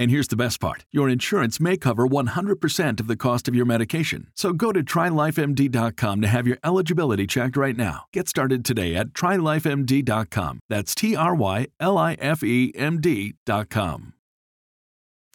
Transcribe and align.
And 0.00 0.10
here's 0.10 0.28
the 0.28 0.36
best 0.36 0.60
part 0.60 0.86
your 0.90 1.10
insurance 1.10 1.60
may 1.60 1.76
cover 1.76 2.08
100% 2.08 3.00
of 3.00 3.06
the 3.06 3.16
cost 3.16 3.48
of 3.48 3.54
your 3.54 3.66
medication. 3.66 4.28
So 4.34 4.54
go 4.54 4.72
to 4.72 4.82
trylifemd.com 4.82 6.22
to 6.22 6.26
have 6.26 6.46
your 6.46 6.56
eligibility 6.64 7.26
checked 7.26 7.54
right 7.58 7.76
now. 7.76 8.06
Get 8.10 8.26
started 8.26 8.64
today 8.64 8.96
at 8.96 9.08
trylifemd.com. 9.08 10.60
That's 10.70 10.94
T 10.94 11.14
R 11.14 11.34
Y 11.34 11.66
L 11.78 11.98
I 11.98 12.14
F 12.14 12.42
E 12.42 12.72
M 12.74 12.98
D.com. 13.02 14.14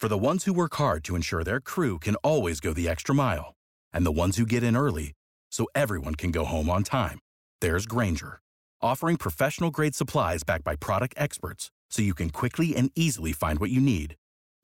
For 0.00 0.08
the 0.08 0.18
ones 0.18 0.44
who 0.44 0.52
work 0.52 0.74
hard 0.74 1.04
to 1.04 1.14
ensure 1.14 1.44
their 1.44 1.60
crew 1.60 2.00
can 2.00 2.16
always 2.16 2.58
go 2.58 2.72
the 2.72 2.88
extra 2.88 3.14
mile, 3.14 3.54
and 3.92 4.04
the 4.04 4.12
ones 4.12 4.36
who 4.36 4.44
get 4.44 4.64
in 4.64 4.76
early 4.76 5.12
so 5.48 5.68
everyone 5.76 6.16
can 6.16 6.32
go 6.32 6.44
home 6.44 6.68
on 6.68 6.82
time, 6.82 7.20
there's 7.60 7.86
Grainger, 7.86 8.40
offering 8.82 9.16
professional 9.16 9.70
grade 9.70 9.94
supplies 9.94 10.42
backed 10.42 10.64
by 10.64 10.74
product 10.74 11.14
experts 11.16 11.70
so 11.88 12.02
you 12.02 12.14
can 12.14 12.30
quickly 12.30 12.74
and 12.74 12.90
easily 12.96 13.32
find 13.32 13.60
what 13.60 13.70
you 13.70 13.80
need. 13.80 14.16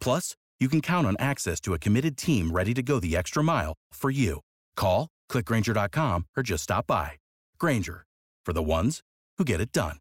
Plus, 0.03 0.35
you 0.59 0.69
can 0.69 0.81
count 0.81 1.07
on 1.07 1.17
access 1.19 1.61
to 1.61 1.75
a 1.75 1.79
committed 1.79 2.17
team 2.19 2.51
ready 2.51 2.75
to 2.75 2.83
go 2.83 2.99
the 2.99 3.17
extra 3.17 3.43
mile 3.43 3.73
for 3.93 4.11
you. 4.11 4.41
Call, 4.77 5.09
clickgrainger.com, 5.31 6.27
or 6.37 6.43
just 6.43 6.65
stop 6.65 6.89
by. 6.89 7.13
Grainger, 7.59 8.05
for 8.45 8.53
the 8.53 8.63
ones 8.63 9.01
who 9.39 9.45
get 9.45 9.61
it 9.61 9.73
done. 9.73 9.97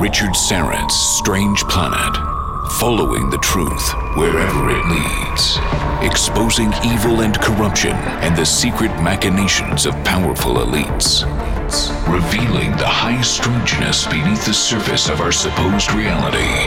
Richard 0.00 0.36
Syrett's 0.36 0.94
Strange 0.94 1.62
Planet. 1.64 2.14
Following 2.78 3.30
the 3.30 3.38
truth 3.38 3.92
wherever 4.16 4.70
it 4.70 4.86
leads. 4.86 5.58
Exposing 6.02 6.72
evil 6.84 7.22
and 7.22 7.34
corruption 7.40 7.92
and 8.22 8.36
the 8.36 8.44
secret 8.44 8.90
machinations 9.02 9.86
of 9.86 9.94
powerful 10.04 10.56
elites. 10.56 11.24
Revealing 12.08 12.70
the 12.78 12.86
high 12.86 13.20
strangeness 13.20 14.06
beneath 14.06 14.46
the 14.46 14.54
surface 14.54 15.10
of 15.10 15.20
our 15.20 15.32
supposed 15.32 15.92
reality. 15.92 16.64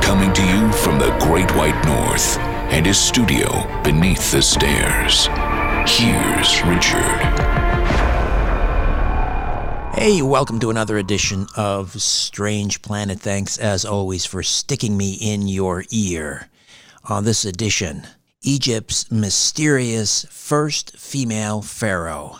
Coming 0.00 0.32
to 0.32 0.46
you 0.46 0.70
from 0.72 1.00
the 1.00 1.10
Great 1.18 1.50
White 1.56 1.84
North 1.84 2.38
and 2.70 2.86
his 2.86 2.96
studio 2.96 3.66
beneath 3.82 4.30
the 4.30 4.40
stairs. 4.40 5.26
Here's 5.90 6.62
Richard. 6.62 7.20
Hey, 9.94 10.22
welcome 10.22 10.60
to 10.60 10.70
another 10.70 10.98
edition 10.98 11.48
of 11.56 12.00
Strange 12.00 12.80
Planet. 12.80 13.18
Thanks, 13.18 13.58
as 13.58 13.84
always, 13.84 14.24
for 14.24 14.44
sticking 14.44 14.96
me 14.96 15.14
in 15.14 15.48
your 15.48 15.84
ear. 15.90 16.48
On 17.08 17.24
this 17.24 17.44
edition, 17.44 18.06
Egypt's 18.42 19.10
mysterious 19.10 20.26
first 20.30 20.96
female 20.96 21.60
pharaoh, 21.60 22.38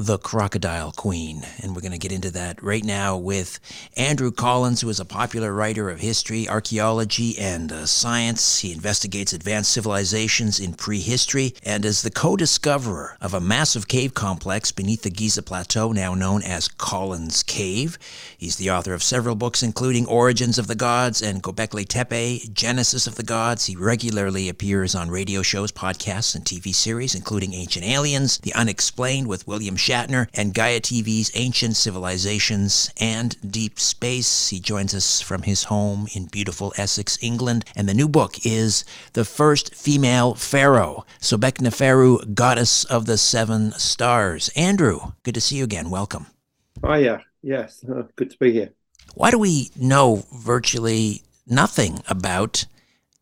the 0.00 0.16
Crocodile 0.16 0.92
Queen. 0.92 1.42
And 1.60 1.74
we're 1.74 1.82
going 1.82 1.90
to 1.90 1.98
get 1.98 2.12
into 2.12 2.30
that 2.30 2.62
right 2.62 2.84
now 2.84 3.16
with 3.16 3.58
Andrew 3.96 4.30
Collins, 4.30 4.80
who 4.80 4.88
is 4.88 5.00
a 5.00 5.04
popular 5.04 5.52
writer 5.52 5.90
of 5.90 5.98
history, 5.98 6.48
archaeology, 6.48 7.36
and 7.36 7.72
uh, 7.72 7.84
science. 7.84 8.60
He 8.60 8.72
investigates 8.72 9.32
advanced 9.32 9.72
civilizations 9.72 10.60
in 10.60 10.74
prehistory 10.74 11.52
and 11.64 11.84
is 11.84 12.02
the 12.02 12.12
co 12.12 12.36
discoverer 12.36 13.16
of 13.20 13.34
a 13.34 13.40
massive 13.40 13.88
cave 13.88 14.14
complex 14.14 14.70
beneath 14.70 15.02
the 15.02 15.10
Giza 15.10 15.42
Plateau, 15.42 15.90
now 15.90 16.14
known 16.14 16.44
as 16.44 16.68
Collins 16.68 17.42
Cave. 17.42 17.98
He's 18.38 18.54
the 18.54 18.70
author 18.70 18.94
of 18.94 19.02
several 19.02 19.34
books, 19.34 19.64
including 19.64 20.06
Origins 20.06 20.60
of 20.60 20.68
the 20.68 20.76
Gods 20.76 21.20
and 21.20 21.42
Gobekli 21.42 21.84
Tepe, 21.84 22.48
Genesis 22.54 23.08
of 23.08 23.16
the 23.16 23.24
Gods. 23.24 23.66
He 23.66 23.74
regularly 23.74 24.48
appears 24.48 24.94
on 24.94 25.10
radio 25.10 25.42
shows, 25.42 25.72
podcasts, 25.72 26.36
and 26.36 26.44
TV 26.44 26.72
series, 26.72 27.16
including 27.16 27.52
Ancient 27.52 27.84
Aliens, 27.84 28.38
The 28.38 28.54
Unexplained 28.54 29.26
with 29.26 29.48
William 29.48 29.74
Shatner, 29.88 30.28
and 30.34 30.52
Gaia 30.52 30.80
TV's 30.80 31.30
Ancient 31.34 31.74
Civilizations 31.74 32.92
and 33.00 33.34
Deep 33.50 33.80
Space. 33.80 34.48
He 34.48 34.60
joins 34.60 34.94
us 34.94 35.22
from 35.22 35.42
his 35.42 35.64
home 35.64 36.08
in 36.14 36.26
beautiful 36.26 36.74
Essex, 36.76 37.16
England, 37.22 37.64
and 37.74 37.88
the 37.88 37.94
new 37.94 38.06
book 38.06 38.44
is 38.44 38.84
The 39.14 39.24
First 39.24 39.74
Female 39.74 40.34
Pharaoh, 40.34 41.06
Sobek 41.22 41.54
Neferu, 41.62 42.34
Goddess 42.34 42.84
of 42.84 43.06
the 43.06 43.16
Seven 43.16 43.72
Stars. 43.72 44.50
Andrew, 44.54 45.12
good 45.22 45.34
to 45.34 45.40
see 45.40 45.56
you 45.56 45.64
again. 45.64 45.88
Welcome. 45.88 46.26
Oh 46.82 46.92
yeah, 46.92 47.20
yes, 47.42 47.82
uh, 47.88 48.02
good 48.16 48.30
to 48.30 48.36
be 48.36 48.52
here. 48.52 48.70
Why 49.14 49.30
do 49.30 49.38
we 49.38 49.70
know 49.74 50.26
virtually 50.34 51.22
nothing 51.46 52.02
about 52.08 52.66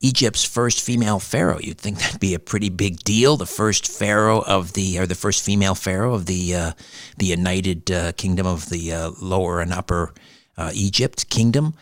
Egypt's 0.01 0.45
first 0.45 0.81
female 0.81 1.19
pharaoh? 1.19 1.59
You'd 1.59 1.79
think 1.79 1.99
that'd 1.99 2.21
be 2.21 2.35
a 2.35 2.39
pretty 2.39 2.69
big 2.69 3.03
deal. 3.05 3.37
The 3.37 3.47
first 3.47 3.89
pharaoh 3.89 4.41
of 4.43 4.75
the, 4.75 4.99
or 4.99 5.07
the 5.07 5.15
first 5.15 5.45
female 5.45 5.75
pharaoh 5.75 6.15
of 6.15 6.27
the, 6.27 6.55
uh, 6.55 6.73
the 7.19 7.27
United 7.27 7.91
uh, 7.91 8.13
Kingdom 8.13 8.47
of 8.47 8.69
the 8.69 8.93
uh, 8.93 9.11
Lower 9.21 9.61
and 9.61 9.73
Upper 9.73 10.15
uh, 10.57 10.71
Egypt 10.75 11.29
Kingdom. 11.31 11.75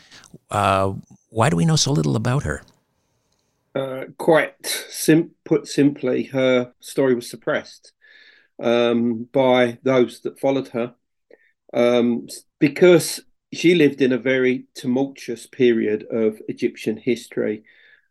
Uh, 0.51 0.95
why 1.31 1.51
do 1.51 1.57
we 1.57 1.65
know 1.65 1.77
so 1.77 1.93
little 1.93 2.17
about 2.17 2.45
her? 2.45 2.63
uh, 3.75 4.05
quite 4.19 4.55
sim- 4.91 5.33
put 5.45 5.67
simply, 5.67 6.25
her 6.25 6.73
story 6.81 7.15
was 7.15 7.29
suppressed 7.29 7.93
um, 8.63 9.29
by 9.33 9.79
those 9.83 10.21
that 10.21 10.39
followed 10.39 10.69
her 10.69 10.95
um, 11.73 12.27
because 12.61 13.21
she 13.53 13.75
lived 13.75 14.01
in 14.01 14.13
a 14.13 14.19
very 14.19 14.67
tumultuous 14.75 15.47
period 15.47 16.05
of 16.11 16.41
Egyptian 16.49 16.97
history. 16.97 17.65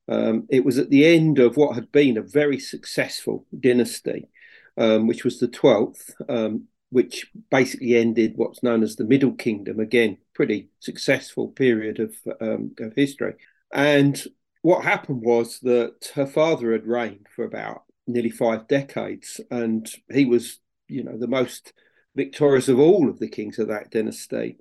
Um, 0.08 0.48
it 0.50 0.66
was 0.66 0.78
at 0.78 0.90
the 0.90 1.06
end 1.06 1.40
of 1.40 1.58
what 1.58 1.76
had 1.76 1.92
been 1.92 2.18
a 2.18 2.22
very 2.22 2.60
successful 2.60 3.46
dynasty, 3.58 4.30
um, 4.78 5.08
which 5.08 5.24
was 5.24 5.40
the 5.40 5.48
12th, 5.48 6.12
um, 6.28 6.68
which 6.90 7.32
basically 7.50 7.96
ended 7.96 8.34
what's 8.36 8.64
known 8.64 8.84
as 8.84 8.96
the 8.96 9.06
Middle 9.06 9.34
Kingdom. 9.34 9.80
Again, 9.80 10.18
pretty 10.34 10.70
successful 10.80 11.48
period 11.48 12.00
of, 12.00 12.16
um, 12.42 12.72
of 12.80 12.94
history. 12.96 13.34
And 13.74 14.22
what 14.62 14.84
happened 14.84 15.22
was 15.22 15.60
that 15.62 16.12
her 16.16 16.28
father 16.28 16.72
had 16.72 16.86
reigned 16.86 17.28
for 17.36 17.46
about 17.46 17.84
nearly 18.08 18.30
five 18.30 18.68
decades, 18.68 19.40
and 19.50 19.90
he 20.12 20.26
was, 20.26 20.60
you 20.88 21.04
know, 21.04 21.18
the 21.18 21.28
most 21.28 21.74
victorious 22.16 22.68
of 22.68 22.80
all 22.80 23.10
of 23.10 23.20
the 23.20 23.28
kings 23.28 23.60
of 23.60 23.68
that 23.70 23.92
dynasty. 23.92 24.58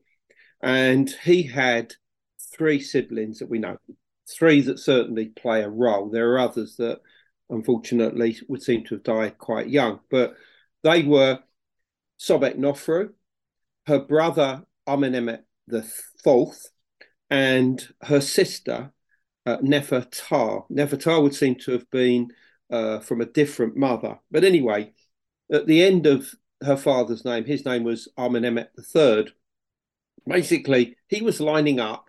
And 0.62 1.10
he 1.24 1.42
had 1.42 1.94
three 2.56 2.80
siblings 2.80 3.38
that 3.38 3.50
we 3.50 3.58
know, 3.58 3.78
three 4.34 4.61
that 4.62 4.79
certainly 4.79 5.26
play 5.26 5.62
a 5.62 5.69
role. 5.69 6.08
There 6.08 6.32
are 6.32 6.38
others 6.38 6.76
that 6.76 7.00
unfortunately 7.50 8.38
would 8.49 8.62
seem 8.62 8.84
to 8.84 8.94
have 8.94 9.02
died 9.02 9.38
quite 9.38 9.69
young, 9.69 10.00
but 10.11 10.34
they 10.82 11.02
were 11.02 11.40
Sobek 12.19 12.56
Nofru, 12.56 13.11
her 13.87 14.00
brother 14.00 14.64
Amenemhet 14.88 15.43
the 15.67 15.82
fourth, 16.23 16.70
and 17.31 17.87
her 18.02 18.20
sister 18.20 18.93
uh, 19.46 19.58
Nefertar. 19.58 20.64
Nefertar 20.70 21.23
would 21.23 21.35
seem 21.35 21.56
to 21.56 21.73
have 21.73 21.88
been 21.90 22.28
uh, 22.70 23.00
from 23.00 23.20
a 23.20 23.26
different 23.26 23.76
mother, 23.76 24.19
but 24.31 24.44
anyway, 24.44 24.93
at 25.52 25.67
the 25.67 25.82
end 25.82 26.06
of 26.06 26.35
her 26.62 26.76
father's 26.76 27.25
name, 27.25 27.44
his 27.44 27.64
name 27.64 27.85
was 27.85 28.08
Amenemhet 28.17 28.69
the 28.75 28.82
third 28.82 29.32
basically 30.26 30.96
he 31.08 31.23
was 31.23 31.40
lining 31.40 31.81
up 31.81 32.08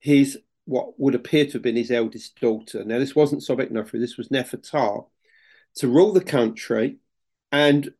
his 0.00 0.38
what 0.68 1.00
would 1.00 1.14
appear 1.14 1.46
to 1.46 1.52
have 1.52 1.62
been 1.62 1.76
his 1.76 1.90
eldest 1.90 2.38
daughter. 2.38 2.84
Now 2.84 2.98
this 2.98 3.16
wasn't 3.16 3.40
Sobek 3.40 3.72
Nofru, 3.72 3.98
this 3.98 4.18
was 4.18 4.28
Nefertar, 4.28 5.06
to 5.76 5.88
rule 5.88 6.12
the 6.12 6.20
country, 6.20 6.98
and 7.50 7.92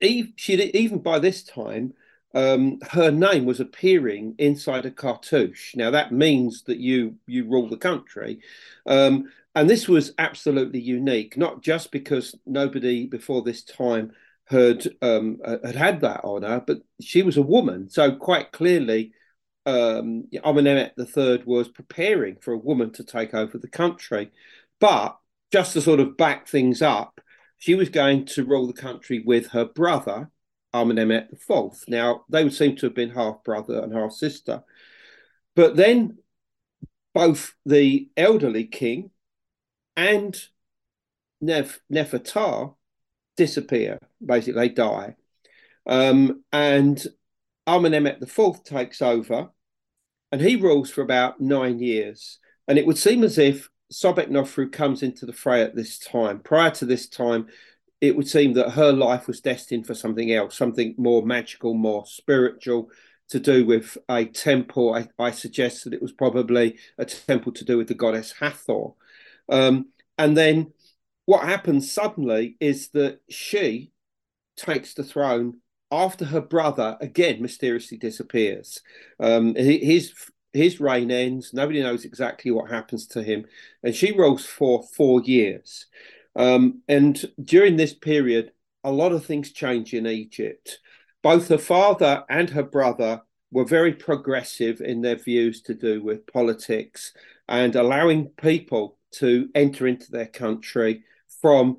she 0.00 0.52
even 0.52 0.98
by 0.98 1.18
this 1.18 1.42
time 1.42 1.94
um, 2.34 2.78
her 2.90 3.10
name 3.10 3.44
was 3.44 3.60
appearing 3.60 4.36
inside 4.38 4.86
a 4.86 4.90
cartouche. 4.90 5.74
Now 5.74 5.90
that 5.90 6.12
means 6.12 6.62
that 6.64 6.78
you 6.78 7.16
you 7.26 7.44
rule 7.44 7.68
the 7.68 7.76
country, 7.76 8.40
um, 8.86 9.30
and 9.56 9.68
this 9.68 9.88
was 9.88 10.14
absolutely 10.18 10.80
unique. 10.80 11.36
Not 11.36 11.60
just 11.60 11.90
because 11.90 12.36
nobody 12.46 13.06
before 13.06 13.42
this 13.42 13.64
time 13.64 14.12
had 14.46 14.86
um, 15.02 15.40
had 15.44 15.74
had 15.74 16.00
that 16.02 16.20
honor, 16.22 16.62
but 16.64 16.82
she 17.00 17.22
was 17.22 17.36
a 17.36 17.42
woman, 17.42 17.90
so 17.90 18.14
quite 18.14 18.52
clearly, 18.52 19.12
um, 19.66 20.24
Amenemhet 20.32 20.92
III 20.98 21.42
was 21.44 21.68
preparing 21.68 22.36
for 22.36 22.52
a 22.52 22.58
woman 22.58 22.92
to 22.92 23.04
take 23.04 23.34
over 23.34 23.58
the 23.58 23.68
country. 23.68 24.30
But 24.80 25.16
just 25.52 25.74
to 25.74 25.80
sort 25.80 26.00
of 26.00 26.16
back 26.16 26.48
things 26.48 26.82
up, 26.82 27.20
she 27.58 27.74
was 27.74 27.88
going 27.88 28.26
to 28.26 28.44
rule 28.44 28.66
the 28.66 28.72
country 28.72 29.22
with 29.24 29.48
her 29.48 29.64
brother, 29.64 30.30
Amenemhet 30.74 31.32
IV. 31.32 31.84
Now 31.86 32.24
they 32.28 32.42
would 32.42 32.54
seem 32.54 32.76
to 32.76 32.86
have 32.86 32.94
been 32.94 33.10
half 33.10 33.44
brother 33.44 33.80
and 33.82 33.92
half 33.92 34.12
sister, 34.12 34.64
but 35.54 35.76
then 35.76 36.18
both 37.14 37.54
the 37.66 38.08
elderly 38.16 38.64
king 38.64 39.10
and 39.96 40.36
Nef- 41.40 41.80
Nefertar 41.92 42.74
disappear. 43.36 43.98
Basically, 44.24 44.54
they 44.54 44.68
die. 44.70 45.16
Um, 45.86 46.44
and 46.52 47.04
Amenemhet 47.66 48.22
IV 48.22 48.64
takes 48.64 49.00
over, 49.02 49.50
and 50.30 50.40
he 50.40 50.56
rules 50.56 50.90
for 50.90 51.02
about 51.02 51.40
nine 51.40 51.78
years. 51.78 52.38
And 52.68 52.78
it 52.78 52.86
would 52.86 52.98
seem 52.98 53.22
as 53.22 53.38
if 53.38 53.68
Sobek 53.92 54.28
Nofru 54.28 54.70
comes 54.70 55.02
into 55.02 55.26
the 55.26 55.32
fray 55.32 55.62
at 55.62 55.76
this 55.76 55.98
time. 55.98 56.40
Prior 56.40 56.70
to 56.70 56.86
this 56.86 57.08
time, 57.08 57.48
it 58.00 58.16
would 58.16 58.28
seem 58.28 58.54
that 58.54 58.70
her 58.70 58.92
life 58.92 59.28
was 59.28 59.40
destined 59.40 59.86
for 59.86 59.94
something 59.94 60.32
else, 60.32 60.56
something 60.56 60.94
more 60.98 61.24
magical, 61.24 61.74
more 61.74 62.04
spiritual, 62.06 62.90
to 63.28 63.38
do 63.38 63.64
with 63.64 63.96
a 64.10 64.26
temple. 64.26 64.94
I, 64.94 65.08
I 65.18 65.30
suggest 65.30 65.84
that 65.84 65.94
it 65.94 66.02
was 66.02 66.12
probably 66.12 66.78
a 66.98 67.04
temple 67.04 67.52
to 67.52 67.64
do 67.64 67.78
with 67.78 67.88
the 67.88 67.94
goddess 67.94 68.34
Hathor. 68.38 68.94
Um, 69.48 69.86
and 70.18 70.36
then 70.36 70.72
what 71.24 71.48
happens 71.48 71.90
suddenly 71.90 72.56
is 72.60 72.88
that 72.90 73.20
she 73.28 73.92
takes 74.56 74.94
the 74.94 75.04
throne 75.04 75.61
after 75.92 76.24
her 76.24 76.40
brother 76.40 76.96
again 77.00 77.42
mysteriously 77.42 77.98
disappears. 77.98 78.80
Um, 79.20 79.54
his 79.54 80.14
his 80.52 80.80
reign 80.80 81.10
ends. 81.10 81.52
Nobody 81.52 81.82
knows 81.82 82.04
exactly 82.04 82.50
what 82.50 82.70
happens 82.70 83.06
to 83.08 83.22
him, 83.22 83.44
and 83.82 83.94
she 83.94 84.12
rules 84.12 84.44
for 84.44 84.82
four 84.82 85.22
years. 85.22 85.86
Um, 86.34 86.80
and 86.88 87.22
during 87.42 87.76
this 87.76 87.94
period, 87.94 88.52
a 88.82 88.90
lot 88.90 89.12
of 89.12 89.24
things 89.24 89.52
change 89.52 89.94
in 89.94 90.06
Egypt. 90.06 90.80
Both 91.22 91.48
her 91.48 91.58
father 91.58 92.24
and 92.28 92.50
her 92.50 92.62
brother 92.62 93.22
were 93.50 93.64
very 93.64 93.92
progressive 93.92 94.80
in 94.80 95.02
their 95.02 95.16
views 95.16 95.62
to 95.62 95.74
do 95.74 96.02
with 96.02 96.26
politics 96.26 97.12
and 97.48 97.76
allowing 97.76 98.28
people 98.28 98.98
to 99.12 99.48
enter 99.54 99.86
into 99.86 100.10
their 100.10 100.26
country 100.26 101.04
from, 101.40 101.76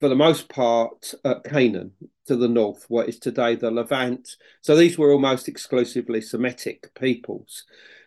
for 0.00 0.08
the 0.08 0.16
most 0.16 0.48
part, 0.48 1.14
uh, 1.24 1.36
Canaan 1.40 1.92
to 2.26 2.36
the 2.36 2.48
north, 2.48 2.84
what 2.88 3.08
is 3.08 3.18
today 3.18 3.54
the 3.54 3.70
Levant. 3.70 4.36
So 4.60 4.76
these 4.76 4.98
were 4.98 5.12
almost 5.12 5.48
exclusively 5.48 6.20
Semitic 6.20 6.92
peoples. 6.94 7.64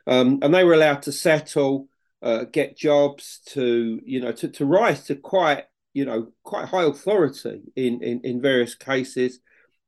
Um, 0.07 0.39
and 0.41 0.53
they 0.53 0.63
were 0.63 0.73
allowed 0.73 1.01
to 1.03 1.11
settle, 1.11 1.87
uh, 2.21 2.45
get 2.51 2.77
jobs, 2.77 3.39
to, 3.47 3.99
you 4.03 4.19
know, 4.19 4.31
to, 4.33 4.47
to 4.47 4.65
rise 4.65 5.03
to 5.05 5.15
quite, 5.15 5.65
you 5.93 6.05
know, 6.05 6.31
quite 6.43 6.67
high 6.67 6.83
authority 6.83 7.61
in, 7.75 8.01
in, 8.03 8.21
in 8.23 8.41
various 8.41 8.75
cases. 8.75 9.39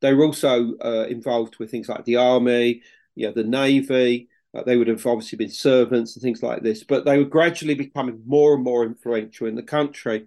They 0.02 0.14
were 0.14 0.26
also 0.26 0.74
uh, 0.84 1.06
involved 1.10 1.58
with 1.60 1.72
things 1.72 1.90
like 1.90 2.06
the 2.06 2.18
army, 2.18 2.82
you 3.16 3.28
know, 3.28 3.34
the 3.34 3.44
navy. 3.44 4.30
Uh, 4.54 4.64
they 4.64 4.76
would 4.78 4.88
have 4.88 5.06
obviously 5.06 5.38
been 5.38 5.50
servants 5.50 6.16
and 6.16 6.24
things 6.24 6.44
like 6.44 6.62
this, 6.62 6.84
but 6.84 7.06
they 7.06 7.18
were 7.18 7.26
gradually 7.26 7.76
becoming 7.76 8.22
more 8.26 8.56
and 8.56 8.64
more 8.64 8.84
influential 8.84 9.48
in 9.48 9.56
the 9.56 9.64
country. 9.64 10.26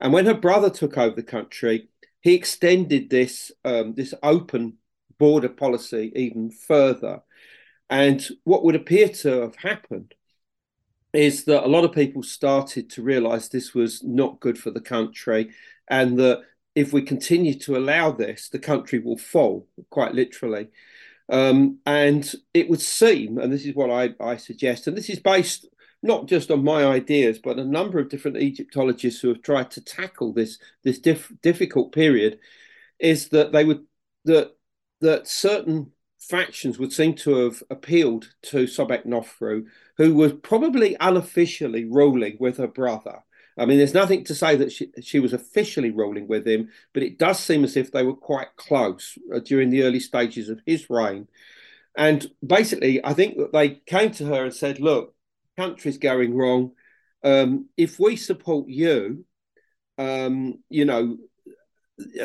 And 0.00 0.12
when 0.12 0.26
her 0.26 0.34
brother 0.34 0.68
took 0.68 0.98
over 0.98 1.14
the 1.14 1.22
country, 1.22 1.88
he 2.22 2.34
extended 2.34 3.10
this 3.10 3.52
um, 3.64 3.94
this 3.94 4.14
open 4.22 4.78
border 5.18 5.48
policy 5.48 6.12
even 6.16 6.50
further. 6.50 7.22
And 7.90 8.26
what 8.44 8.64
would 8.64 8.74
appear 8.74 9.08
to 9.08 9.42
have 9.42 9.56
happened 9.56 10.14
is 11.12 11.44
that 11.44 11.64
a 11.64 11.68
lot 11.68 11.84
of 11.84 11.92
people 11.92 12.22
started 12.22 12.88
to 12.90 13.02
realize 13.02 13.48
this 13.48 13.74
was 13.74 14.02
not 14.02 14.40
good 14.40 14.56
for 14.56 14.70
the 14.70 14.80
country 14.80 15.50
and 15.88 16.18
that 16.18 16.42
if 16.74 16.92
we 16.92 17.02
continue 17.02 17.58
to 17.58 17.76
allow 17.76 18.10
this, 18.10 18.48
the 18.48 18.58
country 18.58 18.98
will 18.98 19.18
fall, 19.18 19.68
quite 19.90 20.14
literally. 20.14 20.68
Um, 21.28 21.80
and 21.84 22.32
it 22.54 22.70
would 22.70 22.80
seem, 22.80 23.36
and 23.36 23.52
this 23.52 23.66
is 23.66 23.74
what 23.74 23.90
I, 23.90 24.14
I 24.20 24.38
suggest, 24.38 24.86
and 24.86 24.96
this 24.96 25.10
is 25.10 25.18
based 25.18 25.68
not 26.02 26.26
just 26.26 26.50
on 26.50 26.64
my 26.64 26.84
ideas, 26.84 27.38
but 27.38 27.58
a 27.58 27.64
number 27.64 27.98
of 27.98 28.08
different 28.08 28.36
Egyptologists 28.36 29.20
who 29.20 29.28
have 29.28 29.42
tried 29.42 29.70
to 29.72 29.80
tackle 29.80 30.32
this 30.32 30.58
this 30.82 30.98
diff- 30.98 31.32
difficult 31.42 31.92
period, 31.92 32.38
is 32.98 33.28
that 33.28 33.52
they 33.52 33.64
would 33.64 33.84
that 34.24 34.56
that 35.00 35.28
certain 35.28 35.92
factions 36.18 36.78
would 36.78 36.92
seem 36.92 37.14
to 37.14 37.34
have 37.36 37.62
appealed 37.70 38.32
to 38.42 38.64
Sobek 38.64 39.04
Nofru, 39.04 39.64
who 39.96 40.14
was 40.14 40.32
probably 40.32 40.96
unofficially 41.00 41.84
ruling 41.84 42.36
with 42.38 42.58
her 42.58 42.68
brother. 42.68 43.24
I 43.58 43.66
mean, 43.66 43.78
there's 43.78 43.92
nothing 43.92 44.24
to 44.24 44.34
say 44.34 44.56
that 44.56 44.72
she, 44.72 44.90
she 45.02 45.20
was 45.20 45.32
officially 45.32 45.90
ruling 45.90 46.26
with 46.28 46.46
him, 46.46 46.70
but 46.94 47.02
it 47.02 47.18
does 47.18 47.38
seem 47.38 47.64
as 47.64 47.76
if 47.76 47.90
they 47.90 48.02
were 48.02 48.14
quite 48.14 48.56
close 48.56 49.18
uh, 49.34 49.40
during 49.40 49.70
the 49.70 49.82
early 49.82 50.00
stages 50.00 50.48
of 50.48 50.60
his 50.64 50.88
reign. 50.88 51.28
And 51.96 52.30
basically, 52.46 53.04
I 53.04 53.12
think 53.12 53.36
that 53.36 53.52
they 53.52 53.70
came 53.84 54.12
to 54.12 54.26
her 54.26 54.44
and 54.44 54.54
said, 54.54 54.80
look, 54.80 55.14
country's 55.56 55.98
going 55.98 56.34
wrong. 56.34 56.72
Um, 57.24 57.68
if 57.76 57.98
we 57.98 58.16
support 58.16 58.68
you, 58.68 59.24
um, 59.98 60.58
you 60.68 60.84
know, 60.84 61.18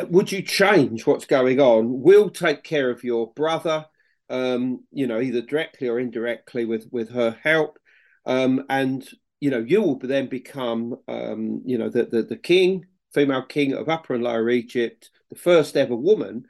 would 0.10 0.32
you 0.32 0.42
change 0.42 1.06
what's 1.06 1.26
going 1.26 1.60
on? 1.60 2.02
We'll 2.02 2.30
take 2.30 2.64
care 2.64 2.90
of 2.90 3.04
your 3.04 3.32
brother, 3.34 3.86
um, 4.30 4.84
you 4.92 5.08
know, 5.08 5.20
either 5.20 5.42
directly 5.42 5.88
or 5.88 6.00
indirectly 6.00 6.66
with 6.66 6.88
with 6.92 7.12
her 7.12 7.38
help, 7.44 7.78
um, 8.26 8.66
and 8.70 9.08
you 9.40 9.52
know, 9.52 9.60
you 9.60 9.82
will 9.82 10.00
then 10.00 10.28
become, 10.28 10.96
um, 11.08 11.62
you 11.66 11.78
know, 11.78 11.90
the, 11.90 12.06
the 12.06 12.24
the 12.24 12.38
king, 12.38 12.86
female 13.14 13.44
king 13.44 13.74
of 13.74 13.90
Upper 13.90 14.16
and 14.16 14.24
Lower 14.24 14.50
Egypt, 14.50 15.12
the 15.30 15.36
first 15.36 15.78
ever 15.78 15.96
woman, 15.96 16.46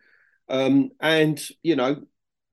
um, 0.47 0.91
and 0.99 1.41
you 1.63 1.75
know, 1.75 2.03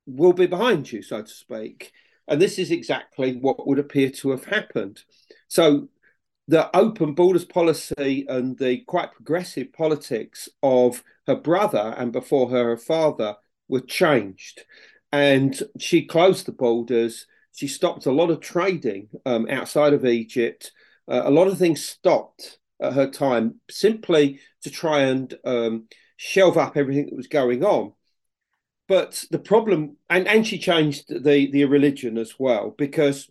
we'll 0.06 0.32
be 0.32 0.46
behind 0.46 0.90
you, 0.90 1.02
so 1.02 1.22
to 1.22 1.28
speak. 1.28 1.92
And 2.28 2.40
this 2.40 2.58
is 2.58 2.70
exactly 2.70 3.36
what 3.36 3.66
would 3.66 3.78
appear 3.78 4.10
to 4.10 4.30
have 4.30 4.44
happened. 4.44 5.02
So 5.48 5.88
the 6.48 6.74
open 6.76 7.14
borders 7.14 7.44
policy 7.44 8.26
and 8.28 8.58
the 8.58 8.78
quite 8.86 9.12
progressive 9.12 9.72
politics 9.72 10.48
of 10.62 11.02
her 11.26 11.36
brother 11.36 11.94
and 11.96 12.12
before 12.12 12.50
her, 12.50 12.70
her 12.70 12.76
father 12.76 13.36
were 13.68 13.80
changed. 13.80 14.62
And 15.12 15.60
she 15.78 16.06
closed 16.06 16.46
the 16.46 16.52
borders. 16.52 17.26
She 17.54 17.68
stopped 17.68 18.06
a 18.06 18.12
lot 18.12 18.30
of 18.30 18.40
trading 18.40 19.08
um, 19.24 19.48
outside 19.48 19.92
of 19.92 20.04
Egypt. 20.04 20.72
Uh, 21.08 21.22
a 21.24 21.30
lot 21.30 21.48
of 21.48 21.58
things 21.58 21.84
stopped 21.84 22.58
at 22.80 22.94
her 22.94 23.08
time 23.08 23.60
simply 23.70 24.40
to 24.62 24.70
try 24.70 25.02
and 25.02 25.32
um, 25.44 25.88
shelve 26.16 26.58
up 26.58 26.76
everything 26.76 27.06
that 27.06 27.16
was 27.16 27.28
going 27.28 27.64
on. 27.64 27.92
But 28.86 29.24
the 29.30 29.38
problem, 29.38 29.96
and, 30.10 30.28
and 30.28 30.46
she 30.46 30.58
changed 30.58 31.08
the, 31.08 31.50
the 31.50 31.64
religion 31.64 32.18
as 32.18 32.34
well, 32.38 32.74
because 32.76 33.30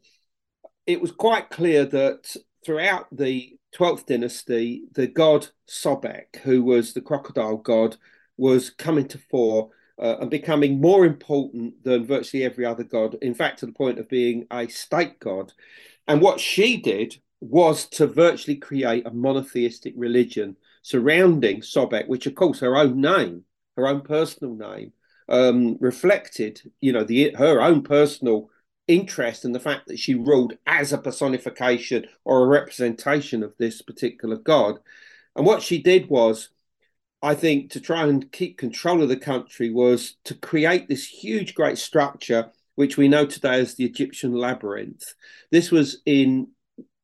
it 0.88 1.00
was 1.00 1.12
quite 1.12 1.50
clear 1.50 1.86
that 1.86 2.36
throughout 2.66 3.08
the 3.12 3.58
12th 3.76 4.06
dynasty, 4.06 4.84
the 4.94 5.08
god 5.08 5.48
Sobek, 5.68 6.38
who 6.44 6.64
was 6.64 6.94
the 6.94 7.02
crocodile 7.02 7.58
god, 7.58 7.98
was 8.38 8.70
coming 8.70 9.08
to 9.10 9.18
fore 9.30 9.70
uh, 10.00 10.18
and 10.20 10.30
becoming 10.30 10.82
more 10.82 11.06
important 11.06 11.84
than 11.84 12.06
virtually 12.06 12.44
every 12.44 12.66
other 12.66 12.84
god, 12.84 13.16
in 13.22 13.34
fact, 13.34 13.60
to 13.60 13.66
the 13.66 13.72
point 13.72 14.00
of 14.00 14.10
being 14.10 14.48
a 14.52 14.68
state 14.68 15.20
god. 15.20 15.54
And 16.08 16.22
what 16.22 16.40
she 16.40 16.78
did 16.78 17.18
was 17.40 17.86
to 17.88 18.08
virtually 18.08 18.58
create 18.58 19.06
a 19.06 19.12
monotheistic 19.12 19.94
religion 19.96 20.56
surrounding 20.82 21.62
Sobek, 21.62 22.08
which, 22.08 22.26
of 22.26 22.36
course, 22.36 22.60
her 22.60 22.76
own 22.76 23.00
name, 23.02 23.44
her 23.78 23.88
own 23.88 24.02
personal 24.02 24.56
name, 24.56 24.94
um, 25.30 25.78
reflected, 25.80 26.62
you 26.82 26.92
know, 26.92 27.04
the 27.04 27.34
her 27.38 27.62
own 27.62 27.84
personal 27.84 28.50
interest 28.88 29.46
in 29.46 29.54
the 29.54 29.60
fact 29.60 29.88
that 29.88 30.00
she 30.00 30.14
ruled 30.14 30.58
as 30.68 30.92
a 30.92 30.98
personification 30.98 32.06
or 32.26 32.44
a 32.44 32.48
representation 32.48 33.44
of 33.44 33.54
this 33.58 33.82
particular 33.82 34.38
god. 34.38 34.80
And 35.36 35.46
what 35.46 35.62
she 35.62 35.82
did 35.82 36.10
was, 36.10 36.50
I 37.22 37.36
think, 37.36 37.72
to 37.72 37.80
try 37.80 38.04
and 38.04 38.32
keep 38.32 38.58
control 38.58 39.02
of 39.02 39.10
the 39.10 39.18
country 39.18 39.70
was 39.70 40.18
to 40.26 40.36
create 40.36 40.88
this 40.88 41.08
huge, 41.08 41.56
great 41.56 41.78
structure, 41.78 42.52
which 42.76 42.98
we 42.98 43.08
know 43.08 43.26
today 43.26 43.60
as 43.60 43.76
the 43.76 43.86
Egyptian 43.86 44.34
labyrinth. 44.34 45.14
This 45.52 45.72
was 45.72 46.02
in 46.06 46.50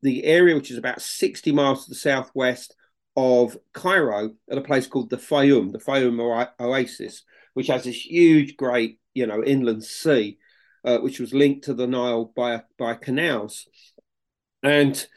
the 0.02 0.26
area 0.26 0.56
which 0.56 0.72
is 0.72 0.78
about 0.78 1.02
60 1.02 1.52
miles 1.52 1.86
to 1.86 1.90
the 1.90 1.96
southwest 1.96 2.76
of 3.16 3.58
Cairo 3.74 4.34
at 4.50 4.58
a 4.58 4.62
place 4.62 4.88
called 4.88 5.10
the 5.10 5.18
Fayum, 5.18 5.72
the 5.72 5.80
Fayum 5.80 6.48
Oasis, 6.60 7.24
which 7.54 7.68
has 7.68 7.84
this 7.84 8.06
huge, 8.06 8.58
great, 8.58 9.00
you 9.14 9.28
know, 9.28 9.44
inland 9.44 9.84
sea 9.84 10.38
uh, 10.84 10.98
which 11.00 11.20
was 11.20 11.34
linked 11.34 11.66
to 11.66 11.74
the 11.74 11.88
Nile 11.88 12.26
by 12.36 12.64
by 12.78 12.96
canals, 12.96 13.68
and 14.64 15.08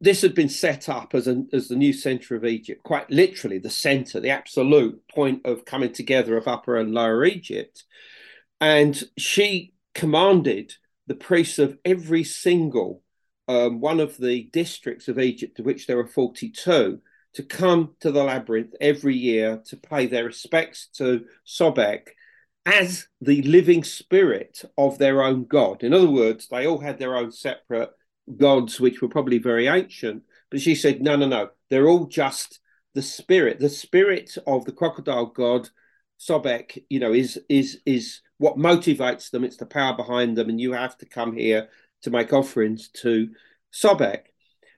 this 0.00 0.22
had 0.22 0.34
been 0.34 0.48
set 0.48 0.88
up 0.88 1.14
as 1.14 1.26
a, 1.26 1.44
as 1.52 1.68
the 1.68 1.76
new 1.76 1.92
center 1.92 2.34
of 2.34 2.44
Egypt, 2.44 2.82
quite 2.82 3.10
literally 3.10 3.58
the 3.58 3.70
center, 3.70 4.18
the 4.18 4.30
absolute 4.30 5.02
point 5.08 5.42
of 5.44 5.64
coming 5.64 5.92
together 5.92 6.36
of 6.36 6.48
Upper 6.48 6.76
and 6.76 6.92
Lower 6.92 7.24
Egypt, 7.24 7.84
and 8.60 9.02
she 9.18 9.74
commanded 9.94 10.74
the 11.06 11.14
priests 11.14 11.58
of 11.58 11.78
every 11.84 12.24
single 12.24 13.02
um, 13.48 13.80
one 13.80 13.98
of 13.98 14.16
the 14.16 14.44
districts 14.52 15.08
of 15.08 15.18
Egypt, 15.18 15.58
of 15.58 15.66
which 15.66 15.86
there 15.86 15.96
were 15.96 16.06
42, 16.06 17.00
to 17.34 17.42
come 17.42 17.94
to 18.00 18.10
the 18.10 18.24
labyrinth 18.24 18.74
every 18.80 19.16
year 19.16 19.62
to 19.66 19.76
pay 19.76 20.06
their 20.06 20.24
respects 20.24 20.88
to 20.94 21.24
Sobek 21.46 22.08
as 22.66 23.06
the 23.20 23.42
living 23.42 23.84
spirit 23.84 24.62
of 24.76 24.98
their 24.98 25.22
own 25.22 25.44
God. 25.44 25.82
In 25.82 25.94
other 25.94 26.10
words, 26.10 26.48
they 26.48 26.66
all 26.66 26.80
had 26.80 26.98
their 26.98 27.16
own 27.16 27.32
separate 27.32 27.90
gods, 28.36 28.80
which 28.80 29.00
were 29.00 29.08
probably 29.08 29.38
very 29.38 29.66
ancient. 29.66 30.24
But 30.50 30.60
she 30.60 30.74
said, 30.74 31.00
no, 31.00 31.16
no, 31.16 31.26
no, 31.26 31.50
they're 31.68 31.88
all 31.88 32.06
just 32.06 32.60
the 32.94 33.02
spirit. 33.02 33.58
The 33.58 33.68
spirit 33.68 34.36
of 34.46 34.64
the 34.64 34.72
crocodile 34.72 35.26
god, 35.26 35.68
Sobek, 36.18 36.84
you 36.90 37.00
know, 37.00 37.12
is 37.12 37.40
is 37.48 37.80
is 37.86 38.20
what 38.38 38.58
motivates 38.58 39.30
them. 39.30 39.44
It's 39.44 39.56
the 39.56 39.66
power 39.66 39.96
behind 39.96 40.36
them, 40.36 40.48
and 40.48 40.60
you 40.60 40.72
have 40.72 40.96
to 40.98 41.06
come 41.06 41.34
here 41.34 41.68
to 42.02 42.10
make 42.10 42.32
offerings 42.32 42.88
to 43.02 43.30
Sobek. 43.72 44.29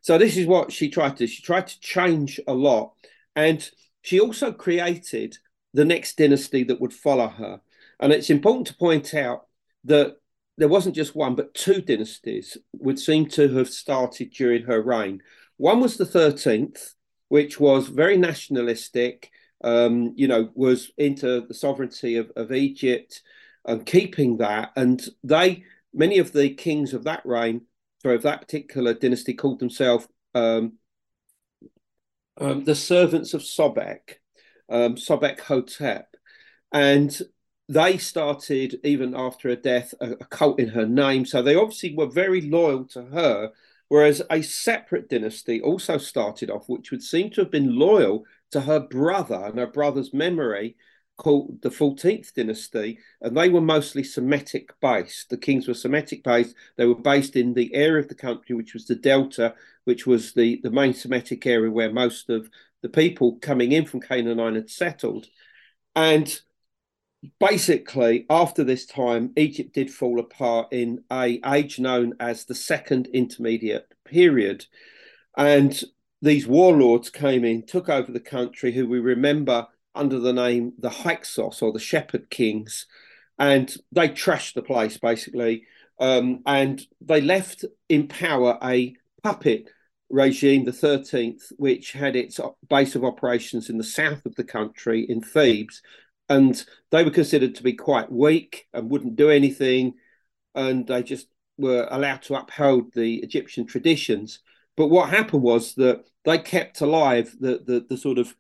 So 0.03 0.19
this 0.19 0.37
is 0.37 0.47
what 0.47 0.73
she 0.73 0.91
tried 0.91 1.17
to. 1.17 1.27
She 1.27 1.43
tried 1.43 1.69
to 1.69 1.81
change 1.81 2.41
a 2.47 2.53
lot, 2.53 2.93
and 3.35 3.69
she 4.03 4.21
also 4.21 4.53
created 4.53 5.39
the 5.73 5.85
next 5.85 6.19
dynasty 6.19 6.65
that 6.65 6.81
would 6.81 6.93
follow 6.93 7.29
her. 7.29 7.61
And 8.01 8.13
it's 8.13 8.31
important 8.31 8.67
to 8.67 8.77
point 8.77 9.15
out 9.15 9.47
that 9.85 10.17
there 10.59 10.69
wasn't 10.69 10.97
just 10.97 11.15
one, 11.15 11.35
but 11.35 11.55
two 11.55 11.81
dynasties 11.81 12.59
would 12.75 12.99
seem 12.99 13.27
to 13.31 13.49
have 13.57 13.69
started 13.69 14.33
during 14.33 14.65
her 14.65 14.83
reign. 14.83 15.23
One 15.57 15.81
was 15.81 15.97
the 15.97 16.05
13th, 16.05 16.95
which 17.29 17.59
was 17.59 17.89
very 17.89 18.17
nationalistic, 18.17 19.31
um, 19.65 20.13
you 20.17 20.29
know, 20.29 20.51
was 20.55 20.91
into 20.99 21.47
the 21.47 21.55
sovereignty 21.55 22.17
of, 22.17 22.31
of 22.37 22.53
Egypt 22.53 23.23
and 23.65 23.87
keeping 23.87 24.39
that. 24.39 24.73
And 24.77 25.03
they, 25.23 25.65
many 25.95 26.19
of 26.19 26.33
the 26.33 26.51
kings 26.51 26.93
of 26.93 27.05
that 27.05 27.25
reign, 27.25 27.63
sorry, 28.03 28.17
of 28.17 28.23
that 28.23 28.41
particular 28.41 28.95
dynasty, 28.95 29.35
called 29.35 29.61
themselves 29.61 30.09
um, 30.35 30.75
um, 32.39 32.65
the 32.65 32.75
servants 32.75 33.35
of 33.35 33.43
Sobek, 33.43 34.17
um, 34.69 34.97
Sobek 34.97 35.41
Hotep. 35.41 36.17
And 36.73 37.21
they 37.69 37.97
started 37.97 38.79
even 38.85 39.15
after 39.15 39.49
her 39.49 39.57
death 39.57 39.95
a, 40.01 40.13
a, 40.13 40.25
cult 40.27 40.59
in 40.59 40.69
her 40.69 40.87
name 40.87 41.25
so 41.25 41.41
they 41.41 41.55
obviously 41.55 41.95
were 41.95 42.07
very 42.07 42.41
loyal 42.43 42.85
to 42.85 43.03
her 43.05 43.51
whereas 43.89 44.21
a 44.31 44.43
separate 44.43 45.09
dynasty 45.09 45.61
also 45.63 45.97
started 45.97 46.51
off 46.51 46.69
which 46.69 46.91
would 46.91 47.03
seem 47.03 47.31
to 47.31 47.41
have 47.41 47.51
been 47.51 47.79
loyal 47.79 48.25
to 48.51 48.61
her 48.61 48.81
brother 48.81 49.45
and 49.47 49.59
her 49.59 49.67
brother's 49.67 50.13
memory 50.13 50.77
called 51.17 51.61
the 51.63 51.69
14th 51.69 52.35
dynasty 52.35 52.99
and 53.21 53.37
they 53.37 53.49
were 53.49 53.61
mostly 53.61 54.03
semitic 54.03 54.71
based. 54.81 55.31
The 55.31 55.37
kings 55.37 55.69
were 55.69 55.75
semitic 55.75 56.25
based. 56.25 56.55
They 56.77 56.87
were 56.87 56.95
based 56.95 57.37
in 57.37 57.55
the 57.55 57.75
area 57.75 58.01
of 58.01 58.09
the 58.09 58.15
country 58.15 58.57
which 58.57 58.75
was 58.75 58.87
the 58.87 58.97
delta 58.97 59.55
which 59.85 60.07
was 60.07 60.33
the 60.33 60.61
the 60.63 60.71
main 60.71 60.95
semitic 60.95 61.47
area 61.47 61.71
where 61.71 61.93
most 61.93 62.31
of 62.31 62.49
the 62.83 62.89
people 62.89 63.39
coming 63.41 63.73
in 63.73 63.85
from 63.85 64.01
canaan 64.01 64.55
had 64.55 64.71
settled. 64.71 65.27
And 65.95 66.41
basically, 67.39 68.27
after 68.29 68.65
this 68.65 68.87
time, 68.87 69.33
Egypt 69.37 69.75
did 69.75 69.91
fall 69.91 70.19
apart 70.19 70.73
in 70.73 71.05
a 71.11 71.41
age 71.47 71.79
known 71.79 72.15
as 72.19 72.45
the 72.45 72.55
Second 72.55 73.09
Intermediate 73.09 73.87
Period, 74.05 74.67
and 75.37 75.83
these 76.21 76.47
warlords 76.47 77.11
came 77.11 77.45
in, 77.45 77.65
took 77.65 77.89
over 77.89 78.13
the 78.13 78.21
country, 78.21 78.73
who 78.73 78.87
we 78.87 78.99
remember 78.99 79.67
under 79.95 80.19
the 80.19 80.33
name 80.33 80.73
the 80.79 80.91
Hyksos 80.91 81.63
or 81.63 81.73
the 81.73 81.79
Shepherd 81.79 82.31
Kings, 82.31 82.87
and 83.39 83.75
they 83.91 84.09
trashed 84.09 84.55
the 84.55 84.63
place 84.63 84.99
basically, 84.99 85.65
um, 85.99 86.43
and 86.47 86.81
they 87.01 87.21
left 87.21 87.65
in 87.89 88.09
power 88.09 88.59
a 88.63 88.95
puppet 89.23 89.69
regime, 90.11 90.65
the 90.65 90.73
13th, 90.73 91.53
which 91.57 91.93
had 91.93 92.15
its 92.17 92.39
base 92.69 92.95
of 92.95 93.05
operations 93.05 93.71
in 93.71 93.79
the 93.79 93.85
south 93.85 94.25
of 94.27 94.35
the 94.37 94.45
country 94.45 95.07
in 95.09 95.23
Thebes, 95.23 95.83
and 96.29 96.65
they 96.91 97.03
were 97.03 97.11
considered 97.11 97.55
to 97.57 97.63
be 97.63 97.73
quite 97.73 98.13
weak 98.13 98.69
and 98.73 98.91
wouldn't 98.91 99.17
do 99.17 99.31
anything, 99.31 99.95
and 100.55 100.87
they 100.87 101.03
just 101.03 101.27
were 101.59 101.89
allowed 101.91 102.23
to 102.23 102.35
uphold 102.35 102.93
the 102.93 103.17
Egyptian 103.19 103.67
traditions. 103.67 104.41
But 104.77 104.89
what 104.89 105.11
happened 105.11 105.43
was 105.43 105.75
that 105.75 106.05
they 106.25 106.39
kept 106.39 106.81
alive 106.81 107.35
the 107.41 107.63
the, 107.65 107.87
the 107.89 107.97
sort 107.97 108.19
of 108.19 108.35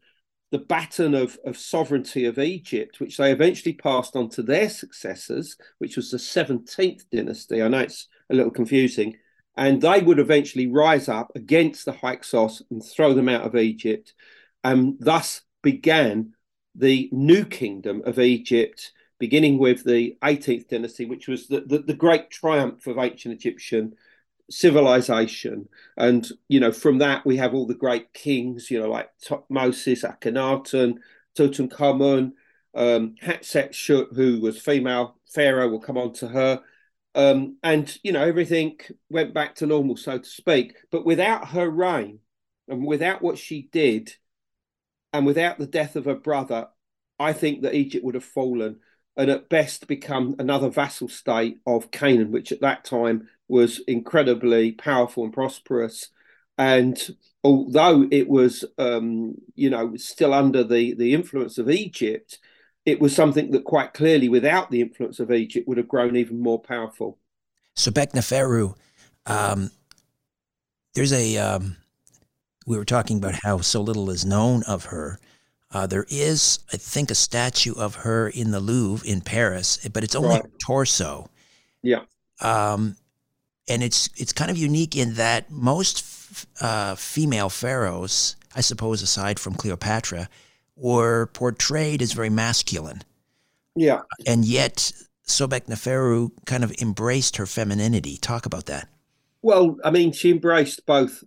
the 0.52 0.58
baton 0.58 1.14
of, 1.14 1.38
of 1.46 1.56
sovereignty 1.56 2.26
of 2.26 2.38
Egypt, 2.38 3.00
which 3.00 3.16
they 3.16 3.32
eventually 3.32 3.72
passed 3.72 4.14
on 4.14 4.28
to 4.28 4.42
their 4.42 4.68
successors, 4.68 5.56
which 5.78 5.96
was 5.96 6.10
the 6.10 6.18
17th 6.18 7.04
dynasty. 7.10 7.62
I 7.62 7.68
know 7.68 7.80
it's 7.80 8.06
a 8.30 8.34
little 8.34 8.52
confusing. 8.52 9.16
And 9.56 9.80
they 9.80 10.02
would 10.02 10.18
eventually 10.18 10.66
rise 10.66 11.08
up 11.08 11.32
against 11.34 11.86
the 11.86 11.92
Hyksos 11.92 12.62
and 12.70 12.84
throw 12.84 13.14
them 13.14 13.30
out 13.30 13.46
of 13.46 13.56
Egypt. 13.56 14.12
And 14.62 14.96
thus 15.00 15.40
began 15.62 16.34
the 16.74 17.08
new 17.12 17.46
kingdom 17.46 18.02
of 18.04 18.18
Egypt, 18.18 18.92
beginning 19.18 19.56
with 19.56 19.84
the 19.84 20.18
18th 20.22 20.68
dynasty, 20.68 21.06
which 21.06 21.28
was 21.28 21.48
the, 21.48 21.62
the, 21.62 21.78
the 21.78 21.94
great 21.94 22.30
triumph 22.30 22.86
of 22.86 22.98
ancient 22.98 23.34
Egyptian 23.34 23.94
civilization. 24.52 25.68
And, 25.96 26.28
you 26.48 26.60
know, 26.60 26.72
from 26.72 26.98
that, 26.98 27.24
we 27.24 27.36
have 27.38 27.54
all 27.54 27.66
the 27.66 27.74
great 27.74 28.12
kings, 28.12 28.70
you 28.70 28.80
know, 28.80 28.88
like 28.88 29.10
Moses, 29.48 30.02
Akhenaten, 30.02 30.94
Tutankhamun, 31.36 32.32
um, 32.74 33.14
Hatshepsut, 33.22 34.14
who 34.14 34.40
was 34.40 34.60
female 34.60 35.16
pharaoh, 35.32 35.68
will 35.68 35.80
come 35.80 35.98
on 35.98 36.12
to 36.14 36.28
her. 36.28 36.62
Um, 37.14 37.56
and, 37.62 37.98
you 38.02 38.12
know, 38.12 38.22
everything 38.22 38.78
went 39.10 39.34
back 39.34 39.56
to 39.56 39.66
normal, 39.66 39.96
so 39.96 40.18
to 40.18 40.28
speak. 40.28 40.76
But 40.90 41.04
without 41.04 41.48
her 41.48 41.68
reign 41.68 42.20
and 42.68 42.86
without 42.86 43.22
what 43.22 43.38
she 43.38 43.68
did, 43.72 44.14
and 45.12 45.26
without 45.26 45.58
the 45.58 45.66
death 45.66 45.96
of 45.96 46.06
her 46.06 46.14
brother, 46.14 46.68
I 47.18 47.32
think 47.32 47.62
that 47.62 47.74
Egypt 47.74 48.04
would 48.04 48.14
have 48.14 48.24
fallen 48.24 48.80
and 49.16 49.30
at 49.30 49.48
best 49.48 49.86
become 49.86 50.36
another 50.38 50.70
vassal 50.70 51.08
state 51.08 51.58
of 51.66 51.90
Canaan, 51.90 52.32
which 52.32 52.50
at 52.50 52.62
that 52.62 52.84
time 52.84 53.28
was 53.52 53.80
incredibly 53.86 54.72
powerful 54.72 55.24
and 55.24 55.32
prosperous. 55.32 56.08
and 56.56 57.14
although 57.44 58.08
it 58.10 58.28
was, 58.28 58.64
um, 58.78 59.34
you 59.54 59.68
know, 59.68 59.94
still 59.96 60.32
under 60.32 60.64
the 60.64 60.94
the 60.94 61.12
influence 61.12 61.58
of 61.58 61.68
Egypt, 61.68 62.38
it 62.86 62.98
was 62.98 63.14
something 63.14 63.50
that 63.50 63.64
quite 63.64 63.92
clearly, 63.92 64.28
without 64.28 64.70
the 64.70 64.80
influence 64.80 65.20
of 65.20 65.30
Egypt, 65.30 65.68
would 65.68 65.78
have 65.78 65.88
grown 65.88 66.16
even 66.16 66.40
more 66.40 66.60
powerful. 66.60 67.18
Sobekneferu, 67.76 68.74
um, 69.26 69.70
there's 70.94 71.12
a. 71.12 71.36
Um, 71.36 71.76
we 72.66 72.78
were 72.78 72.84
talking 72.84 73.18
about 73.18 73.34
how 73.42 73.58
so 73.58 73.80
little 73.82 74.08
is 74.08 74.24
known 74.24 74.62
of 74.64 74.86
her. 74.86 75.18
Uh, 75.72 75.86
there 75.86 76.06
is, 76.08 76.60
I 76.72 76.76
think, 76.76 77.10
a 77.10 77.14
statue 77.14 77.74
of 77.74 77.96
her 77.96 78.28
in 78.28 78.50
the 78.50 78.60
Louvre 78.60 79.06
in 79.06 79.20
Paris, 79.20 79.78
but 79.92 80.04
it's 80.04 80.14
only 80.14 80.36
right. 80.36 80.44
torso. 80.64 81.28
Yeah. 81.82 82.04
Um, 82.40 82.96
and 83.68 83.82
it's 83.82 84.08
it's 84.16 84.32
kind 84.32 84.50
of 84.50 84.56
unique 84.56 84.96
in 84.96 85.14
that 85.14 85.50
most 85.50 86.46
uh, 86.60 86.94
female 86.94 87.48
pharaohs, 87.48 88.36
I 88.54 88.60
suppose, 88.60 89.02
aside 89.02 89.38
from 89.38 89.54
Cleopatra, 89.54 90.28
were 90.76 91.26
portrayed 91.26 92.02
as 92.02 92.12
very 92.12 92.30
masculine. 92.30 93.02
Yeah. 93.74 94.02
And 94.26 94.44
yet, 94.44 94.92
Sobekneferu 95.26 96.30
kind 96.44 96.64
of 96.64 96.72
embraced 96.80 97.36
her 97.36 97.46
femininity. 97.46 98.18
Talk 98.18 98.46
about 98.46 98.66
that. 98.66 98.88
Well, 99.42 99.76
I 99.84 99.90
mean, 99.90 100.12
she 100.12 100.30
embraced 100.30 100.86
both 100.86 101.24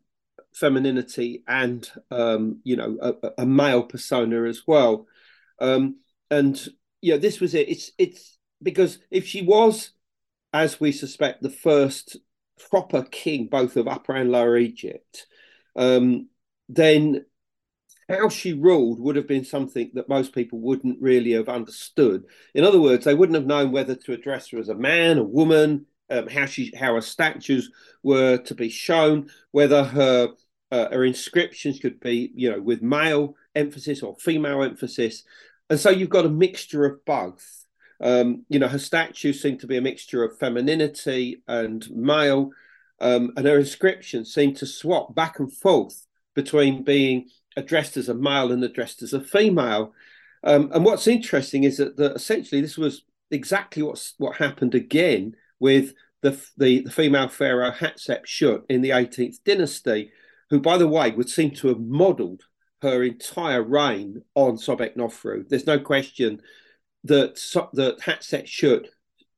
femininity 0.54 1.44
and, 1.48 1.89
um, 2.12 2.60
you 2.63 2.75
know, 2.75 2.98
a, 3.01 3.32
a, 3.39 3.46
male 3.46 3.84
persona 3.84 4.44
as 4.44 4.62
well. 4.65 5.06
Um, 5.60 5.98
and 6.32 6.68
yeah, 7.01 7.18
this 7.18 7.39
was 7.42 7.54
it. 7.54 7.68
It's 7.68 7.92
it's 7.98 8.38
because 8.63 9.00
if 9.12 9.25
she 9.27 9.42
was, 9.42 9.92
as 10.56 10.80
we 10.80 10.94
suspect, 10.94 11.44
the 11.44 11.50
first 11.50 12.18
proper 12.70 13.04
king, 13.04 13.48
both 13.48 13.76
of 13.76 13.90
Upper 13.90 14.16
and 14.16 14.32
Lower 14.32 14.58
Egypt, 14.58 15.28
um, 15.76 16.30
then 16.70 17.26
how 18.08 18.30
she 18.30 18.54
ruled 18.54 19.02
would 19.02 19.18
have 19.18 19.28
been 19.28 19.44
something 19.44 19.92
that 19.96 20.08
most 20.08 20.34
people 20.34 20.60
wouldn't 20.60 21.02
really 21.02 21.34
have 21.34 21.50
understood. 21.50 22.24
In 22.54 22.64
other 22.64 22.80
words, 22.80 23.04
they 23.04 23.16
wouldn't 23.16 23.36
have 23.36 23.46
known 23.46 23.74
whether 23.74 23.96
to 23.96 24.14
address 24.14 24.50
her 24.50 24.60
as 24.60 24.70
a 24.70 24.76
man, 24.76 25.18
a 25.18 25.24
woman, 25.24 25.88
um, 26.10 26.30
how 26.30 26.46
she, 26.46 26.72
how 26.80 26.96
her 26.96 27.02
statues 27.02 27.70
were 28.02 28.38
to 28.38 28.56
be 28.56 28.70
shown, 28.70 29.30
whether 29.52 29.84
her 29.84 30.30
uh, 30.72 30.90
her 30.90 31.04
inscriptions 31.04 31.80
could 31.80 32.00
be, 32.00 32.32
you 32.34 32.50
know, 32.50 32.62
with 32.62 32.82
male 32.82 33.36
emphasis 33.56 34.02
or 34.02 34.16
female 34.20 34.64
emphasis, 34.64 35.24
and 35.70 35.80
so 35.80 35.90
you've 35.90 36.10
got 36.10 36.26
a 36.26 36.30
mixture 36.30 36.86
of 36.86 37.04
both. 37.06 37.64
Um, 38.02 38.46
you 38.50 38.60
know, 38.60 38.68
her 38.68 38.80
statues 38.80 39.42
seem 39.42 39.58
to 39.60 39.68
be 39.68 39.78
a 39.78 39.82
mixture 39.82 40.24
of 40.24 40.38
femininity 40.38 41.42
and 41.48 41.90
male, 41.92 42.52
um, 43.00 43.34
and 43.38 43.46
her 43.46 43.60
inscriptions 43.60 44.34
seem 44.34 44.54
to 44.56 44.66
swap 44.66 45.16
back 45.16 45.40
and 45.40 45.52
forth 45.52 46.06
between 46.34 46.84
being 46.84 47.30
addressed 47.58 47.98
as 47.98 48.10
a 48.10 48.14
male 48.14 48.52
and 48.52 48.64
addressed 48.64 49.02
as 49.02 49.14
a 49.14 49.22
female. 49.22 49.94
Um, 50.44 50.70
and 50.74 50.86
what's 50.86 51.08
interesting 51.08 51.64
is 51.64 51.78
that, 51.78 51.98
that 51.98 52.16
essentially 52.16 52.62
this 52.62 52.78
was 52.78 53.04
exactly 53.32 53.82
what's, 53.82 54.14
what 54.18 54.38
happened 54.38 54.75
again 54.75 55.36
with 55.60 55.94
the, 56.22 56.40
the, 56.58 56.82
the 56.82 56.92
female 56.92 57.28
pharaoh 57.28 57.72
Hatshepsut 57.72 58.64
in 58.70 58.82
the 58.82 58.90
18th 58.90 59.38
dynasty, 59.46 60.12
who, 60.50 60.60
by 60.60 60.78
the 60.78 60.88
way, 60.88 61.12
would 61.12 61.30
seem 61.30 61.52
to 61.52 61.70
have 61.70 61.80
modelled 61.80 62.44
her 62.82 63.04
entire 63.04 63.64
reign 63.64 64.22
on 64.36 64.58
Sobeknofru. 64.58 65.48
There's 65.48 65.66
no 65.66 65.80
question 65.80 66.42
that 67.06 67.36
that 67.74 68.00
Hatshepsut, 68.00 68.88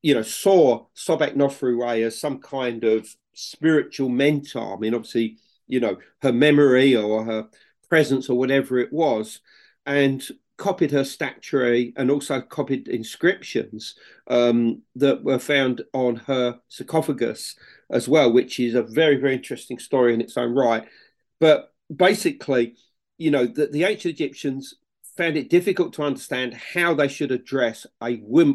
you 0.02 0.14
know, 0.14 0.22
saw 0.22 0.86
Sobeknofru 0.96 2.02
as 2.02 2.18
some 2.18 2.40
kind 2.40 2.84
of 2.84 3.08
spiritual 3.34 4.08
mentor. 4.08 4.74
I 4.74 4.78
mean, 4.78 4.94
obviously, 4.94 5.38
you 5.66 5.80
know, 5.80 5.98
her 6.22 6.32
memory 6.32 6.96
or 6.96 7.24
her 7.24 7.48
presence 7.88 8.28
or 8.28 8.38
whatever 8.38 8.78
it 8.78 8.92
was, 8.92 9.40
and 9.86 10.26
copied 10.56 10.90
her 10.90 11.04
statuary 11.04 11.94
and 11.96 12.10
also 12.10 12.40
copied 12.40 12.88
inscriptions 12.88 13.94
um, 14.26 14.82
that 14.96 15.22
were 15.22 15.38
found 15.38 15.82
on 15.92 16.16
her 16.16 16.58
sarcophagus 16.68 17.54
as 17.90 18.08
well, 18.08 18.32
which 18.32 18.58
is 18.58 18.74
a 18.74 18.82
very, 18.82 19.16
very 19.16 19.34
interesting 19.34 19.78
story 19.78 20.12
in 20.12 20.20
its 20.20 20.36
own 20.36 20.54
right. 20.54 20.84
But 21.38 21.72
basically, 21.94 22.74
you 23.18 23.30
know, 23.30 23.46
the, 23.46 23.68
the 23.68 23.84
ancient 23.84 24.14
Egyptians 24.14 24.74
found 25.18 25.36
it 25.36 25.50
difficult 25.50 25.92
to 25.92 26.04
understand 26.04 26.54
how 26.54 26.94
they 26.94 27.08
should 27.08 27.32
address 27.32 27.86
a, 28.00 28.12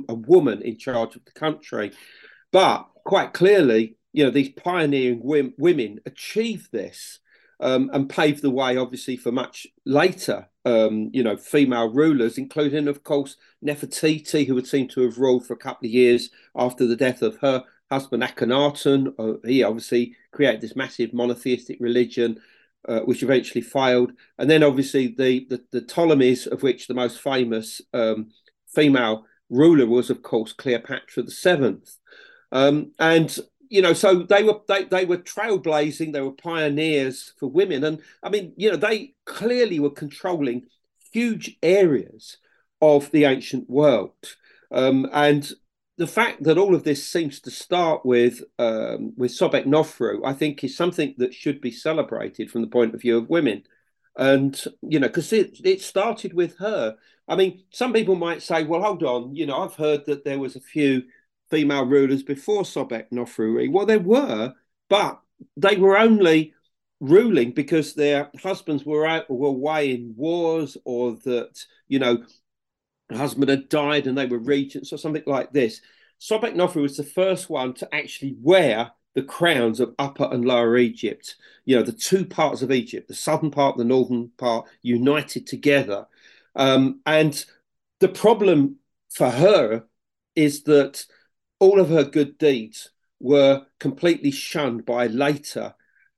a 0.10 0.16
woman 0.16 0.62
in 0.62 0.78
charge 0.78 1.18
of 1.18 1.26
the 1.26 1.32
country. 1.32 1.92
But 2.54 2.88
quite 3.04 3.34
clearly, 3.34 3.98
you 4.14 4.24
know, 4.24 4.32
these 4.32 4.50
pioneering 4.50 5.20
women 5.58 6.00
achieved 6.06 6.72
this 6.72 7.20
um, 7.60 7.90
and 7.94 8.10
paved 8.10 8.42
the 8.42 8.50
way, 8.50 8.78
obviously, 8.78 9.18
for 9.18 9.32
much 9.32 9.68
later, 9.86 10.48
um, 10.64 11.10
you 11.12 11.22
know, 11.22 11.36
female 11.36 11.90
rulers, 11.92 12.38
including, 12.38 12.88
of 12.88 13.04
course, 13.04 13.36
Nefertiti, 13.66 14.48
who 14.48 14.56
would 14.56 14.68
seem 14.68 14.88
to 14.90 15.02
have 15.02 15.18
ruled 15.18 15.46
for 15.46 15.54
a 15.54 15.58
couple 15.58 15.86
of 15.86 15.92
years 15.92 16.30
after 16.56 16.88
the 16.88 16.96
death 16.96 17.22
of 17.22 17.38
her 17.42 17.64
husband 17.92 18.24
Akhenaten. 18.24 19.14
Uh, 19.20 19.46
he 19.46 19.64
obviously 19.64 20.16
created 20.32 20.62
this 20.62 20.78
massive 20.78 21.14
monotheistic 21.14 21.78
religion, 21.82 22.40
uh, 22.88 23.02
which 23.02 23.24
eventually 23.24 23.62
failed. 23.62 24.12
And 24.38 24.50
then, 24.50 24.64
obviously, 24.64 25.08
the, 25.08 25.46
the, 25.50 25.64
the 25.72 25.82
Ptolemies, 25.82 26.48
of 26.48 26.64
which 26.64 26.88
the 26.88 26.94
most 26.94 27.20
famous 27.20 27.82
um, 27.94 28.32
female 28.68 29.26
ruler 29.50 29.86
was, 29.86 30.10
of 30.10 30.22
course, 30.22 30.54
Cleopatra 30.54 31.24
the 31.24 31.32
Seventh. 31.32 31.98
Um, 32.52 32.92
and 33.00 33.38
you 33.70 33.82
know, 33.82 33.94
so 33.94 34.22
they 34.22 34.44
were 34.44 34.60
they, 34.68 34.84
they 34.84 35.04
were 35.04 35.18
trailblazing, 35.18 36.14
they 36.14 36.22
were 36.22 36.32
pioneers 36.32 37.34
for 37.40 37.48
women. 37.48 37.84
And 37.84 38.02
I 38.22 38.30
mean, 38.30 38.54
you 38.56 38.70
know, 38.70 38.78
they 38.78 39.16
clearly 39.26 39.80
were 39.80 39.90
controlling 39.90 40.68
huge 41.12 41.58
areas 41.64 42.38
of 42.82 43.10
the 43.10 43.26
ancient 43.26 43.68
world. 43.70 44.14
Um, 44.72 45.10
and 45.12 45.52
the 45.98 46.08
fact 46.08 46.44
that 46.44 46.58
all 46.58 46.74
of 46.74 46.84
this 46.84 47.08
seems 47.08 47.40
to 47.42 47.52
start 47.52 48.06
with 48.06 48.44
um, 48.58 49.14
with 49.16 49.32
Sobeknofru, 49.32 50.22
I 50.26 50.34
think, 50.34 50.64
is 50.64 50.76
something 50.76 51.14
that 51.18 51.34
should 51.34 51.62
be 51.62 51.72
celebrated 51.72 52.50
from 52.50 52.62
the 52.62 52.68
point 52.68 52.96
of 52.96 53.02
view 53.02 53.18
of 53.18 53.30
women. 53.30 53.64
And 54.18 54.60
you 54.82 55.00
know, 55.00 55.08
because 55.08 55.34
it 55.34 55.60
it 55.64 55.82
started 55.82 56.34
with 56.34 56.58
her. 56.58 56.96
I 57.28 57.36
mean, 57.36 57.64
some 57.70 57.94
people 57.94 58.16
might 58.16 58.42
say, 58.42 58.64
"Well, 58.64 58.82
hold 58.82 59.04
on," 59.04 59.36
you 59.36 59.46
know, 59.46 59.58
I've 59.58 59.76
heard 59.76 60.06
that 60.06 60.26
there 60.26 60.40
was 60.40 60.56
a 60.56 60.62
few 60.62 61.04
female 61.50 61.86
rulers 61.86 62.24
before 62.24 62.64
Sobeknofru. 62.64 63.72
Well, 63.72 63.86
there 63.86 64.00
were, 64.00 64.54
but 64.90 65.22
they 65.58 65.78
were 65.78 65.98
only 65.98 66.54
ruling 67.00 67.52
because 67.52 67.94
their 67.94 68.32
husbands 68.42 68.86
were 68.86 69.06
out 69.06 69.30
were 69.30 69.50
away 69.50 69.92
in 69.92 70.14
wars 70.16 70.78
or 70.86 71.18
that 71.26 71.64
you 71.88 72.00
know 72.00 72.24
husband 73.12 73.50
had 73.50 73.70
died 73.70 74.08
and 74.08 74.18
they 74.18 74.26
were 74.26 74.40
regents 74.40 74.94
or 74.94 74.98
something 74.98 75.24
like 75.26 75.52
this. 75.52 75.82
Sobeknofru 76.20 76.82
was 76.82 76.98
the 76.98 77.04
first 77.04 77.50
one 77.50 77.74
to 77.76 77.94
actually 77.94 78.36
wear 78.42 78.92
the 79.16 79.24
crowns 79.24 79.80
of 79.80 79.94
Upper 80.00 80.28
and 80.32 80.46
Lower 80.46 80.78
Egypt. 80.78 81.36
You 81.66 81.76
know, 81.76 81.84
the 81.84 81.92
two 81.92 82.26
parts 82.26 82.62
of 82.62 82.72
Egypt, 82.72 83.08
the 83.08 83.14
southern 83.14 83.52
part, 83.52 83.78
the 83.78 83.84
northern 83.84 84.32
part, 84.38 84.68
united 84.82 85.46
together. 85.46 86.08
Um, 86.56 87.02
and 87.06 87.44
the 88.00 88.10
problem 88.10 88.78
for 89.10 89.30
her 89.30 89.86
is 90.36 90.64
that 90.64 91.06
all 91.60 91.80
of 91.80 91.90
her 91.90 92.04
good 92.04 92.38
deeds 92.38 92.90
were 93.20 93.66
completely 93.80 94.32
shunned 94.32 94.86
by 94.86 95.08
later 95.08 95.74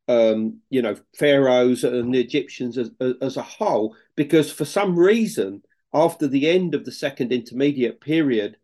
um, 0.08 0.60
you 0.70 0.82
know 0.82 0.96
pharaohs 1.18 1.84
and 1.84 2.14
the 2.14 2.20
egyptians 2.20 2.78
as, 2.78 2.92
as, 3.22 3.38
a 3.38 3.42
whole 3.42 3.96
because 4.16 4.52
for 4.52 4.66
some 4.66 4.98
reason 4.98 5.64
after 5.96 6.28
the 6.28 6.48
end 6.50 6.76
of 6.76 6.86
the 6.86 6.92
second 6.92 7.32
intermediate 7.32 8.00
period 8.00 8.58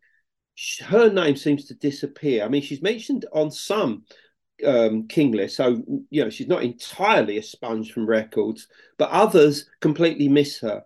her 0.82 1.10
name 1.10 1.36
seems 1.36 1.66
to 1.66 1.74
disappear 1.74 2.44
i 2.44 2.48
mean 2.48 2.62
she's 2.62 2.82
mentioned 2.82 3.26
on 3.34 3.50
some 3.50 4.04
um, 4.66 5.08
king 5.08 5.32
lists 5.32 5.58
so 5.58 5.82
you 6.12 6.24
know 6.24 6.30
she's 6.30 6.48
not 6.48 6.64
entirely 6.64 7.38
a 7.38 7.44
sponge 7.44 7.92
from 7.92 8.06
records 8.06 8.68
but 9.00 9.10
others 9.10 9.66
completely 9.80 10.28
miss 10.28 10.60
her 10.60 10.84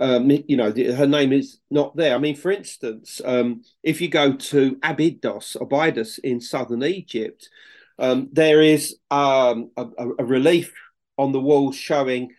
um, 0.00 0.28
you 0.48 0.56
know, 0.56 0.72
her 0.72 1.06
name 1.06 1.32
is 1.32 1.58
not 1.70 1.94
there. 1.94 2.14
I 2.14 2.18
mean, 2.18 2.34
for 2.34 2.50
instance, 2.50 3.20
um, 3.24 3.62
if 3.82 4.00
you 4.00 4.08
go 4.08 4.34
to 4.34 4.76
Abydos, 4.82 5.56
Abydos 5.60 6.18
in 6.18 6.40
southern 6.40 6.82
Egypt, 6.82 7.48
um, 7.98 8.28
there 8.32 8.60
is 8.60 8.96
um, 9.10 9.70
a, 9.76 9.86
a, 10.18 10.24
relief 10.24 10.72
on 11.16 11.30
the 11.30 11.40
wall 11.40 11.70
showing 11.70 12.32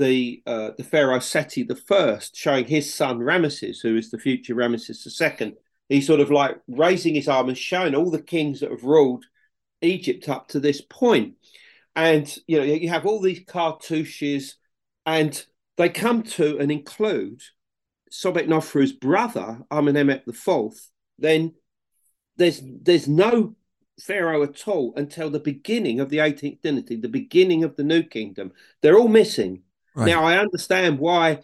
the 0.00 0.42
uh, 0.46 0.70
the 0.76 0.82
pharaoh 0.82 1.20
Seti 1.20 1.62
the 1.62 1.76
first, 1.76 2.34
showing 2.34 2.64
his 2.64 2.92
son 2.92 3.18
Ramesses, 3.18 3.80
who 3.82 3.96
is 3.96 4.10
the 4.10 4.18
future 4.18 4.54
Ramesses 4.54 5.04
the 5.04 5.10
second. 5.10 5.54
He's 5.88 6.06
sort 6.06 6.20
of 6.20 6.30
like 6.30 6.56
raising 6.68 7.14
his 7.14 7.28
arm 7.28 7.48
and 7.48 7.58
showing 7.58 7.94
all 7.94 8.10
the 8.10 8.22
kings 8.22 8.60
that 8.60 8.70
have 8.70 8.84
ruled 8.84 9.24
Egypt 9.82 10.28
up 10.28 10.48
to 10.48 10.60
this 10.60 10.80
point. 10.80 11.34
And 11.94 12.34
you 12.46 12.58
know, 12.58 12.64
you 12.64 12.88
have 12.88 13.06
all 13.06 13.20
these 13.20 13.44
cartouches 13.44 14.54
and 15.04 15.44
they 15.76 15.88
come 15.88 16.22
to 16.22 16.58
and 16.58 16.72
include 16.72 17.42
Sobeknofru's 18.10 18.92
brother, 18.92 19.60
Amenemhet 19.70 20.24
the 20.24 20.32
fourth. 20.32 20.90
then 21.18 21.54
there's 22.36 22.62
there's 22.64 23.06
no 23.06 23.54
pharaoh 24.00 24.42
at 24.42 24.66
all 24.66 24.94
until 24.96 25.28
the 25.28 25.40
beginning 25.40 26.00
of 26.00 26.08
the 26.08 26.18
18th 26.18 26.62
dynasty, 26.62 26.96
the 26.96 27.08
beginning 27.08 27.64
of 27.64 27.76
the 27.76 27.84
New 27.84 28.02
Kingdom. 28.02 28.52
They're 28.80 28.98
all 28.98 29.08
missing. 29.08 29.62
Right. 29.94 30.06
Now, 30.06 30.24
I 30.24 30.38
understand 30.38 30.98
why 30.98 31.40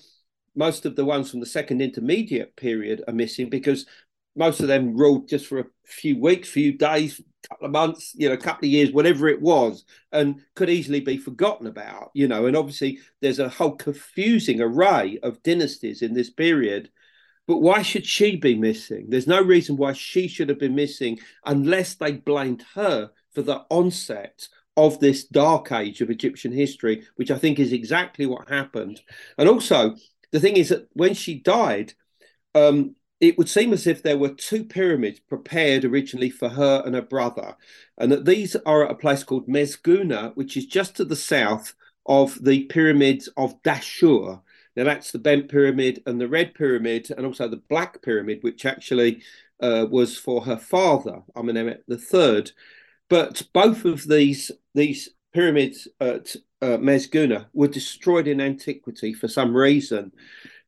most 0.55 0.87
of 0.87 0.97
the 0.97 1.05
ones 1.05 1.31
from 1.31 1.41
the 1.41 1.47
second 1.47 1.83
intermediate 1.83 2.57
period 2.57 3.05
are 3.07 3.13
missing 3.13 3.51
because 3.51 3.87
most 4.35 4.61
of 4.61 4.69
them 4.69 4.97
ruled 4.97 5.29
just 5.29 5.47
for 5.47 5.61
a 5.61 5.67
few 5.85 6.21
weeks, 6.21 6.49
few 6.49 6.77
days, 6.77 7.21
couple 7.49 7.67
of 7.67 7.73
months, 7.73 8.13
you 8.17 8.29
know, 8.29 8.35
a 8.35 8.39
couple 8.39 8.67
of 8.67 8.73
years, 8.73 8.93
whatever 8.93 9.29
it 9.29 9.41
was, 9.41 9.85
and 10.13 10.41
could 10.55 10.71
easily 10.71 11.01
be 11.01 11.17
forgotten 11.17 11.67
about, 11.67 12.11
you 12.15 12.29
know. 12.29 12.47
And 12.47 12.57
obviously, 12.57 12.99
there's 13.21 13.39
a 13.39 13.49
whole 13.49 13.77
confusing 13.77 14.61
array 14.61 15.19
of 15.23 15.43
dynasties 15.43 16.03
in 16.03 16.15
this 16.15 16.31
period. 16.31 16.91
But 17.47 17.59
why 17.59 17.83
should 17.83 18.05
she 18.05 18.37
be 18.37 18.57
missing? 18.57 19.07
There's 19.09 19.29
no 19.29 19.41
reason 19.41 19.77
why 19.77 19.93
she 19.93 20.27
should 20.27 20.49
have 20.49 20.59
been 20.59 20.75
missing 20.75 21.21
unless 21.45 21.95
they 21.95 22.13
blamed 22.13 22.65
her 22.75 23.11
for 23.33 23.43
the 23.43 23.65
onset 23.71 24.49
of 24.77 25.01
this 25.01 25.25
dark 25.25 25.73
age 25.73 26.01
of 26.01 26.11
Egyptian 26.11 26.53
history, 26.53 27.07
which 27.17 27.31
I 27.31 27.39
think 27.39 27.59
is 27.59 27.73
exactly 27.73 28.27
what 28.27 28.49
happened. 28.49 29.01
And 29.39 29.49
also, 29.49 29.97
the 30.33 30.41
thing 30.41 30.57
is 30.57 30.69
that 30.69 30.89
when 30.93 31.15
she 31.15 31.35
died, 31.39 31.95
um, 32.55 32.95
it 33.21 33.39
would 33.39 33.49
seem 33.49 33.73
as 33.73 33.87
if 33.87 34.03
there 34.03 34.19
were 34.19 34.31
two 34.31 34.65
pyramids 34.65 35.21
prepared 35.21 35.85
originally 35.85 36.31
for 36.31 36.51
her 36.51 36.83
and 36.85 36.95
her 36.95 37.03
brother, 37.03 37.57
and 37.97 38.13
that 38.13 38.27
these 38.27 38.57
are 38.67 38.85
at 38.85 38.91
a 38.91 38.95
place 38.95 39.25
called 39.25 39.49
Mazghuna, 39.49 40.37
which 40.37 40.57
is 40.57 40.67
just 40.67 40.97
to 40.97 41.05
the 41.05 41.17
south 41.17 41.75
of 42.05 42.43
the 42.45 42.65
pyramids 42.65 43.29
of 43.37 43.61
Dashur. 43.63 44.43
Now, 44.77 44.85
that's 44.85 45.11
the 45.11 45.19
bent 45.19 45.49
pyramid 45.49 46.03
and 46.05 46.21
the 46.21 46.29
red 46.29 46.55
pyramid, 46.55 47.11
and 47.17 47.25
also 47.25 47.49
the 47.49 47.63
black 47.71 48.03
pyramid, 48.03 48.43
which 48.43 48.67
actually 48.67 49.23
uh, 49.61 49.87
was 49.91 50.19
for 50.19 50.45
her 50.45 50.59
father, 50.59 51.23
Amenemhet 51.35 51.81
III. 51.89 52.53
But 53.09 53.43
both 53.53 53.85
of 53.85 54.07
these 54.07 54.51
these 54.75 55.11
pyramids 55.33 55.89
at 56.01 56.35
uh, 56.63 56.79
Mazghuna 56.79 57.47
were 57.53 57.69
destroyed 57.69 58.27
in 58.27 58.41
antiquity 58.41 59.13
for 59.13 59.29
some 59.29 59.55
reason. 59.57 60.13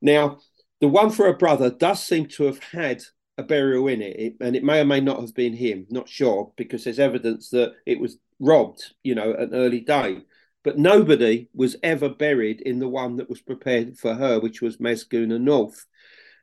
Now, 0.00 0.38
the 0.80 0.88
one 0.88 1.10
for 1.10 1.26
her 1.26 1.36
brother 1.36 1.70
does 1.70 2.02
seem 2.02 2.26
to 2.26 2.44
have 2.44 2.62
had 2.62 3.02
a 3.38 3.42
burial 3.42 3.88
in 3.88 4.02
it, 4.02 4.34
and 4.40 4.54
it 4.54 4.64
may 4.64 4.80
or 4.80 4.84
may 4.84 5.00
not 5.00 5.20
have 5.20 5.34
been 5.34 5.54
him. 5.54 5.86
Not 5.90 6.08
sure 6.08 6.52
because 6.56 6.84
there's 6.84 6.98
evidence 6.98 7.50
that 7.50 7.74
it 7.86 7.98
was 7.98 8.18
robbed, 8.40 8.84
you 9.02 9.14
know, 9.14 9.32
at 9.32 9.48
an 9.48 9.54
early 9.54 9.80
day. 9.80 10.22
But 10.64 10.78
nobody 10.78 11.48
was 11.54 11.76
ever 11.82 12.08
buried 12.08 12.60
in 12.60 12.78
the 12.78 12.88
one 12.88 13.16
that 13.16 13.30
was 13.30 13.40
prepared 13.40 13.96
for 13.96 14.14
her, 14.14 14.40
which 14.40 14.60
was 14.60 14.78
Mazghuna 14.78 15.40
North. 15.40 15.86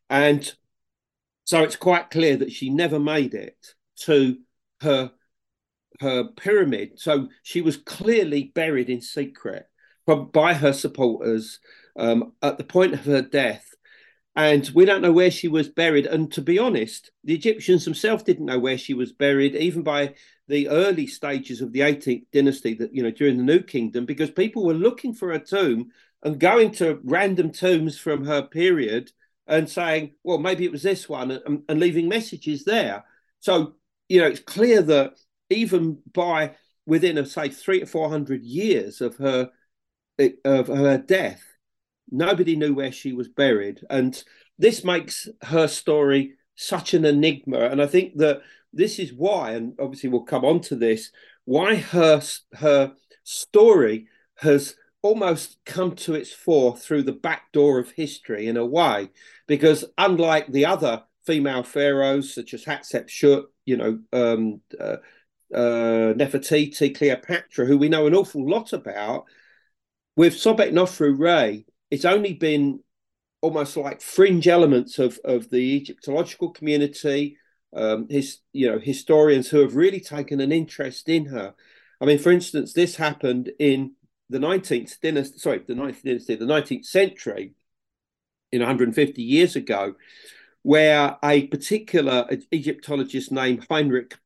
And 0.10 0.52
so 1.44 1.64
it's 1.64 1.76
quite 1.76 2.10
clear 2.10 2.38
that 2.38 2.52
she 2.52 2.70
never 2.70 3.00
made 3.00 3.34
it 3.34 3.58
to 4.02 4.38
her 4.82 5.12
her 6.00 6.26
pyramid. 6.26 7.00
So 7.00 7.30
she 7.44 7.62
was 7.62 7.78
clearly 7.78 8.52
buried 8.56 8.90
in 8.90 9.02
secret 9.02 9.68
by 10.32 10.54
her 10.54 10.74
supporters 10.74 11.60
um, 11.98 12.34
at 12.42 12.58
the 12.58 12.64
point 12.64 12.94
of 12.94 13.06
her 13.06 13.22
death. 13.22 13.66
And 14.36 14.70
we 14.76 14.84
don't 14.84 15.02
know 15.02 15.14
where 15.14 15.32
she 15.32 15.48
was 15.48 15.70
buried. 15.70 16.06
And 16.06 16.32
to 16.34 16.42
be 16.42 16.60
honest, 16.60 17.12
the 17.24 17.34
Egyptians 17.34 17.86
themselves 17.86 18.24
didn't 18.24 18.46
know 18.46 18.60
where 18.60 18.78
she 18.78 18.94
was 18.94 19.14
buried, 19.14 19.56
even 19.56 19.82
by 19.82 20.16
the 20.48 20.68
early 20.68 21.08
stages 21.08 21.62
of 21.62 21.72
the 21.72 21.80
18th 21.80 22.26
dynasty, 22.34 22.74
that 22.76 22.94
you 22.94 23.02
know 23.02 23.12
during 23.12 23.38
the 23.38 23.44
New 23.44 23.62
Kingdom, 23.62 24.06
because 24.06 24.30
people 24.30 24.66
were 24.66 24.74
looking 24.74 25.14
for 25.14 25.32
a 25.32 25.40
tomb 25.40 25.90
and 26.22 26.40
going 26.40 26.72
to 26.72 27.00
random 27.06 27.52
tombs 27.52 27.98
from 27.98 28.26
her 28.26 28.42
period 28.42 29.12
and 29.48 29.70
saying, 29.70 30.12
well, 30.24 30.38
maybe 30.38 30.66
it 30.66 30.72
was 30.72 30.84
this 30.84 31.08
one, 31.08 31.32
and, 31.32 31.64
and 31.70 31.80
leaving 31.80 32.10
messages 32.10 32.66
there. 32.66 33.06
So 33.40 33.76
you 34.10 34.22
know, 34.22 34.28
it's 34.28 34.40
clear 34.40 34.82
that 34.82 35.14
even 35.50 36.00
by 36.14 36.56
within 36.86 37.24
say 37.26 37.50
three 37.50 37.80
to 37.80 37.86
four 37.86 38.10
hundred 38.10 38.44
years 38.44 39.02
of 39.02 39.18
her 39.18 39.50
of 40.46 40.68
her 40.68 40.98
death, 40.98 41.44
nobody 42.10 42.56
knew 42.56 42.74
where 42.74 42.92
she 42.92 43.14
was 43.14 43.28
buried, 43.28 43.82
and 43.90 44.24
this 44.58 44.84
makes 44.84 45.28
her 45.42 45.68
story 45.68 46.36
such 46.56 46.94
an 46.94 47.04
enigma. 47.04 47.60
And 47.60 47.82
I 47.82 47.88
think 47.88 48.18
that 48.18 48.42
this 48.72 49.00
is 49.00 49.14
why, 49.14 49.52
and 49.52 49.74
obviously 49.80 50.10
we'll 50.10 50.24
come 50.24 50.46
on 50.46 50.62
to 50.62 50.76
this, 50.76 51.12
why 51.46 51.76
her 51.76 52.22
her 52.54 52.94
story 53.24 54.08
has 54.36 54.76
almost 55.02 55.58
come 55.66 55.96
to 55.96 56.16
its 56.16 56.32
fore 56.32 56.76
through 56.76 57.04
the 57.04 57.12
back 57.12 57.52
door 57.52 57.80
of 57.80 57.92
history 57.92 58.48
in 58.48 58.58
a 58.58 58.66
way, 58.66 59.10
because 59.48 59.86
unlike 59.98 60.48
the 60.52 60.66
other 60.66 61.04
female 61.26 61.64
pharaohs 61.64 62.34
such 62.34 62.54
as 62.54 62.64
Hatshepsut, 62.64 63.44
you 63.66 63.78
know, 63.78 64.00
um, 64.14 64.62
uh, 64.80 64.98
uh, 65.56 66.14
Nefertiti, 66.14 66.96
Cleopatra, 66.96 67.66
who 67.66 67.78
we 67.78 67.90
know 67.90 68.08
an 68.08 68.16
awful 68.16 68.48
lot 68.48 68.74
about. 68.74 69.26
With 70.18 70.34
Sobek 70.34 70.72
Nofru 70.72 71.18
Ray, 71.18 71.66
it's 71.90 72.06
only 72.06 72.34
been 72.34 72.82
almost 73.42 73.78
like 73.78 74.02
fringe 74.02 74.48
elements 74.48 75.00
of, 75.00 75.20
of 75.24 75.50
the 75.50 75.58
Egyptological 75.58 76.52
community, 76.52 77.38
um, 77.74 78.08
his 78.10 78.40
you 78.54 78.70
know 78.70 78.80
historians 78.80 79.50
who 79.50 79.60
have 79.60 79.76
really 79.76 80.00
taken 80.00 80.40
an 80.40 80.52
interest 80.52 81.10
in 81.10 81.26
her. 81.26 81.54
I 82.02 82.06
mean, 82.06 82.18
for 82.18 82.32
instance, 82.32 82.74
this 82.74 82.96
happened 82.96 83.52
in 83.60 83.94
the 84.30 84.40
19th 84.40 85.00
dynasty, 85.02 85.38
sorry, 85.38 85.64
the 85.68 85.74
19th 85.74 86.04
dynasty, 86.04 86.36
the 86.36 86.46
19th 86.46 86.86
century, 86.86 87.54
in 88.52 88.60
150 88.60 89.22
years 89.22 89.56
ago, 89.56 89.96
where 90.64 91.18
a 91.24 91.48
particular 91.48 92.28
Egyptologist 92.52 93.32
named 93.32 93.66
Heinrich 93.70 94.18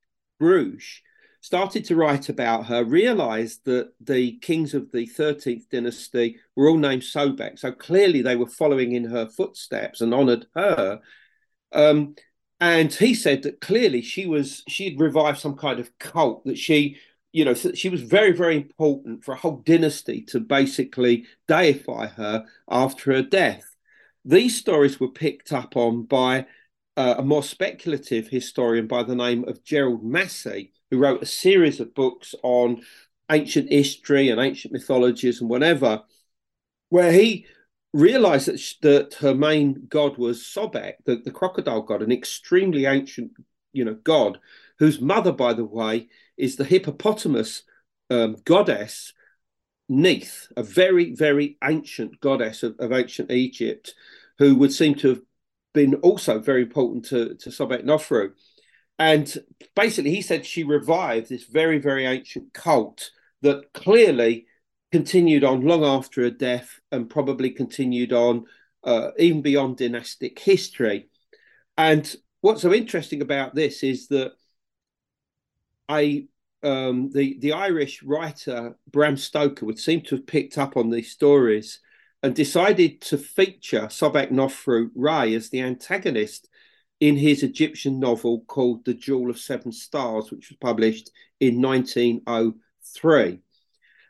Brugsch 0.41 1.01
started 1.41 1.85
to 1.85 1.95
write 1.95 2.29
about 2.29 2.65
her, 2.65 2.83
realized 2.83 3.65
that 3.65 3.91
the 4.01 4.37
kings 4.39 4.73
of 4.73 4.91
the 4.91 5.07
13th 5.07 5.69
dynasty 5.69 6.37
were 6.55 6.67
all 6.67 6.77
named 6.77 7.03
Sobek. 7.03 7.57
So 7.59 7.71
clearly 7.71 8.21
they 8.21 8.35
were 8.35 8.47
following 8.47 8.93
in 8.93 9.05
her 9.05 9.27
footsteps 9.27 10.01
and 10.01 10.13
honored 10.13 10.47
her. 10.55 10.99
Um, 11.71 12.15
and 12.59 12.93
he 12.93 13.13
said 13.13 13.43
that 13.43 13.61
clearly 13.61 14.01
she 14.01 14.25
was 14.25 14.63
she 14.67 14.89
had 14.89 14.99
revived 14.99 15.39
some 15.39 15.55
kind 15.55 15.79
of 15.79 15.97
cult 15.97 16.43
that 16.45 16.57
she 16.57 16.97
you 17.31 17.45
know 17.45 17.53
she 17.53 17.89
was 17.89 18.01
very 18.01 18.31
very 18.31 18.57
important 18.57 19.23
for 19.23 19.33
a 19.33 19.37
whole 19.37 19.57
dynasty 19.65 20.21
to 20.23 20.39
basically 20.39 21.25
deify 21.47 22.07
her 22.07 22.45
after 22.69 23.13
her 23.13 23.21
death 23.21 23.75
these 24.25 24.57
stories 24.57 24.99
were 24.99 25.11
picked 25.11 25.53
up 25.53 25.77
on 25.77 26.03
by 26.03 26.45
uh, 26.97 27.15
a 27.19 27.23
more 27.23 27.43
speculative 27.43 28.27
historian 28.27 28.87
by 28.87 29.03
the 29.03 29.15
name 29.15 29.47
of 29.47 29.63
Gerald 29.63 30.03
Massey 30.03 30.73
who 30.89 30.97
wrote 30.97 31.21
a 31.21 31.27
series 31.27 31.79
of 31.79 31.93
books 31.93 32.35
on 32.43 32.81
ancient 33.31 33.71
history 33.71 34.29
and 34.29 34.41
ancient 34.41 34.73
mythologies 34.73 35.41
and 35.41 35.49
whatever, 35.49 36.01
where 36.89 37.11
he 37.11 37.45
realized 37.93 38.47
that, 38.47 38.61
that 38.81 39.13
her 39.15 39.33
main 39.33 39.85
god 39.87 40.17
was 40.17 40.41
Sobek, 40.41 40.95
the, 41.05 41.17
the 41.17 41.31
crocodile 41.31 41.81
god, 41.81 42.01
an 42.01 42.11
extremely 42.11 42.85
ancient, 42.85 43.31
you 43.73 43.85
know, 43.85 43.95
god, 44.03 44.39
whose 44.79 44.99
mother, 44.99 45.31
by 45.31 45.53
the 45.53 45.65
way, 45.65 46.07
is 46.37 46.55
the 46.55 46.65
hippopotamus 46.65 47.63
um, 48.09 48.37
goddess 48.45 49.13
Neith, 49.89 50.47
a 50.55 50.61
very, 50.61 51.15
very 51.15 51.57
ancient 51.63 52.21
goddess 52.21 52.61
of, 52.61 52.75
of, 52.79 52.91
ancient 52.91 53.31
Egypt, 53.31 53.95
who 54.37 54.55
would 54.55 54.71
seem 54.71 54.93
to 54.93 55.09
have 55.09 55.21
been 55.73 55.95
also 55.95 56.39
very 56.39 56.61
important 56.61 57.05
to, 57.05 57.33
to 57.35 57.49
Sobek 57.49 57.83
Nofru. 57.83 58.31
And 58.99 59.33
basically, 59.75 60.11
he 60.11 60.21
said 60.21 60.45
she 60.45 60.63
revived 60.63 61.29
this 61.29 61.45
very, 61.45 61.79
very 61.79 62.05
ancient 62.05 62.53
cult 62.53 63.11
that 63.41 63.73
clearly 63.73 64.45
continued 64.91 65.45
on 65.45 65.61
long 65.61 65.85
after 65.85 66.21
her 66.23 66.29
death 66.29 66.79
and 66.91 67.09
probably 67.09 67.49
continued 67.49 68.11
on 68.11 68.45
uh, 68.83 69.11
even 69.17 69.41
beyond 69.41 69.77
dynastic 69.77 70.37
history. 70.39 71.09
And 71.77 72.13
what's 72.41 72.61
so 72.61 72.73
interesting 72.73 73.21
about 73.21 73.55
this 73.55 73.83
is 73.83 74.07
that 74.09 74.33
I 75.87 76.27
um, 76.61 77.09
the 77.11 77.37
the 77.39 77.53
Irish 77.53 78.03
writer 78.03 78.77
Bram 78.91 79.15
Stoker 79.15 79.65
would 79.65 79.79
seem 79.79 80.01
to 80.01 80.17
have 80.17 80.27
picked 80.27 80.57
up 80.57 80.75
on 80.75 80.89
these 80.89 81.11
stories 81.11 81.79
and 82.21 82.35
decided 82.35 82.99
to 83.01 83.17
feature 83.17 83.87
Sobek 83.87 84.29
Nofru 84.29 84.89
Ray 84.93 85.33
as 85.35 85.49
the 85.49 85.61
antagonist 85.61 86.49
in 86.99 87.15
his 87.15 87.43
Egyptian 87.43 87.99
novel 87.99 88.41
called 88.47 88.85
The 88.85 88.93
Jewel 88.93 89.29
of 89.29 89.39
Seven 89.39 89.71
Stars, 89.71 90.31
which 90.31 90.49
was 90.49 90.57
published 90.57 91.11
in 91.39 91.61
1903. 91.61 93.39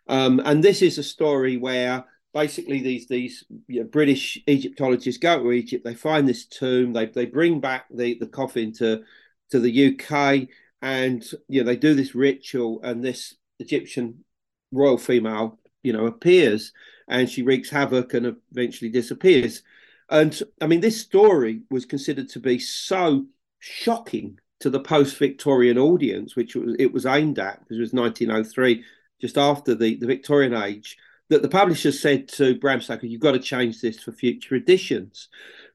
Um, 0.07 0.41
and 0.43 0.63
this 0.63 0.81
is 0.81 0.97
a 0.97 1.03
story 1.03 1.57
where 1.57 2.05
basically 2.33 2.81
these 2.81 3.07
these 3.07 3.43
you 3.67 3.81
know, 3.81 3.87
British 3.87 4.41
Egyptologists 4.47 5.19
go 5.19 5.43
to 5.43 5.51
Egypt, 5.51 5.83
they 5.83 5.93
find 5.93 6.27
this 6.27 6.45
tomb, 6.45 6.93
they 6.93 7.05
they 7.05 7.25
bring 7.25 7.59
back 7.59 7.85
the, 7.91 8.17
the 8.19 8.27
coffin 8.27 8.73
to 8.73 9.03
to 9.51 9.59
the 9.59 9.93
UK, 9.93 10.47
and 10.81 11.23
you 11.47 11.61
know 11.61 11.65
they 11.65 11.75
do 11.75 11.93
this 11.93 12.15
ritual, 12.15 12.81
and 12.83 13.03
this 13.03 13.35
Egyptian 13.59 14.23
royal 14.71 14.97
female, 14.97 15.59
you 15.83 15.93
know, 15.93 16.05
appears, 16.05 16.73
and 17.07 17.29
she 17.29 17.43
wreaks 17.43 17.69
havoc 17.69 18.13
and 18.13 18.37
eventually 18.51 18.89
disappears. 18.89 19.63
And 20.09 20.41
I 20.59 20.67
mean, 20.67 20.81
this 20.81 20.99
story 20.99 21.61
was 21.69 21.85
considered 21.85 22.29
to 22.29 22.39
be 22.39 22.59
so 22.59 23.25
shocking 23.59 24.39
to 24.59 24.69
the 24.69 24.79
post-Victorian 24.79 25.77
audience, 25.77 26.35
which 26.35 26.55
it 26.55 26.91
was 26.91 27.05
aimed 27.05 27.39
at, 27.39 27.59
because 27.59 27.77
it 27.77 27.81
was 27.81 27.93
1903, 27.93 28.83
just 29.21 29.37
after 29.37 29.75
the, 29.75 29.95
the 29.95 30.07
Victorian 30.07 30.53
age, 30.53 30.97
that 31.29 31.41
the 31.41 31.49
publisher 31.49 31.91
said 31.91 32.27
to 32.27 32.59
Bram 32.59 32.81
Stoker, 32.81 33.05
"You've 33.05 33.21
got 33.21 33.33
to 33.33 33.39
change 33.39 33.81
this 33.81 33.99
for 33.99 34.11
future 34.11 34.55
editions." 34.55 35.29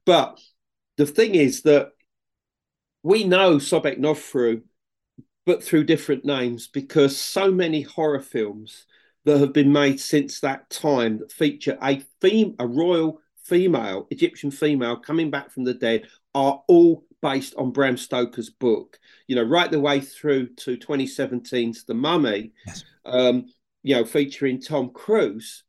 But 0.05 0.41
the 0.97 1.07
thing 1.07 1.35
is 1.35 1.63
that 1.63 1.93
we 3.03 3.25
know 3.25 3.57
Sobek 3.57 3.99
Nofru, 3.99 4.63
but 5.47 5.63
through 5.63 5.85
different 5.85 6.25
names, 6.25 6.67
because 6.67 7.17
so 7.17 7.51
many 7.51 7.83
horror 7.83 8.21
films 8.21 8.87
that 9.25 9.39
have 9.39 9.53
been 9.53 9.73
made 9.73 10.01
since 10.01 10.41
that 10.41 10.69
time 10.71 11.19
that 11.19 11.33
feature 11.33 11.79
a 11.83 12.03
theme, 12.21 12.57
a 12.59 12.67
royal 12.67 13.21
female, 13.45 14.07
Egyptian 14.11 14.51
female 14.51 14.97
coming 14.97 15.31
back 15.31 15.51
from 15.51 15.65
the 15.65 15.75
dead, 15.75 16.07
are 16.35 16.63
all 16.67 17.05
based 17.23 17.55
on 17.57 17.71
Bram 17.71 17.97
Stoker's 17.97 18.51
book. 18.51 18.99
You 19.27 19.37
know, 19.37 19.43
right 19.43 19.71
the 19.71 19.81
way 19.81 20.01
through 20.01 20.49
to 20.57 20.77
2017's 20.77 21.85
The 21.85 21.95
Mummy, 21.95 22.53
yes. 22.67 22.85
um, 23.05 23.47
you 23.83 23.95
know, 23.95 24.05
featuring 24.05 24.61
Tom 24.61 24.91
Cruise, 24.91 25.65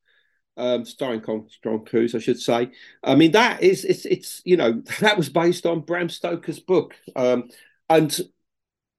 um, 0.57 0.85
starring 0.85 1.21
Tom 1.21 1.85
Cruise, 1.85 2.15
I 2.15 2.19
should 2.19 2.39
say. 2.39 2.71
I 3.03 3.15
mean, 3.15 3.31
that 3.31 3.61
is 3.61 3.85
it's 3.85 4.05
it's 4.05 4.41
you 4.45 4.57
know 4.57 4.81
that 4.99 5.17
was 5.17 5.29
based 5.29 5.65
on 5.65 5.81
Bram 5.81 6.09
Stoker's 6.09 6.59
book, 6.59 6.95
um, 7.15 7.49
and 7.89 8.17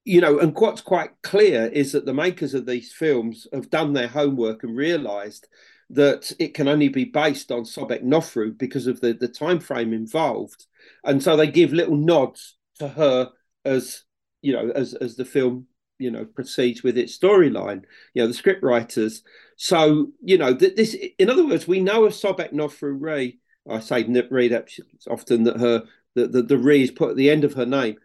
you 0.05 0.21
know, 0.21 0.39
and 0.39 0.55
what's 0.57 0.81
quite 0.81 1.11
clear 1.21 1.67
is 1.67 1.91
that 1.91 2.05
the 2.05 2.13
makers 2.13 2.53
of 2.53 2.65
these 2.65 2.93
films 2.93 3.45
have 3.51 3.69
done 3.69 3.91
their 3.91 4.07
homework 4.07 4.63
and 4.63 4.77
realised 4.77 5.47
that 5.89 6.31
it 6.39 6.53
can 6.53 6.67
only 6.67 6.89
be 6.89 7.05
based 7.05 7.51
on 7.51 7.63
Sobek 7.63 8.03
Nofru 8.03 8.57
because 8.57 8.87
of 8.87 8.99
the 8.99 9.13
the 9.13 9.27
time 9.27 9.59
frame 9.59 9.93
involved, 9.93 10.65
and 11.03 11.21
so 11.21 11.35
they 11.35 11.47
give 11.47 11.73
little 11.73 11.95
nods 11.95 12.57
to 12.79 12.87
her 12.89 13.31
as 13.65 14.03
you 14.41 14.53
know 14.53 14.71
as 14.75 14.93
as 14.93 15.15
the 15.15 15.25
film 15.25 15.67
you 15.99 16.11
know 16.11 16.25
proceeds 16.25 16.83
with 16.83 16.97
its 16.97 17.17
storyline. 17.17 17.83
You 18.13 18.23
know, 18.23 18.27
the 18.27 18.33
script 18.33 18.63
writers. 18.63 19.23
So 19.55 20.11
you 20.21 20.37
know 20.37 20.53
that 20.53 20.75
this, 20.75 20.95
in 21.17 21.29
other 21.29 21.45
words, 21.45 21.67
we 21.67 21.79
know 21.79 22.05
of 22.05 22.13
Sobek 22.13 22.53
Nofru 22.53 22.99
Ray. 22.99 23.37
I 23.69 23.79
say 23.79 24.03
that 24.03 24.69
often 25.09 25.43
that 25.43 25.59
her 25.59 25.83
the, 26.15 26.27
the 26.27 26.41
the 26.41 26.57
Re 26.57 26.83
is 26.83 26.91
put 26.91 27.11
at 27.11 27.15
the 27.15 27.29
end 27.29 27.43
of 27.43 27.53
her 27.53 27.65
name, 27.65 27.97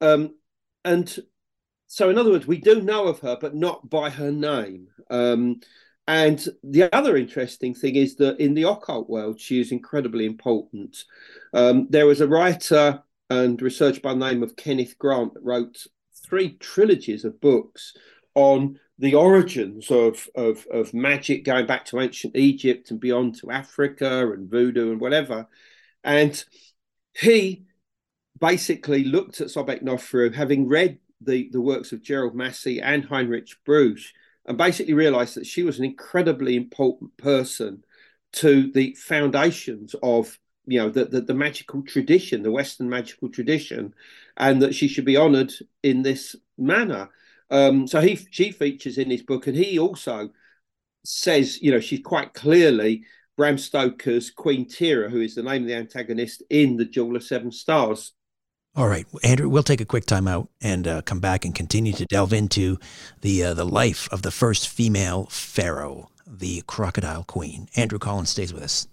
um, 0.00 0.34
and 0.84 1.18
so 1.86 2.10
in 2.10 2.18
other 2.18 2.30
words, 2.30 2.46
we 2.46 2.58
do 2.58 2.80
know 2.80 3.06
of 3.06 3.20
her, 3.20 3.36
but 3.40 3.54
not 3.54 3.88
by 3.88 4.10
her 4.10 4.32
name. 4.32 4.88
Um, 5.08 5.60
and 6.08 6.44
the 6.62 6.94
other 6.94 7.16
interesting 7.16 7.74
thing 7.74 7.96
is 7.96 8.16
that 8.16 8.38
in 8.40 8.54
the 8.54 8.64
occult 8.64 9.10
world, 9.10 9.40
she 9.40 9.60
is 9.60 9.72
incredibly 9.72 10.24
important. 10.24 11.04
Um, 11.52 11.88
there 11.90 12.06
was 12.06 12.20
a 12.20 12.28
writer 12.28 13.02
and 13.28 13.60
researcher 13.60 14.00
by 14.00 14.12
the 14.12 14.20
name 14.20 14.42
of 14.42 14.56
Kenneth 14.56 14.98
Grant 14.98 15.34
that 15.34 15.42
wrote 15.42 15.86
three 16.14 16.56
trilogies 16.58 17.24
of 17.24 17.40
books 17.40 17.94
on 18.34 18.78
the 18.98 19.14
origins 19.14 19.90
of, 19.90 20.28
of, 20.34 20.66
of 20.70 20.94
magic 20.94 21.44
going 21.44 21.66
back 21.66 21.84
to 21.86 22.00
ancient 22.00 22.36
Egypt 22.36 22.90
and 22.90 23.00
beyond 23.00 23.36
to 23.38 23.50
Africa 23.50 24.30
and 24.32 24.50
voodoo 24.50 24.92
and 24.92 25.00
whatever. 25.00 25.46
And 26.04 26.42
he 27.14 27.64
basically 28.38 29.04
looked 29.04 29.40
at 29.40 29.48
Sobek 29.48 29.82
Nofru, 29.82 30.34
having 30.34 30.68
read 30.68 30.98
the, 31.20 31.48
the 31.50 31.60
works 31.60 31.92
of 31.92 32.02
Gerald 32.02 32.34
Massey 32.34 32.80
and 32.80 33.04
Heinrich 33.04 33.48
Brugsch, 33.66 34.12
and 34.46 34.56
basically 34.56 34.94
realized 34.94 35.34
that 35.34 35.46
she 35.46 35.62
was 35.62 35.78
an 35.78 35.84
incredibly 35.84 36.56
important 36.56 37.16
person 37.16 37.84
to 38.32 38.70
the 38.72 38.94
foundations 38.94 39.94
of 40.02 40.38
you 40.66 40.78
know 40.78 40.88
the, 40.88 41.04
the, 41.04 41.20
the 41.20 41.34
magical 41.34 41.82
tradition 41.82 42.42
the 42.42 42.50
western 42.50 42.88
magical 42.88 43.28
tradition 43.28 43.94
and 44.36 44.62
that 44.62 44.74
she 44.74 44.88
should 44.88 45.04
be 45.04 45.16
honored 45.16 45.52
in 45.82 46.02
this 46.02 46.36
manner. 46.58 47.08
Um, 47.50 47.86
so 47.86 48.00
he 48.00 48.18
she 48.30 48.50
features 48.50 48.98
in 48.98 49.10
his 49.10 49.22
book 49.22 49.46
and 49.46 49.56
he 49.56 49.78
also 49.78 50.30
says 51.04 51.62
you 51.62 51.70
know 51.70 51.80
she's 51.80 52.00
quite 52.00 52.34
clearly 52.34 53.04
bram 53.36 53.58
stoker's 53.58 54.30
queen 54.30 54.66
Tera 54.66 55.08
who 55.08 55.20
is 55.20 55.34
the 55.34 55.42
name 55.42 55.62
of 55.62 55.68
the 55.68 55.74
antagonist 55.74 56.42
in 56.50 56.76
the 56.76 56.84
jewel 56.84 57.14
of 57.14 57.22
seven 57.22 57.52
stars 57.52 58.12
all 58.76 58.88
right, 58.88 59.06
Andrew, 59.24 59.48
we'll 59.48 59.62
take 59.62 59.80
a 59.80 59.86
quick 59.86 60.04
time 60.04 60.28
out 60.28 60.48
and 60.60 60.86
uh, 60.86 61.00
come 61.02 61.18
back 61.18 61.46
and 61.46 61.54
continue 61.54 61.94
to 61.94 62.04
delve 62.04 62.34
into 62.34 62.78
the 63.22 63.42
uh, 63.42 63.54
the 63.54 63.64
life 63.64 64.06
of 64.12 64.20
the 64.20 64.30
first 64.30 64.68
female 64.68 65.26
pharaoh, 65.30 66.10
the 66.26 66.62
Crocodile 66.66 67.24
Queen. 67.24 67.68
Andrew 67.74 67.98
Collins 67.98 68.28
stays 68.28 68.52
with 68.52 68.62
us. 68.62 68.86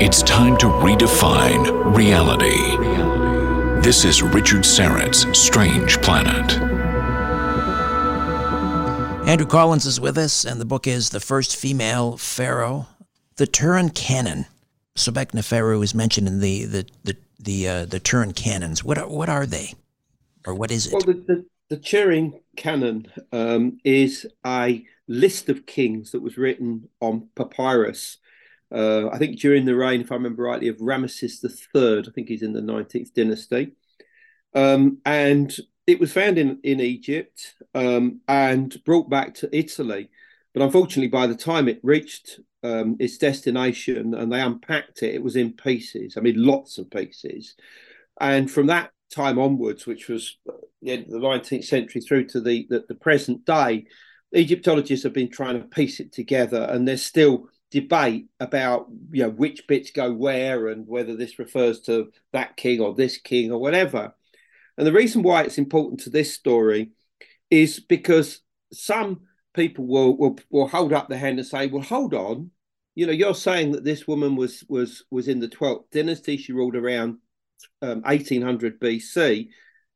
It's 0.00 0.22
time 0.22 0.56
to 0.58 0.66
redefine 0.66 1.96
reality. 1.96 2.60
This 3.82 4.04
is 4.04 4.22
Richard 4.22 4.64
Syrett's 4.64 5.26
Strange 5.36 6.00
Planet. 6.00 6.73
Andrew 9.26 9.46
Collins 9.46 9.86
is 9.86 9.98
with 9.98 10.18
us, 10.18 10.44
and 10.44 10.60
the 10.60 10.66
book 10.66 10.86
is 10.86 11.08
The 11.08 11.18
First 11.18 11.56
Female 11.56 12.18
Pharaoh, 12.18 12.86
the 13.36 13.46
Turin 13.46 13.88
Canon. 13.88 14.44
Sobek 14.96 15.32
Neferu 15.32 15.82
is 15.82 15.94
mentioned 15.94 16.28
in 16.28 16.40
the 16.40 16.66
the 16.66 16.86
the 17.04 17.16
the, 17.40 17.68
uh, 17.68 17.84
the 17.86 18.00
Turin 18.00 18.32
canons. 18.32 18.84
What 18.84 18.98
are, 18.98 19.08
what 19.08 19.28
are 19.28 19.46
they, 19.46 19.74
or 20.46 20.54
what 20.54 20.70
is 20.70 20.86
it? 20.86 20.92
Well, 20.92 21.02
the, 21.02 21.24
the, 21.26 21.44
the 21.70 21.76
Turin 21.78 22.38
canon 22.56 23.06
um, 23.32 23.78
is 23.82 24.26
a 24.46 24.84
list 25.08 25.48
of 25.48 25.66
kings 25.66 26.12
that 26.12 26.22
was 26.22 26.36
written 26.36 26.88
on 27.00 27.28
papyrus. 27.34 28.18
Uh, 28.70 29.08
I 29.08 29.18
think 29.18 29.38
during 29.38 29.64
the 29.64 29.76
reign, 29.76 30.00
if 30.00 30.12
I 30.12 30.16
remember 30.16 30.44
rightly, 30.44 30.68
of 30.68 30.78
Ramesses 30.78 31.42
III. 31.44 32.04
I 32.06 32.12
think 32.12 32.28
he's 32.28 32.42
in 32.42 32.52
the 32.52 32.60
19th 32.60 33.14
dynasty. 33.14 33.72
Um, 34.54 34.98
and 35.04 35.54
it 35.86 36.00
was 36.00 36.12
found 36.12 36.38
in, 36.38 36.60
in 36.62 36.80
Egypt 36.80 37.54
um, 37.74 38.20
and 38.28 38.82
brought 38.84 39.10
back 39.10 39.34
to 39.34 39.56
Italy. 39.56 40.10
But 40.52 40.62
unfortunately, 40.62 41.08
by 41.08 41.26
the 41.26 41.34
time 41.34 41.68
it 41.68 41.80
reached 41.82 42.40
um, 42.62 42.96
its 42.98 43.18
destination 43.18 44.14
and 44.14 44.32
they 44.32 44.40
unpacked 44.40 45.02
it, 45.02 45.14
it 45.14 45.22
was 45.22 45.36
in 45.36 45.52
pieces. 45.52 46.16
I 46.16 46.20
mean, 46.20 46.42
lots 46.42 46.78
of 46.78 46.90
pieces. 46.90 47.54
And 48.20 48.50
from 48.50 48.68
that 48.68 48.92
time 49.12 49.38
onwards, 49.38 49.86
which 49.86 50.08
was 50.08 50.38
the 50.80 50.92
end 50.92 51.04
of 51.04 51.10
the 51.10 51.18
19th 51.18 51.64
century 51.64 52.00
through 52.00 52.26
to 52.26 52.40
the, 52.40 52.66
the, 52.70 52.84
the 52.88 52.94
present 52.94 53.44
day, 53.44 53.86
Egyptologists 54.34 55.04
have 55.04 55.12
been 55.12 55.30
trying 55.30 55.60
to 55.60 55.68
piece 55.68 56.00
it 56.00 56.12
together, 56.12 56.66
and 56.70 56.88
there's 56.88 57.04
still 57.04 57.48
debate 57.70 58.26
about 58.40 58.86
you 59.10 59.22
know 59.22 59.30
which 59.30 59.66
bits 59.66 59.90
go 59.90 60.12
where 60.12 60.68
and 60.68 60.86
whether 60.86 61.16
this 61.16 61.38
refers 61.38 61.80
to 61.80 62.10
that 62.32 62.56
king 62.56 62.80
or 62.80 62.94
this 62.94 63.18
king 63.18 63.52
or 63.52 63.60
whatever. 63.60 64.14
And 64.76 64.86
the 64.86 64.92
reason 64.92 65.22
why 65.22 65.42
it's 65.42 65.58
important 65.58 66.00
to 66.00 66.10
this 66.10 66.34
story 66.34 66.90
is 67.50 67.80
because 67.80 68.40
some 68.72 69.20
people 69.54 69.86
will, 69.86 70.16
will 70.16 70.38
will 70.50 70.68
hold 70.68 70.92
up 70.92 71.08
their 71.08 71.18
hand 71.18 71.38
and 71.38 71.46
say, 71.46 71.68
"Well, 71.68 71.82
hold 71.82 72.14
on, 72.14 72.50
you 72.94 73.06
know, 73.06 73.12
you're 73.12 73.34
saying 73.34 73.72
that 73.72 73.84
this 73.84 74.06
woman 74.06 74.36
was 74.36 74.64
was 74.68 75.04
was 75.10 75.28
in 75.28 75.40
the 75.40 75.48
12th 75.48 75.90
dynasty. 75.90 76.36
She 76.36 76.52
ruled 76.52 76.76
around 76.76 77.18
um, 77.82 78.02
1800 78.02 78.80
BC. 78.80 79.48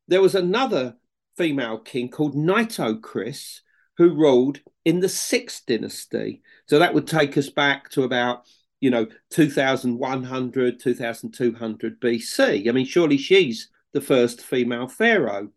There 0.09 0.23
was 0.23 0.35
another 0.35 0.97
female 1.37 1.79
king 1.79 2.09
called 2.09 2.35
Nitocris 2.35 3.61
who 3.97 4.15
ruled 4.15 4.61
in 4.85 5.01
the 5.01 5.09
sixth 5.09 5.67
dynasty. 5.67 6.43
So 6.67 6.79
that 6.79 6.95
would 6.95 7.07
take 7.07 7.37
us 7.37 7.51
back 7.51 7.91
to 7.91 8.03
about 8.03 8.45
you 8.81 8.91
know 8.91 9.07
2100 9.31 10.81
2200 10.81 12.01
BC. 12.01 12.69
I 12.69 12.73
mean, 12.73 12.87
surely 12.87 13.17
she's 13.17 13.69
the 13.93 14.01
first 14.01 14.41
female 14.41 14.89
pharaoh. 14.89 15.49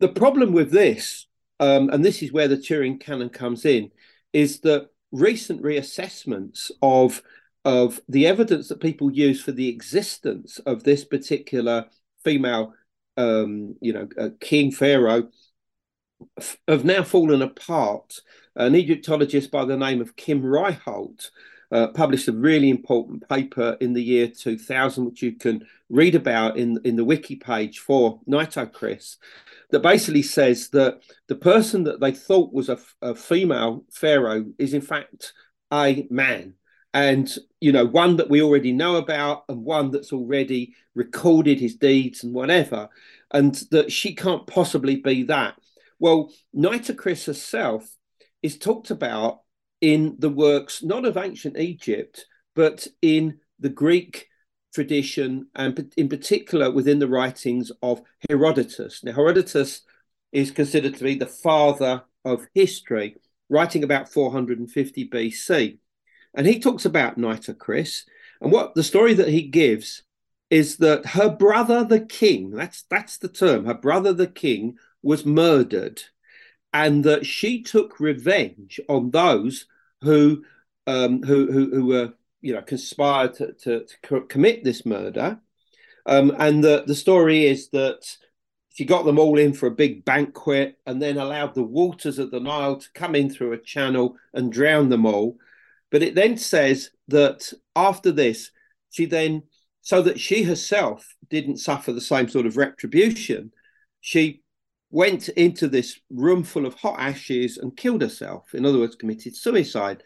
The 0.00 0.08
problem 0.08 0.52
with 0.52 0.70
this, 0.70 1.26
um, 1.60 1.90
and 1.90 2.04
this 2.04 2.22
is 2.22 2.32
where 2.32 2.48
the 2.48 2.56
Turin 2.56 2.98
canon 2.98 3.28
comes 3.30 3.64
in, 3.64 3.90
is 4.32 4.60
that 4.60 4.88
recent 5.10 5.62
reassessments 5.62 6.70
of 6.82 7.22
of 7.64 8.00
the 8.08 8.26
evidence 8.26 8.68
that 8.68 8.80
people 8.80 9.12
use 9.12 9.42
for 9.42 9.52
the 9.52 9.68
existence 9.68 10.58
of 10.60 10.84
this 10.84 11.04
particular 11.04 11.86
female, 12.24 12.72
um, 13.16 13.74
you 13.80 13.92
know, 13.92 14.08
uh, 14.18 14.30
king 14.40 14.70
pharaoh, 14.70 15.28
have 16.66 16.84
now 16.84 17.02
fallen 17.02 17.42
apart. 17.42 18.20
An 18.56 18.74
Egyptologist 18.74 19.50
by 19.50 19.64
the 19.64 19.76
name 19.76 20.00
of 20.00 20.16
Kim 20.16 20.42
Ryholt 20.42 21.30
uh, 21.70 21.88
published 21.88 22.28
a 22.28 22.32
really 22.32 22.70
important 22.70 23.28
paper 23.28 23.76
in 23.80 23.92
the 23.92 24.02
year 24.02 24.28
2000, 24.28 25.04
which 25.04 25.22
you 25.22 25.32
can 25.32 25.66
read 25.90 26.14
about 26.14 26.56
in, 26.56 26.78
in 26.84 26.96
the 26.96 27.04
wiki 27.04 27.36
page 27.36 27.78
for 27.78 28.20
Nitocris, 28.28 29.16
that 29.70 29.80
basically 29.80 30.22
says 30.22 30.68
that 30.70 31.00
the 31.26 31.34
person 31.34 31.84
that 31.84 32.00
they 32.00 32.12
thought 32.12 32.52
was 32.52 32.68
a, 32.68 32.78
a 33.02 33.14
female 33.14 33.84
pharaoh 33.90 34.46
is 34.58 34.74
in 34.74 34.80
fact 34.80 35.32
a 35.72 36.06
man. 36.10 36.54
And 36.94 37.30
you 37.60 37.70
know 37.70 37.84
one 37.84 38.16
that 38.16 38.30
we 38.30 38.40
already 38.40 38.72
know 38.72 38.96
about 38.96 39.44
and 39.50 39.62
one 39.62 39.90
that's 39.90 40.12
already 40.12 40.74
recorded 40.94 41.60
his 41.60 41.76
deeds 41.76 42.24
and 42.24 42.32
whatever 42.32 42.88
and 43.30 43.54
that 43.70 43.92
she 43.92 44.14
can't 44.14 44.46
possibly 44.46 44.96
be 44.96 45.24
that. 45.24 45.54
Well, 45.98 46.32
Nitocris 46.56 47.26
herself 47.26 47.88
is 48.42 48.58
talked 48.58 48.90
about 48.90 49.40
in 49.80 50.16
the 50.18 50.30
works 50.30 50.82
not 50.82 51.04
of 51.04 51.16
ancient 51.16 51.58
Egypt, 51.58 52.26
but 52.54 52.86
in 53.02 53.38
the 53.60 53.68
Greek 53.68 54.28
tradition, 54.74 55.48
and 55.54 55.92
in 55.96 56.08
particular 56.08 56.70
within 56.70 56.98
the 56.98 57.08
writings 57.08 57.72
of 57.82 58.02
Herodotus. 58.28 59.02
Now, 59.02 59.12
Herodotus 59.12 59.82
is 60.32 60.50
considered 60.50 60.96
to 60.96 61.04
be 61.04 61.14
the 61.14 61.26
father 61.26 62.02
of 62.24 62.46
history, 62.54 63.16
writing 63.48 63.82
about 63.82 64.12
450 64.12 65.08
BC. 65.08 65.78
And 66.34 66.46
he 66.46 66.60
talks 66.60 66.84
about 66.84 67.18
Nitocris. 67.18 68.02
And 68.40 68.52
what 68.52 68.74
the 68.74 68.82
story 68.82 69.14
that 69.14 69.28
he 69.28 69.42
gives 69.42 70.02
is 70.50 70.76
that 70.78 71.06
her 71.06 71.28
brother, 71.28 71.84
the 71.84 72.00
king, 72.00 72.50
that's 72.50 72.82
that's 72.82 73.18
the 73.18 73.28
term, 73.28 73.64
her 73.64 73.74
brother, 73.74 74.12
the 74.12 74.26
king, 74.26 74.76
was 75.02 75.26
murdered, 75.26 76.02
and 76.72 77.04
that 77.04 77.26
she 77.26 77.62
took 77.62 78.00
revenge 78.00 78.80
on 78.88 79.10
those 79.10 79.66
who 80.02 80.44
um, 80.86 81.22
who, 81.22 81.50
who, 81.52 81.70
who 81.70 81.86
were 81.86 82.14
you 82.40 82.54
know 82.54 82.62
conspired 82.62 83.34
to, 83.34 83.52
to, 83.52 83.84
to 83.84 84.20
commit 84.22 84.64
this 84.64 84.86
murder. 84.86 85.40
Um, 86.06 86.34
and 86.38 86.64
the, 86.64 86.84
the 86.86 86.94
story 86.94 87.44
is 87.44 87.68
that 87.70 88.16
she 88.78 88.84
got 88.84 89.04
them 89.04 89.18
all 89.18 89.38
in 89.38 89.52
for 89.52 89.66
a 89.66 89.72
big 89.72 90.04
banquet 90.04 90.78
and 90.86 91.02
then 91.02 91.18
allowed 91.18 91.54
the 91.54 91.62
waters 91.62 92.18
of 92.18 92.30
the 92.30 92.40
Nile 92.40 92.76
to 92.76 92.88
come 92.94 93.14
in 93.14 93.28
through 93.28 93.52
a 93.52 93.58
channel 93.58 94.16
and 94.32 94.52
drown 94.52 94.88
them 94.88 95.04
all. 95.04 95.36
But 95.90 96.02
it 96.02 96.14
then 96.14 96.36
says 96.38 96.90
that 97.08 97.52
after 97.74 98.12
this, 98.12 98.50
she 98.90 99.04
then, 99.04 99.42
so 99.82 100.00
that 100.02 100.20
she 100.20 100.44
herself 100.44 101.14
didn't 101.28 101.58
suffer 101.58 101.92
the 101.92 102.00
same 102.00 102.28
sort 102.28 102.46
of 102.46 102.56
retribution, 102.56 103.52
she 104.00 104.42
went 104.90 105.28
into 105.30 105.68
this 105.68 106.00
room 106.10 106.42
full 106.42 106.66
of 106.66 106.74
hot 106.74 106.98
ashes 106.98 107.58
and 107.58 107.76
killed 107.76 108.02
herself. 108.02 108.54
In 108.54 108.64
other 108.64 108.78
words, 108.78 108.96
committed 108.96 109.36
suicide. 109.36 110.02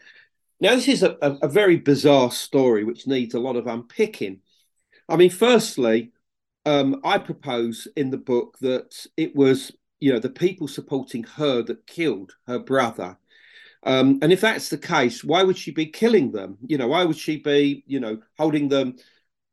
Now, 0.59 0.75
this 0.75 0.87
is 0.87 1.03
a, 1.03 1.17
a, 1.21 1.47
very 1.47 1.77
bizarre 1.77 2.31
story 2.31 2.83
which 2.83 3.07
needs 3.07 3.33
a 3.33 3.39
lot 3.39 3.55
of 3.55 3.67
unpicking. 3.67 4.41
I 5.09 5.15
mean, 5.15 5.29
firstly, 5.29 6.11
um, 6.65 7.01
I 7.03 7.17
propose 7.17 7.87
in 7.95 8.09
the 8.09 8.17
book 8.17 8.57
that 8.59 9.05
it 9.17 9.35
was, 9.35 9.71
you 9.99 10.13
know, 10.13 10.19
the 10.19 10.29
people 10.29 10.67
supporting 10.67 11.23
her 11.23 11.61
that 11.63 11.87
killed 11.87 12.35
her 12.47 12.59
brother. 12.59 13.17
Um, 13.85 14.19
and 14.21 14.31
if 14.31 14.41
that's 14.41 14.69
the 14.69 14.77
case, 14.77 15.23
why 15.23 15.43
would 15.43 15.57
she 15.57 15.71
be 15.71 15.87
killing 15.87 16.31
them? 16.31 16.57
You 16.65 16.77
know, 16.77 16.87
why 16.87 17.03
would 17.03 17.17
she 17.17 17.37
be, 17.37 17.83
you 17.85 17.99
know, 17.99 18.21
holding 18.37 18.69
them, 18.69 18.95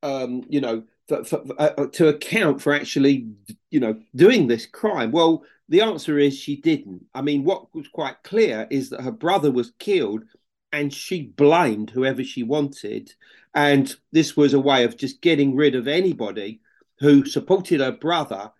um, 0.02 0.44
you 0.48 0.60
know, 0.60 0.84
for, 1.10 1.24
for, 1.24 1.42
uh, 1.58 1.70
uh 1.76 1.86
to 1.86 2.08
account 2.08 2.62
for 2.62 2.72
actually, 2.72 3.28
you 3.70 3.80
know, 3.80 4.00
doing 4.14 4.46
this 4.46 4.66
crime? 4.66 5.10
Well, 5.10 5.44
the 5.68 5.80
answer 5.82 6.18
is 6.18 6.36
she 6.36 6.56
didn't. 6.56 7.04
I 7.14 7.22
mean, 7.22 7.44
what 7.44 7.74
was 7.74 7.88
quite 7.88 8.22
clear 8.22 8.66
is 8.70 8.90
that 8.90 9.02
her 9.02 9.12
brother 9.12 9.50
was 9.50 9.72
killed 9.78 10.24
and 10.72 10.92
she 10.92 11.22
blamed 11.22 11.90
whoever 11.90 12.22
she 12.24 12.42
wanted. 12.42 13.12
And 13.54 13.92
this 14.12 14.36
was 14.36 14.54
a 14.54 14.60
way 14.60 14.84
of 14.84 14.96
just 14.96 15.20
getting 15.20 15.56
rid 15.56 15.74
of 15.74 15.88
anybody 15.88 16.60
who 17.00 17.24
supported 17.24 17.80
her 17.80 17.92
brother, 17.92 18.52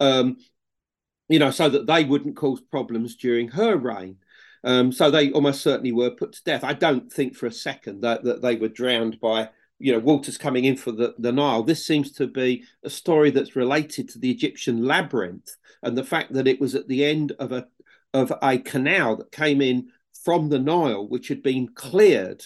um, 0.00 0.36
you 1.28 1.38
know, 1.38 1.50
so 1.50 1.68
that 1.68 1.86
they 1.86 2.04
wouldn't 2.04 2.36
cause 2.36 2.60
problems 2.60 3.16
during 3.16 3.48
her 3.48 3.76
reign. 3.76 4.18
Um, 4.62 4.92
so 4.92 5.10
they 5.10 5.30
almost 5.32 5.62
certainly 5.62 5.92
were 5.92 6.10
put 6.10 6.32
to 6.32 6.44
death. 6.44 6.64
I 6.64 6.72
don't 6.72 7.12
think 7.12 7.36
for 7.36 7.46
a 7.46 7.52
second 7.52 8.00
that, 8.02 8.24
that 8.24 8.42
they 8.42 8.56
were 8.56 8.68
drowned 8.68 9.20
by, 9.20 9.50
you 9.78 9.92
know, 9.92 9.98
waters 9.98 10.38
coming 10.38 10.64
in 10.64 10.76
for 10.76 10.92
the, 10.92 11.14
the 11.18 11.32
Nile. 11.32 11.62
This 11.62 11.86
seems 11.86 12.12
to 12.12 12.26
be 12.26 12.64
a 12.82 12.90
story 12.90 13.30
that's 13.30 13.56
related 13.56 14.08
to 14.10 14.18
the 14.18 14.30
Egyptian 14.30 14.84
labyrinth 14.84 15.56
and 15.82 15.96
the 15.96 16.04
fact 16.04 16.32
that 16.32 16.48
it 16.48 16.60
was 16.60 16.74
at 16.74 16.88
the 16.88 17.04
end 17.04 17.32
of 17.38 17.52
a 17.52 17.66
of 18.12 18.32
a 18.42 18.58
canal 18.58 19.16
that 19.16 19.32
came 19.32 19.60
in 19.60 19.88
from 20.24 20.48
the 20.48 20.58
Nile, 20.58 21.06
which 21.06 21.28
had 21.28 21.42
been 21.42 21.68
cleared 21.68 22.44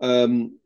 um, 0.00 0.56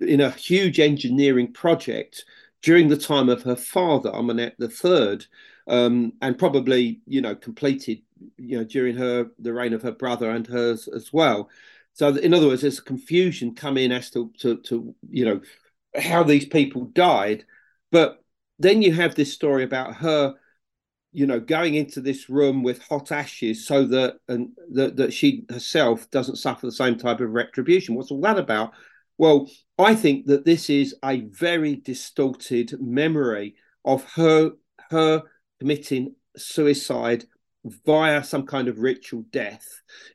in 0.00 0.20
a 0.20 0.30
huge 0.30 0.78
engineering 0.80 1.52
project 1.52 2.24
during 2.62 2.88
the 2.88 2.96
time 2.96 3.28
of 3.28 3.42
her 3.42 3.56
father, 3.56 4.10
Amenemhet 4.10 4.54
III, 4.58 5.26
um, 5.66 6.12
and 6.22 6.38
probably 6.38 7.00
you 7.06 7.20
know 7.20 7.34
completed 7.34 8.00
you 8.38 8.56
know 8.56 8.64
during 8.64 8.96
her 8.96 9.30
the 9.38 9.52
reign 9.52 9.72
of 9.72 9.82
her 9.82 9.92
brother 9.92 10.30
and 10.30 10.46
hers 10.46 10.88
as 10.88 11.12
well. 11.12 11.50
So 11.94 12.08
in 12.08 12.34
other 12.34 12.48
words, 12.48 12.62
there's 12.62 12.80
confusion 12.80 13.54
come 13.54 13.78
in 13.78 13.92
as 13.92 14.10
to, 14.10 14.30
to, 14.40 14.58
to 14.62 14.94
you 15.08 15.24
know 15.24 15.40
how 15.96 16.24
these 16.24 16.44
people 16.44 16.86
died, 16.86 17.44
but 17.90 18.18
then 18.58 18.82
you 18.82 18.92
have 18.92 19.14
this 19.14 19.32
story 19.32 19.64
about 19.64 19.96
her 19.96 20.34
you 21.12 21.26
know 21.26 21.38
going 21.38 21.74
into 21.74 22.00
this 22.00 22.28
room 22.28 22.64
with 22.64 22.82
hot 22.82 23.12
ashes 23.12 23.66
so 23.66 23.86
that 23.86 24.16
and 24.28 24.48
that, 24.72 24.96
that 24.96 25.12
she 25.12 25.46
herself 25.48 26.10
doesn't 26.10 26.36
suffer 26.36 26.66
the 26.66 26.72
same 26.72 26.98
type 26.98 27.20
of 27.20 27.30
retribution. 27.30 27.94
What's 27.94 28.10
all 28.10 28.20
that 28.22 28.38
about? 28.38 28.72
Well, 29.16 29.48
I 29.78 29.94
think 29.94 30.26
that 30.26 30.44
this 30.44 30.68
is 30.68 30.96
a 31.04 31.20
very 31.20 31.76
distorted 31.76 32.74
memory 32.80 33.54
of 33.84 34.04
her 34.14 34.50
her 34.90 35.22
committing 35.60 36.16
suicide 36.36 37.24
via 37.64 38.24
some 38.24 38.46
kind 38.46 38.66
of 38.66 38.80
ritual 38.80 39.24
death 39.30 39.64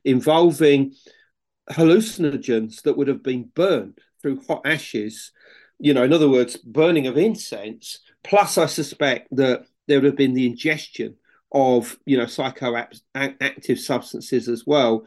involving 0.03 0.93
hallucinogens 1.71 2.81
that 2.83 2.97
would 2.97 3.07
have 3.07 3.23
been 3.23 3.49
burned 3.55 3.99
through 4.21 4.41
hot 4.47 4.61
ashes. 4.65 5.31
You 5.79 5.93
know, 5.93 6.03
in 6.03 6.13
other 6.13 6.29
words, 6.29 6.57
burning 6.57 7.07
of 7.07 7.17
incense. 7.17 7.99
Plus, 8.23 8.57
I 8.57 8.65
suspect 8.65 9.29
that 9.35 9.65
there 9.87 9.97
would 9.97 10.05
have 10.05 10.17
been 10.17 10.33
the 10.33 10.45
ingestion 10.47 11.15
of, 11.51 11.97
you 12.05 12.17
know, 12.17 12.25
psychoactive 12.25 13.79
substances 13.79 14.49
as 14.49 14.65
well. 14.65 15.05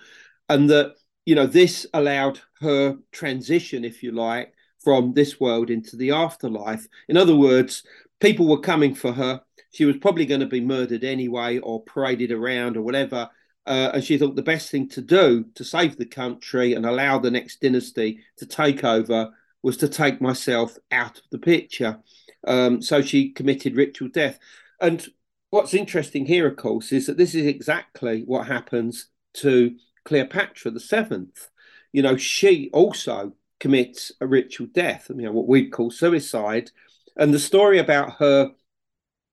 And 0.48 0.70
that 0.70 0.94
you 1.24 1.34
know, 1.34 1.46
this 1.46 1.86
allowed 1.94 2.40
her 2.60 2.96
transition, 3.12 3.84
if 3.84 4.02
you 4.02 4.12
like, 4.12 4.52
from 4.80 5.12
this 5.12 5.38
world 5.38 5.70
into 5.70 5.96
the 5.96 6.10
afterlife. 6.10 6.86
In 7.08 7.16
other 7.16 7.36
words, 7.36 7.84
people 8.20 8.48
were 8.48 8.60
coming 8.60 8.94
for 8.94 9.12
her. 9.12 9.40
She 9.72 9.84
was 9.84 9.96
probably 9.98 10.26
going 10.26 10.40
to 10.40 10.46
be 10.46 10.60
murdered 10.60 11.04
anyway 11.04 11.58
or 11.58 11.84
paraded 11.84 12.32
around 12.32 12.76
or 12.76 12.82
whatever. 12.82 13.30
Uh, 13.66 13.90
and 13.94 14.04
she 14.04 14.18
thought 14.18 14.34
the 14.34 14.42
best 14.42 14.70
thing 14.70 14.88
to 14.88 15.00
do 15.00 15.44
to 15.54 15.64
save 15.64 15.96
the 15.96 16.06
country 16.06 16.74
and 16.74 16.84
allow 16.84 17.18
the 17.18 17.30
next 17.30 17.60
dynasty 17.60 18.20
to 18.36 18.46
take 18.46 18.82
over 18.82 19.30
was 19.62 19.76
to 19.76 19.88
take 19.88 20.20
myself 20.20 20.76
out 20.90 21.18
of 21.18 21.24
the 21.30 21.38
picture. 21.38 22.00
Um, 22.46 22.82
so 22.82 23.02
she 23.02 23.30
committed 23.30 23.76
ritual 23.76 24.08
death. 24.08 24.38
And 24.80 25.06
what's 25.50 25.74
interesting 25.74 26.26
here, 26.26 26.48
of 26.48 26.56
course, 26.56 26.90
is 26.90 27.06
that 27.06 27.16
this 27.16 27.34
is 27.36 27.46
exactly 27.46 28.22
what 28.26 28.48
happens 28.48 29.06
to 29.34 29.76
Cleopatra 30.04 30.70
the 30.70 30.80
seventh, 30.80 31.48
you 31.92 32.02
know, 32.02 32.16
she 32.16 32.70
also 32.72 33.34
commits 33.60 34.10
a 34.20 34.26
ritual 34.26 34.66
death, 34.72 35.10
you 35.14 35.22
know, 35.22 35.32
what 35.32 35.46
we'd 35.46 35.70
call 35.70 35.90
suicide. 35.90 36.70
And 37.16 37.32
the 37.32 37.38
story 37.38 37.78
about 37.78 38.14
her 38.18 38.52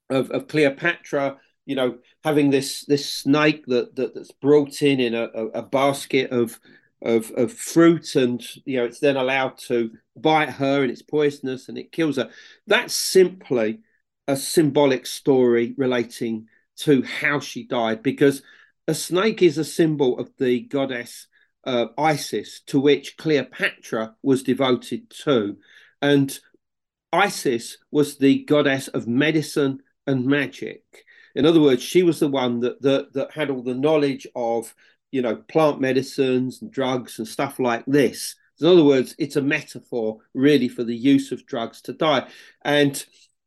of, 0.09 0.29
of 0.31 0.47
Cleopatra, 0.47 1.37
you 1.69 1.75
know, 1.75 1.99
having 2.23 2.49
this 2.49 2.83
this 2.85 3.07
snake 3.07 3.63
that, 3.67 3.95
that 3.95 4.15
that's 4.15 4.31
brought 4.31 4.81
in 4.81 4.99
in 4.99 5.13
a, 5.13 5.25
a, 5.53 5.61
basket 5.61 6.31
of 6.31 6.59
of 6.99 7.29
of 7.37 7.53
fruit, 7.53 8.15
and 8.15 8.43
you 8.65 8.77
know, 8.77 8.85
it's 8.85 8.99
then 8.99 9.17
allowed 9.17 9.59
to 9.59 9.91
bite 10.15 10.49
her, 10.49 10.81
and 10.81 10.89
it's 10.89 11.03
poisonous, 11.03 11.69
and 11.69 11.77
it 11.77 11.91
kills 11.91 12.15
her. 12.15 12.31
That's 12.65 12.95
simply 12.95 13.81
a 14.27 14.35
symbolic 14.35 15.05
story 15.05 15.75
relating 15.77 16.47
to 16.77 17.03
how 17.03 17.39
she 17.39 17.67
died, 17.67 18.01
because 18.01 18.41
a 18.87 18.95
snake 18.95 19.43
is 19.43 19.59
a 19.59 19.63
symbol 19.63 20.17
of 20.17 20.31
the 20.39 20.61
goddess 20.61 21.27
uh, 21.65 21.85
Isis, 21.99 22.61
to 22.61 22.79
which 22.79 23.15
Cleopatra 23.15 24.15
was 24.23 24.41
devoted 24.41 25.11
to. 25.23 25.57
And 26.01 26.35
Isis 27.13 27.77
was 27.91 28.17
the 28.17 28.43
goddess 28.45 28.87
of 28.87 29.07
medicine 29.07 29.81
and 30.07 30.25
magic. 30.25 31.05
In 31.35 31.45
other 31.45 31.61
words, 31.61 31.81
she 31.81 32.03
was 32.03 32.19
the 32.19 32.27
one 32.27 32.59
that, 32.61 32.81
that, 32.81 33.13
that 33.13 33.31
had 33.31 33.49
all 33.49 33.63
the 33.63 33.75
knowledge 33.75 34.27
of, 34.35 34.73
you 35.11 35.21
know, 35.21 35.35
plant 35.35 35.79
medicines 35.79 36.61
and 36.61 36.71
drugs 36.71 37.19
and 37.19 37.27
stuff 37.27 37.59
like 37.59 37.85
this. 37.85 38.35
In 38.59 38.67
other 38.67 38.83
words, 38.83 39.15
it's 39.17 39.35
a 39.35 39.41
metaphor 39.41 40.17
really 40.33 40.67
for 40.67 40.83
the 40.83 40.95
use 40.95 41.31
of 41.31 41.45
drugs 41.45 41.81
to 41.83 41.93
die. 41.93 42.27
And, 42.63 43.03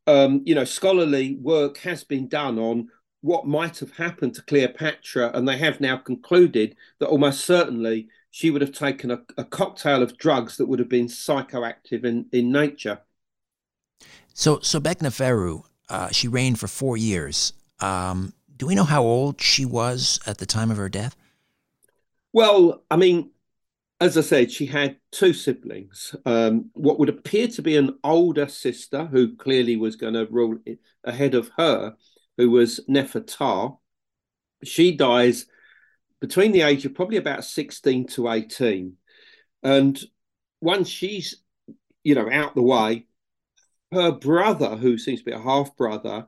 um, 0.06 0.42
you 0.44 0.54
know, 0.54 0.64
scholarly 0.64 1.36
work 1.36 1.78
has 1.78 2.02
been 2.04 2.28
done 2.28 2.58
on 2.58 2.88
what 3.20 3.46
might 3.46 3.78
have 3.78 3.96
happened 3.96 4.34
to 4.34 4.42
Cleopatra, 4.42 5.30
and 5.34 5.46
they 5.46 5.56
have 5.58 5.80
now 5.80 5.96
concluded 5.96 6.76
that 6.98 7.08
almost 7.08 7.44
certainly 7.44 8.08
she 8.30 8.50
would 8.50 8.62
have 8.62 8.72
taken 8.72 9.10
a, 9.10 9.20
a 9.36 9.44
cocktail 9.44 10.02
of 10.02 10.18
drugs 10.18 10.56
that 10.56 10.66
would 10.66 10.78
have 10.78 10.88
been 10.88 11.06
psychoactive 11.06 12.04
in, 12.04 12.26
in 12.32 12.50
nature. 12.50 13.00
So, 14.34 14.58
so 14.60 14.80
Beckneferu, 14.80 15.62
uh, 15.88 16.08
she 16.10 16.26
reigned 16.26 16.58
for 16.58 16.66
four 16.66 16.96
years. 16.96 17.52
Um, 17.82 18.32
do 18.56 18.66
we 18.66 18.74
know 18.74 18.84
how 18.84 19.02
old 19.02 19.40
she 19.40 19.64
was 19.64 20.20
at 20.26 20.38
the 20.38 20.46
time 20.46 20.70
of 20.70 20.76
her 20.76 20.88
death? 20.88 21.16
Well, 22.32 22.84
I 22.90 22.96
mean, 22.96 23.30
as 24.00 24.16
I 24.16 24.22
said, 24.22 24.50
she 24.50 24.66
had 24.66 24.96
two 25.10 25.32
siblings. 25.32 26.14
Um, 26.24 26.70
what 26.74 26.98
would 26.98 27.08
appear 27.08 27.48
to 27.48 27.62
be 27.62 27.76
an 27.76 27.98
older 28.02 28.48
sister, 28.48 29.06
who 29.06 29.36
clearly 29.36 29.76
was 29.76 29.96
going 29.96 30.14
to 30.14 30.26
rule 30.26 30.58
ahead 31.04 31.34
of 31.34 31.50
her, 31.58 31.94
who 32.36 32.50
was 32.50 32.80
Neferuptah. 32.88 33.76
she 34.64 34.96
dies 34.96 35.46
between 36.20 36.52
the 36.52 36.62
age 36.62 36.86
of 36.86 36.94
probably 36.94 37.16
about 37.16 37.44
16 37.44 38.06
to 38.06 38.30
18. 38.30 38.94
And 39.62 40.00
once 40.60 40.88
she's, 40.88 41.42
you 42.04 42.14
know, 42.14 42.30
out 42.30 42.54
the 42.54 42.62
way, 42.62 43.06
her 43.90 44.12
brother, 44.12 44.76
who 44.76 44.98
seems 44.98 45.18
to 45.20 45.24
be 45.24 45.32
a 45.32 45.38
half 45.38 45.76
brother, 45.76 46.26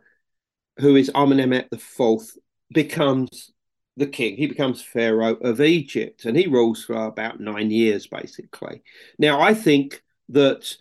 who 0.78 0.96
is 0.96 1.10
Amenemhet 1.14 1.70
the 1.70 1.78
Fourth, 1.78 2.36
becomes 2.72 3.52
the 3.96 4.06
king. 4.06 4.36
He 4.36 4.46
becomes 4.46 4.82
pharaoh 4.82 5.36
of 5.36 5.60
Egypt, 5.60 6.24
and 6.24 6.36
he 6.36 6.46
rules 6.46 6.84
for 6.84 6.94
about 6.94 7.40
nine 7.40 7.70
years, 7.70 8.06
basically. 8.06 8.82
Now, 9.18 9.40
I 9.40 9.54
think 9.54 10.02
that 10.30 10.76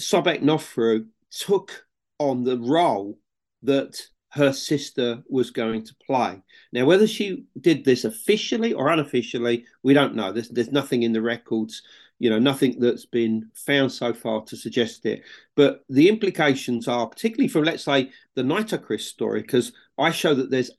Sobek 0.00 0.42
Nofru 0.42 1.06
took 1.30 1.86
on 2.18 2.44
the 2.44 2.58
role 2.58 3.18
that 3.62 4.00
her 4.30 4.52
sister 4.52 5.22
was 5.28 5.50
going 5.50 5.84
to 5.84 5.94
play. 6.06 6.42
Now, 6.72 6.86
whether 6.86 7.06
she 7.06 7.44
did 7.60 7.84
this 7.84 8.04
officially 8.04 8.72
or 8.72 8.88
unofficially, 8.88 9.66
we 9.82 9.92
don't 9.92 10.14
know. 10.14 10.32
There's, 10.32 10.48
there's 10.48 10.72
nothing 10.72 11.02
in 11.02 11.12
the 11.12 11.20
records, 11.20 11.82
you 12.22 12.30
know, 12.30 12.38
nothing 12.38 12.78
that's 12.78 13.04
been 13.04 13.50
found 13.52 13.90
so 13.90 14.14
far 14.14 14.44
to 14.44 14.56
suggest 14.56 15.04
it. 15.06 15.24
But 15.56 15.82
the 15.88 16.08
implications 16.08 16.86
are, 16.86 17.08
particularly 17.08 17.48
from, 17.48 17.64
let's 17.64 17.82
say, 17.82 18.12
the 18.36 18.42
Nitocris 18.42 19.00
story, 19.00 19.40
because 19.42 19.72
I 19.98 20.12
show 20.12 20.32
that 20.32 20.48
there's 20.48 20.70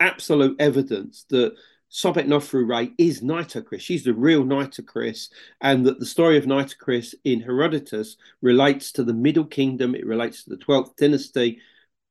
absolute 0.00 0.58
evidence 0.58 1.26
that 1.28 1.56
Sobek 1.92 2.24
Nofru 2.24 2.66
Ray 2.66 2.92
is 2.96 3.20
Nitocris. 3.20 3.80
She's 3.80 4.04
the 4.04 4.14
real 4.14 4.42
Nitocris, 4.42 5.28
and 5.60 5.84
that 5.84 6.00
the 6.00 6.06
story 6.06 6.38
of 6.38 6.46
Nitocris 6.46 7.14
in 7.24 7.42
Herodotus 7.42 8.16
relates 8.40 8.92
to 8.92 9.04
the 9.04 9.12
Middle 9.12 9.44
Kingdom, 9.44 9.94
it 9.94 10.06
relates 10.06 10.44
to 10.44 10.48
the 10.48 10.56
12th 10.56 10.96
dynasty, 10.96 11.58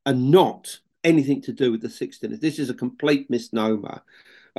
and 0.06 0.30
not 0.30 0.80
anything 1.04 1.42
to 1.42 1.52
do 1.52 1.72
with 1.72 1.82
the 1.82 1.88
6th 1.88 2.20
dynasty. 2.20 2.48
This 2.48 2.60
is 2.60 2.70
a 2.70 2.76
complete 2.76 3.28
misnomer. 3.32 4.04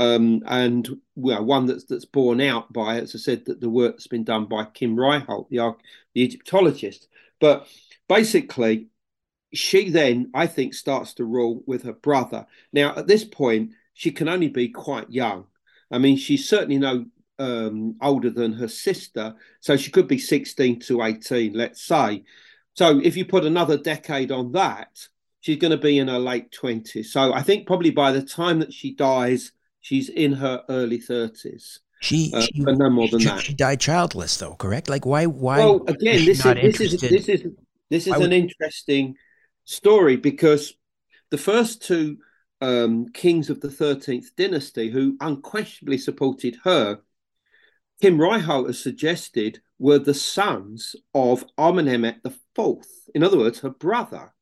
Um, 0.01 0.43
and 0.47 0.89
well, 1.15 1.45
one 1.45 1.67
that's 1.67 1.85
that's 1.85 2.07
borne 2.07 2.41
out 2.41 2.73
by, 2.73 2.97
as 2.97 3.15
I 3.15 3.19
said, 3.19 3.45
that 3.45 3.61
the 3.61 3.69
work 3.69 3.93
that's 3.93 4.07
been 4.07 4.25
done 4.25 4.47
by 4.47 4.65
Kim 4.65 4.97
Ryholt, 4.97 5.51
the 5.51 5.75
the 6.15 6.23
Egyptologist. 6.23 7.07
But 7.39 7.69
basically, 8.09 8.89
she 9.53 9.91
then, 9.91 10.31
I 10.33 10.47
think, 10.47 10.73
starts 10.73 11.13
to 11.15 11.27
rule 11.27 11.63
with 11.67 11.83
her 11.83 11.93
brother. 11.93 12.47
Now, 12.73 12.97
at 12.97 13.09
this 13.09 13.25
point, 13.25 13.73
she 13.93 14.11
can 14.11 14.27
only 14.27 14.49
be 14.49 14.71
quite 14.71 15.11
young. 15.11 15.45
I 15.91 15.99
mean, 15.99 16.17
she's 16.17 16.49
certainly 16.49 16.79
no 16.79 17.05
um, 17.39 17.97
older 18.01 18.31
than 18.31 18.55
her 18.55 18.69
sister, 18.69 19.35
so 19.61 19.77
she 19.77 19.91
could 19.91 20.09
be 20.09 20.19
16 20.19 20.81
to 20.81 21.03
18, 21.03 21.53
let's 21.53 21.83
say. 21.83 22.25
So 22.73 23.01
if 23.05 23.19
you 23.19 23.27
put 23.27 23.45
another 23.45 23.77
decade 23.77 24.33
on 24.33 24.53
that, 24.53 25.09
she's 25.41 25.59
going 25.59 25.73
to 25.73 25.77
be 25.77 25.99
in 25.99 26.09
her 26.09 26.19
late 26.19 26.53
20s. 26.53 27.07
So 27.07 27.35
I 27.35 27.43
think 27.43 27.67
probably 27.67 27.91
by 27.91 28.13
the 28.13 28.23
time 28.23 28.61
that 28.61 28.73
she 28.73 28.95
dies, 28.95 29.53
she's 29.81 30.09
in 30.09 30.33
her 30.35 30.63
early 30.69 30.99
30s. 30.99 31.79
She, 32.01 32.33
uh, 32.35 32.41
she 32.41 32.61
no 32.61 32.89
more 32.89 33.09
than 33.09 33.21
she, 33.21 33.27
that. 33.27 33.41
She 33.43 33.55
died 33.55 33.81
childless, 33.81 34.37
though. 34.39 34.55
Correct? 34.55 34.89
Like 34.89 35.05
why? 35.05 35.27
Why? 35.27 35.59
Well, 35.59 35.85
again, 35.87 36.25
this 36.25 36.45
is, 36.45 36.55
this 36.55 36.81
is 36.81 37.01
this 37.01 37.29
is 37.29 37.47
this 37.91 38.07
is 38.07 38.15
an 38.15 38.33
interesting 38.33 39.17
story 39.65 40.17
because 40.17 40.73
the 41.31 41.37
first 41.37 41.83
two 41.83 42.17
um, 42.63 43.09
kings 43.13 43.51
of 43.51 43.61
the 43.61 43.69
13th 43.69 44.35
dynasty, 44.37 44.91
who 44.91 45.17
unquestionably 45.21 45.99
supported 45.99 46.57
her, 46.65 47.01
Kim 48.01 48.17
Ryholt 48.19 48.69
has 48.69 48.83
suggested 48.83 49.61
were 49.79 49.99
the 49.99 50.15
sons 50.15 50.97
of 51.15 51.45
Amenemhet 51.59 52.21
IV. 52.25 52.87
In 53.15 53.23
other 53.23 53.39
words, 53.39 53.61
her 53.61 53.71
brother. 53.71 54.33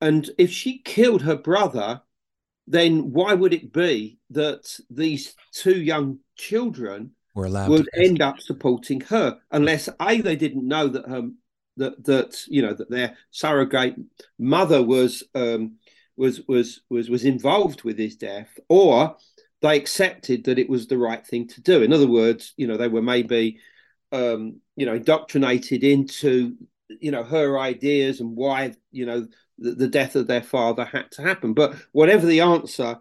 And 0.00 0.28
if 0.36 0.50
she 0.50 0.82
killed 0.82 1.22
her 1.22 1.36
brother, 1.36 2.02
then 2.66 3.12
why 3.12 3.34
would 3.34 3.52
it 3.52 3.72
be 3.72 4.18
that 4.30 4.78
these 4.90 5.34
two 5.52 5.80
young 5.80 6.18
children 6.36 7.10
would 7.68 7.88
end 7.96 8.22
up 8.22 8.40
supporting 8.40 9.00
her 9.02 9.38
unless 9.50 9.88
a 10.00 10.20
they 10.20 10.36
didn't 10.36 10.66
know 10.66 10.88
that 10.88 11.06
her 11.06 11.28
that 11.76 12.04
that 12.04 12.40
you 12.48 12.62
know 12.62 12.74
that 12.74 12.90
their 12.90 13.16
surrogate 13.30 13.96
mother 14.38 14.82
was 14.82 15.22
um, 15.34 15.76
was 16.16 16.40
was 16.46 16.82
was 16.88 17.10
was 17.10 17.24
involved 17.24 17.82
with 17.82 17.98
his 17.98 18.16
death, 18.16 18.58
or 18.68 19.16
they 19.60 19.76
accepted 19.76 20.44
that 20.44 20.58
it 20.58 20.68
was 20.68 20.86
the 20.86 20.98
right 20.98 21.26
thing 21.26 21.48
to 21.48 21.60
do. 21.60 21.82
In 21.82 21.92
other 21.92 22.06
words, 22.06 22.52
you 22.56 22.66
know, 22.66 22.76
they 22.76 22.88
were 22.88 23.02
maybe 23.02 23.58
um, 24.12 24.60
you 24.76 24.86
know 24.86 24.94
indoctrinated 24.94 25.82
into 25.82 26.56
you 26.88 27.10
know 27.10 27.24
her 27.24 27.58
ideas 27.58 28.20
and 28.20 28.36
why 28.36 28.74
you 28.92 29.06
know 29.06 29.26
the, 29.58 29.72
the 29.72 29.88
death 29.88 30.16
of 30.16 30.26
their 30.26 30.42
father 30.42 30.84
had 30.84 31.10
to 31.12 31.22
happen. 31.22 31.54
But 31.54 31.76
whatever 31.92 32.26
the 32.26 32.40
answer, 32.40 32.98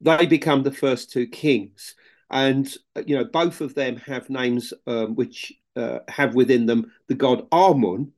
they 0.00 0.26
become 0.26 0.62
the 0.62 0.72
first 0.72 1.10
two 1.10 1.26
kings 1.26 1.94
and 2.30 2.76
you 3.06 3.16
know 3.16 3.24
both 3.24 3.60
of 3.60 3.74
them 3.74 3.96
have 3.96 4.30
names 4.30 4.72
um, 4.86 5.14
which 5.14 5.52
uh, 5.76 5.98
have 6.08 6.34
within 6.34 6.66
them 6.66 6.90
the 7.08 7.14
god 7.14 7.46
Amun, 7.52 8.12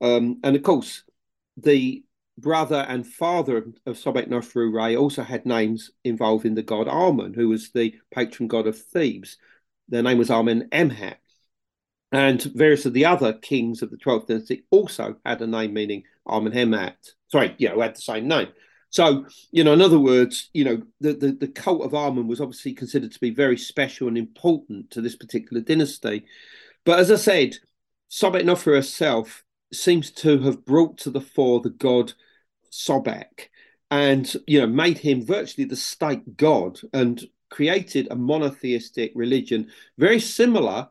um, 0.00 0.38
and 0.42 0.56
of 0.56 0.62
course 0.62 1.04
the 1.56 2.02
brother 2.38 2.86
and 2.88 3.06
father 3.06 3.56
of 3.84 3.96
Sobek 3.96 4.28
Nofru 4.28 4.72
Ray 4.72 4.96
also 4.96 5.22
had 5.22 5.44
names 5.44 5.90
involving 6.04 6.54
the 6.54 6.62
god 6.62 6.88
Amun, 6.88 7.34
who 7.34 7.48
was 7.48 7.70
the 7.70 7.94
patron 8.10 8.48
god 8.48 8.66
of 8.66 8.80
Thebes. 8.80 9.36
Their 9.88 10.02
name 10.02 10.18
was 10.18 10.28
Amenemhet. 10.28 11.16
And 12.10 12.42
various 12.42 12.86
of 12.86 12.94
the 12.94 13.04
other 13.04 13.34
kings 13.34 13.82
of 13.82 13.90
the 13.90 13.98
12th 13.98 14.28
dynasty 14.28 14.64
also 14.70 15.16
had 15.26 15.42
a 15.42 15.46
name 15.46 15.74
meaning 15.74 16.04
Amenemhet. 16.26 17.12
Sorry, 17.28 17.54
yeah, 17.58 17.72
who 17.72 17.80
had 17.80 17.96
the 17.96 18.00
same 18.00 18.26
name. 18.26 18.48
So, 18.90 19.26
you 19.50 19.64
know, 19.64 19.74
in 19.74 19.82
other 19.82 19.98
words, 19.98 20.48
you 20.54 20.64
know, 20.64 20.82
the, 21.00 21.12
the, 21.12 21.32
the 21.32 21.48
cult 21.48 21.82
of 21.82 21.94
Amun 21.94 22.26
was 22.26 22.40
obviously 22.40 22.72
considered 22.72 23.12
to 23.12 23.20
be 23.20 23.30
very 23.30 23.58
special 23.58 24.08
and 24.08 24.16
important 24.16 24.90
to 24.92 25.02
this 25.02 25.16
particular 25.16 25.62
dynasty. 25.62 26.24
But 26.84 26.98
as 26.98 27.10
I 27.10 27.16
said, 27.16 27.56
Sobek 28.10 28.64
herself 28.64 29.44
seems 29.72 30.10
to 30.10 30.38
have 30.40 30.64
brought 30.64 30.96
to 30.98 31.10
the 31.10 31.20
fore 31.20 31.60
the 31.60 31.68
god 31.68 32.14
Sobek 32.72 33.48
and, 33.90 34.34
you 34.46 34.60
know, 34.60 34.66
made 34.66 34.98
him 34.98 35.24
virtually 35.24 35.66
the 35.66 35.76
state 35.76 36.38
god 36.38 36.80
and 36.94 37.22
created 37.50 38.08
a 38.10 38.16
monotheistic 38.16 39.12
religion 39.14 39.70
very 39.98 40.20
similar 40.20 40.88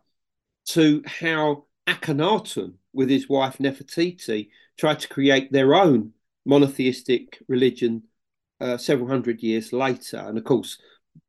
to 0.68 1.02
how 1.06 1.66
Akhenaten, 1.88 2.74
with 2.94 3.10
his 3.10 3.30
wife 3.30 3.58
Nefertiti, 3.58 4.50
tried 4.78 5.00
to 5.00 5.08
create 5.08 5.52
their 5.52 5.74
own 5.74 6.12
monotheistic 6.46 7.42
religion 7.48 8.04
uh, 8.60 8.78
several 8.78 9.08
hundred 9.08 9.42
years 9.42 9.72
later. 9.72 10.18
And 10.18 10.38
of 10.38 10.44
course, 10.44 10.78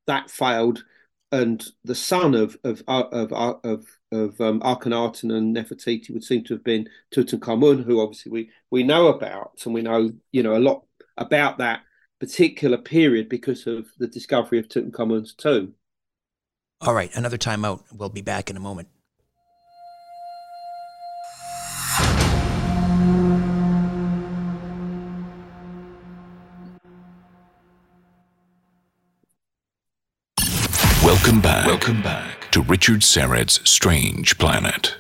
that 0.07 0.30
failed. 0.30 0.84
And 1.30 1.64
the 1.84 1.95
son 1.95 2.34
of 2.34 2.57
of 2.64 2.82
of 2.86 3.32
of, 3.32 3.86
of 4.12 4.41
um, 4.41 4.61
Akhenaten 4.61 5.36
and 5.36 5.55
Nefertiti 5.55 6.11
would 6.11 6.24
seem 6.24 6.43
to 6.45 6.55
have 6.55 6.64
been 6.64 6.89
Tutankhamun, 7.14 7.84
who 7.84 8.01
obviously 8.01 8.32
we 8.32 8.51
we 8.70 8.82
know 8.82 9.09
about, 9.09 9.61
and 9.64 9.74
we 9.74 9.82
know 9.82 10.11
you 10.32 10.43
know 10.43 10.57
a 10.57 10.59
lot 10.59 10.84
about 11.18 11.59
that 11.59 11.82
particular 12.18 12.78
period 12.78 13.28
because 13.28 13.66
of 13.66 13.86
the 13.99 14.09
discovery 14.09 14.59
of 14.59 14.68
Tutankhamun's 14.68 15.34
tomb. 15.34 15.74
All 16.80 16.95
right, 16.95 17.14
another 17.14 17.36
time 17.36 17.64
out. 17.64 17.84
We'll 17.93 18.09
be 18.09 18.22
back 18.22 18.49
in 18.49 18.57
a 18.57 18.61
moment. 18.61 18.89
Richard 32.69 33.03
Syrett's 33.03 33.66
Strange 33.66 34.37
Planet. 34.37 34.95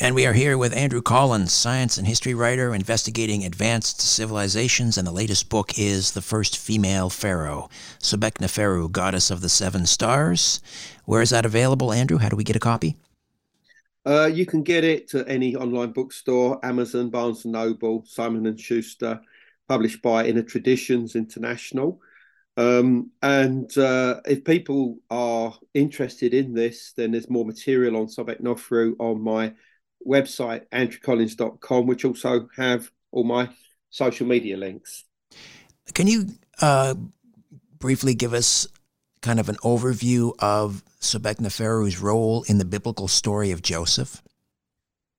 And 0.00 0.16
we 0.16 0.26
are 0.26 0.32
here 0.32 0.58
with 0.58 0.76
Andrew 0.76 1.00
Collins, 1.00 1.52
science 1.52 1.98
and 1.98 2.04
history 2.04 2.34
writer 2.34 2.74
investigating 2.74 3.44
advanced 3.44 4.00
civilizations. 4.00 4.98
And 4.98 5.06
the 5.06 5.12
latest 5.12 5.48
book 5.48 5.78
is 5.78 6.10
The 6.10 6.20
First 6.20 6.58
Female 6.58 7.08
Pharaoh, 7.08 7.70
Sobekneferu, 8.00 8.90
Goddess 8.90 9.30
of 9.30 9.40
the 9.40 9.48
Seven 9.48 9.86
Stars. 9.86 10.60
Where 11.04 11.22
is 11.22 11.30
that 11.30 11.46
available, 11.46 11.92
Andrew? 11.92 12.18
How 12.18 12.28
do 12.28 12.34
we 12.34 12.42
get 12.42 12.56
a 12.56 12.60
copy? 12.60 12.96
Uh, 14.04 14.26
you 14.26 14.44
can 14.44 14.64
get 14.64 14.82
it 14.82 15.14
at 15.14 15.28
any 15.28 15.54
online 15.54 15.92
bookstore, 15.92 16.58
Amazon, 16.64 17.10
Barnes 17.10 17.44
& 17.44 17.46
Noble, 17.46 18.04
Simon 18.04 18.56
& 18.56 18.58
Schuster, 18.58 19.20
published 19.68 20.02
by 20.02 20.26
Inner 20.26 20.42
Traditions 20.42 21.14
International. 21.14 22.00
Um, 22.56 23.10
and 23.22 23.76
uh, 23.76 24.20
if 24.24 24.44
people 24.44 24.98
are 25.10 25.54
interested 25.74 26.32
in 26.32 26.54
this, 26.54 26.92
then 26.96 27.12
there's 27.12 27.28
more 27.28 27.44
material 27.44 27.96
on 27.96 28.06
Sobek 28.06 28.40
Nofru 28.40 28.94
on 28.98 29.20
my 29.20 29.52
website, 30.06 30.62
andrewcollins.com, 30.72 31.86
which 31.86 32.04
also 32.04 32.48
have 32.56 32.90
all 33.12 33.24
my 33.24 33.50
social 33.90 34.26
media 34.26 34.56
links. 34.56 35.04
Can 35.92 36.06
you 36.06 36.26
uh, 36.62 36.94
briefly 37.78 38.14
give 38.14 38.32
us 38.32 38.66
kind 39.20 39.38
of 39.38 39.48
an 39.48 39.56
overview 39.56 40.32
of 40.38 40.82
Sobek 41.00 41.36
Neferu's 41.36 42.00
role 42.00 42.44
in 42.48 42.58
the 42.58 42.64
biblical 42.64 43.08
story 43.08 43.50
of 43.50 43.60
Joseph? 43.60 44.22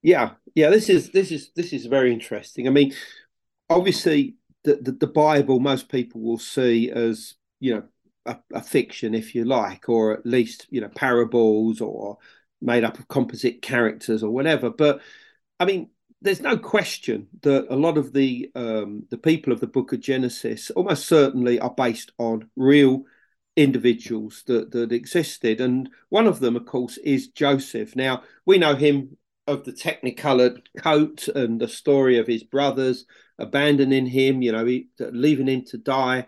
Yeah, 0.01 0.31
yeah, 0.55 0.69
this 0.69 0.89
is 0.89 1.11
this 1.11 1.31
is 1.31 1.51
this 1.55 1.73
is 1.73 1.85
very 1.85 2.13
interesting. 2.13 2.67
I 2.67 2.71
mean, 2.71 2.93
obviously 3.69 4.36
the, 4.76 4.91
the, 4.91 5.07
Bible 5.07 5.59
most 5.59 5.89
people 5.89 6.22
will 6.22 6.38
see 6.38 6.91
as 6.91 7.36
you 7.59 7.76
know, 7.76 7.84
a, 8.26 8.38
a, 8.53 8.61
fiction, 8.61 9.15
if 9.15 9.34
you 9.34 9.45
like, 9.45 9.89
or 9.89 10.13
at 10.13 10.26
least 10.26 10.68
you 10.70 10.82
know 10.82 10.89
parables 10.89 11.82
or 11.82 12.18
made 12.61 12.84
up 12.84 12.99
of 12.99 13.07
composite 13.07 13.61
characters 13.61 14.24
or 14.24 14.32
whatever. 14.32 14.70
But 14.70 15.01
I 15.59 15.65
mean, 15.65 15.89
there's 16.22 16.41
no 16.41 16.57
question 16.57 17.28
that 17.41 17.68
a 17.70 17.76
lot 17.76 17.97
of 17.97 18.13
the 18.13 18.51
um, 18.55 19.03
the 19.09 19.18
people 19.18 19.53
of 19.53 19.59
the 19.59 19.68
Book 19.68 19.93
of 19.93 19.99
Genesis 19.99 20.70
almost 20.72 21.07
certainly 21.07 21.59
are 21.59 21.74
based 21.74 22.11
on 22.18 22.49
real 22.55 23.03
individuals 23.55 24.43
that 24.47 24.72
that 24.72 24.91
existed, 24.91 25.61
and 25.61 25.89
one 26.09 26.28
of 26.28 26.39
them, 26.39 26.55
of 26.55 26.65
course, 26.65 26.97
is 26.97 27.30
Joseph. 27.30 27.95
Now 27.95 28.24
we 28.45 28.57
know 28.57 28.76
him 28.76 29.18
of 29.47 29.63
the 29.63 29.72
technicolored 29.72 30.70
coat 30.78 31.28
and 31.30 31.59
the 31.59 31.70
story 31.70 32.18
of 32.18 32.28
his 32.28 32.43
brothers 32.43 33.05
abandoning 33.39 34.05
him, 34.05 34.41
you 34.41 34.51
know, 34.51 34.65
he, 34.65 34.88
leaving 34.99 35.47
him 35.47 35.63
to 35.65 35.77
die. 35.77 36.27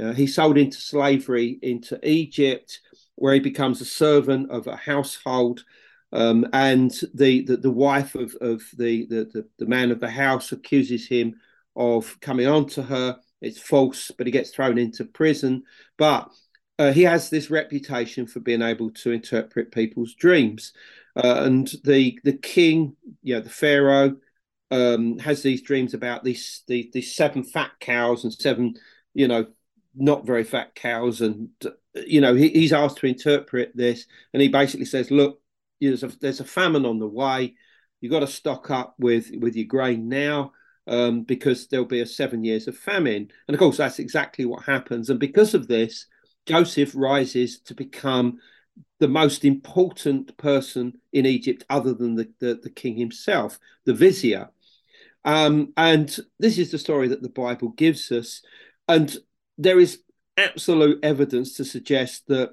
Uh, 0.00 0.12
he's 0.12 0.34
sold 0.34 0.58
into 0.58 0.80
slavery 0.80 1.58
into 1.62 1.98
Egypt, 2.08 2.80
where 3.16 3.34
he 3.34 3.40
becomes 3.40 3.80
a 3.80 3.84
servant 3.84 4.50
of 4.50 4.66
a 4.66 4.76
household. 4.76 5.64
Um, 6.12 6.46
and 6.52 6.92
the, 7.12 7.42
the, 7.42 7.56
the 7.56 7.70
wife 7.70 8.14
of, 8.14 8.34
of 8.40 8.62
the, 8.76 9.06
the, 9.06 9.46
the 9.58 9.66
man 9.66 9.90
of 9.90 10.00
the 10.00 10.10
house 10.10 10.52
accuses 10.52 11.08
him 11.08 11.34
of 11.76 12.18
coming 12.20 12.46
on 12.46 12.66
to 12.70 12.82
her. 12.82 13.18
It's 13.40 13.60
false, 13.60 14.10
but 14.16 14.26
he 14.26 14.32
gets 14.32 14.50
thrown 14.50 14.78
into 14.78 15.04
prison. 15.04 15.64
But 15.98 16.30
uh, 16.78 16.92
he 16.92 17.02
has 17.02 17.30
this 17.30 17.50
reputation 17.50 18.26
for 18.26 18.40
being 18.40 18.62
able 18.62 18.90
to 18.90 19.12
interpret 19.12 19.72
people's 19.72 20.14
dreams. 20.14 20.72
Uh, 21.16 21.42
and 21.44 21.72
the 21.84 22.18
the 22.24 22.32
king, 22.32 22.96
you 23.22 23.34
know, 23.34 23.40
the 23.40 23.50
pharaoh, 23.50 24.16
um, 24.74 25.18
has 25.20 25.42
these 25.42 25.62
dreams 25.62 25.94
about 25.94 26.24
these, 26.24 26.62
these 26.66 26.86
these 26.92 27.14
seven 27.14 27.44
fat 27.44 27.70
cows 27.80 28.24
and 28.24 28.32
seven, 28.32 28.74
you 29.14 29.28
know, 29.28 29.46
not 29.94 30.26
very 30.26 30.42
fat 30.42 30.74
cows, 30.74 31.20
and 31.20 31.50
you 31.94 32.20
know 32.20 32.34
he, 32.34 32.48
he's 32.48 32.72
asked 32.72 32.98
to 32.98 33.06
interpret 33.06 33.70
this, 33.76 34.06
and 34.32 34.42
he 34.42 34.48
basically 34.48 34.86
says, 34.86 35.10
look, 35.10 35.40
there's 35.80 36.02
a, 36.02 36.08
there's 36.20 36.40
a 36.40 36.44
famine 36.44 36.84
on 36.86 36.98
the 36.98 37.06
way. 37.06 37.54
You've 38.00 38.12
got 38.12 38.20
to 38.20 38.26
stock 38.26 38.70
up 38.70 38.96
with 38.98 39.30
with 39.38 39.54
your 39.54 39.66
grain 39.66 40.08
now. 40.08 40.52
Um, 40.86 41.22
because 41.22 41.66
there'll 41.66 41.86
be 41.86 42.02
a 42.02 42.06
seven 42.06 42.44
years 42.44 42.68
of 42.68 42.76
famine. 42.76 43.30
And 43.48 43.54
of 43.54 43.58
course, 43.58 43.78
that's 43.78 43.98
exactly 43.98 44.44
what 44.44 44.64
happens. 44.64 45.08
And 45.08 45.18
because 45.18 45.54
of 45.54 45.66
this, 45.66 46.04
Joseph 46.44 46.92
rises 46.94 47.58
to 47.60 47.74
become 47.74 48.38
the 49.00 49.08
most 49.08 49.46
important 49.46 50.36
person 50.36 50.92
in 51.14 51.24
Egypt, 51.24 51.64
other 51.70 51.94
than 51.94 52.16
the, 52.16 52.28
the, 52.38 52.60
the 52.62 52.68
king 52.68 52.98
himself, 52.98 53.58
the 53.86 53.94
vizier. 53.94 54.50
Um, 55.24 55.72
and 55.76 56.14
this 56.38 56.58
is 56.58 56.70
the 56.70 56.78
story 56.78 57.08
that 57.08 57.22
the 57.22 57.28
Bible 57.28 57.70
gives 57.70 58.12
us. 58.12 58.42
And 58.88 59.16
there 59.56 59.80
is 59.80 60.00
absolute 60.36 60.98
evidence 61.02 61.56
to 61.56 61.64
suggest 61.64 62.26
that 62.28 62.50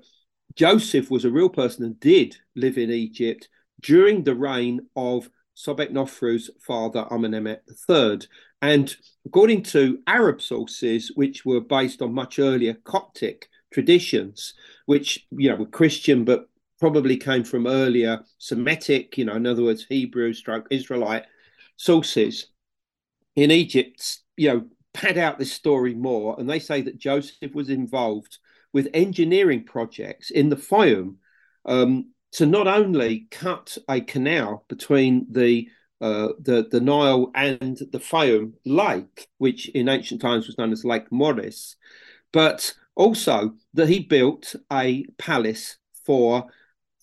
Joseph 0.55 1.09
was 1.09 1.25
a 1.25 1.31
real 1.31 1.49
person 1.49 1.83
and 1.85 1.99
did 1.99 2.37
live 2.55 2.77
in 2.77 2.89
Egypt 2.89 3.49
during 3.81 4.23
the 4.23 4.35
reign 4.35 4.87
of 4.95 5.29
Sobeknofru's 5.55 6.49
father, 6.59 7.05
Amenemhet 7.11 7.61
III. 7.89 8.27
And 8.61 8.95
according 9.25 9.63
to 9.63 9.99
Arab 10.07 10.41
sources, 10.41 11.11
which 11.15 11.45
were 11.45 11.61
based 11.61 12.01
on 12.01 12.13
much 12.13 12.39
earlier 12.39 12.75
Coptic 12.83 13.49
traditions, 13.71 14.53
which 14.85 15.25
you 15.31 15.49
know 15.49 15.55
were 15.55 15.65
Christian 15.65 16.25
but 16.25 16.47
probably 16.79 17.17
came 17.17 17.43
from 17.43 17.67
earlier 17.67 18.23
Semitic, 18.37 19.17
you 19.17 19.25
know, 19.25 19.35
in 19.35 19.47
other 19.47 19.63
words, 19.63 19.85
Hebrew 19.87 20.33
stroke 20.33 20.67
Israelite 20.71 21.25
sources 21.77 22.47
in 23.35 23.51
Egypt, 23.51 24.19
you 24.37 24.49
know, 24.49 24.65
pad 24.93 25.17
out 25.17 25.39
this 25.39 25.53
story 25.53 25.93
more, 25.93 26.35
and 26.39 26.49
they 26.49 26.59
say 26.59 26.81
that 26.81 26.97
Joseph 26.97 27.53
was 27.53 27.69
involved 27.69 28.37
with 28.73 28.89
engineering 28.93 29.63
projects 29.63 30.31
in 30.31 30.49
the 30.49 30.55
Fayum 30.55 31.15
um, 31.65 32.11
to 32.33 32.45
not 32.45 32.67
only 32.67 33.27
cut 33.31 33.77
a 33.89 34.01
canal 34.01 34.65
between 34.67 35.27
the 35.29 35.67
uh, 35.99 36.29
the 36.39 36.67
the 36.71 36.81
Nile 36.81 37.31
and 37.35 37.77
the 37.91 37.99
Fayum 37.99 38.53
Lake, 38.65 39.27
which 39.37 39.69
in 39.69 39.87
ancient 39.87 40.21
times 40.21 40.47
was 40.47 40.57
known 40.57 40.71
as 40.71 40.83
Lake 40.83 41.09
Moeris, 41.11 41.75
but 42.31 42.73
also 42.95 43.53
that 43.73 43.89
he 43.89 43.99
built 43.99 44.55
a 44.71 45.05
palace 45.17 45.77
for 46.05 46.47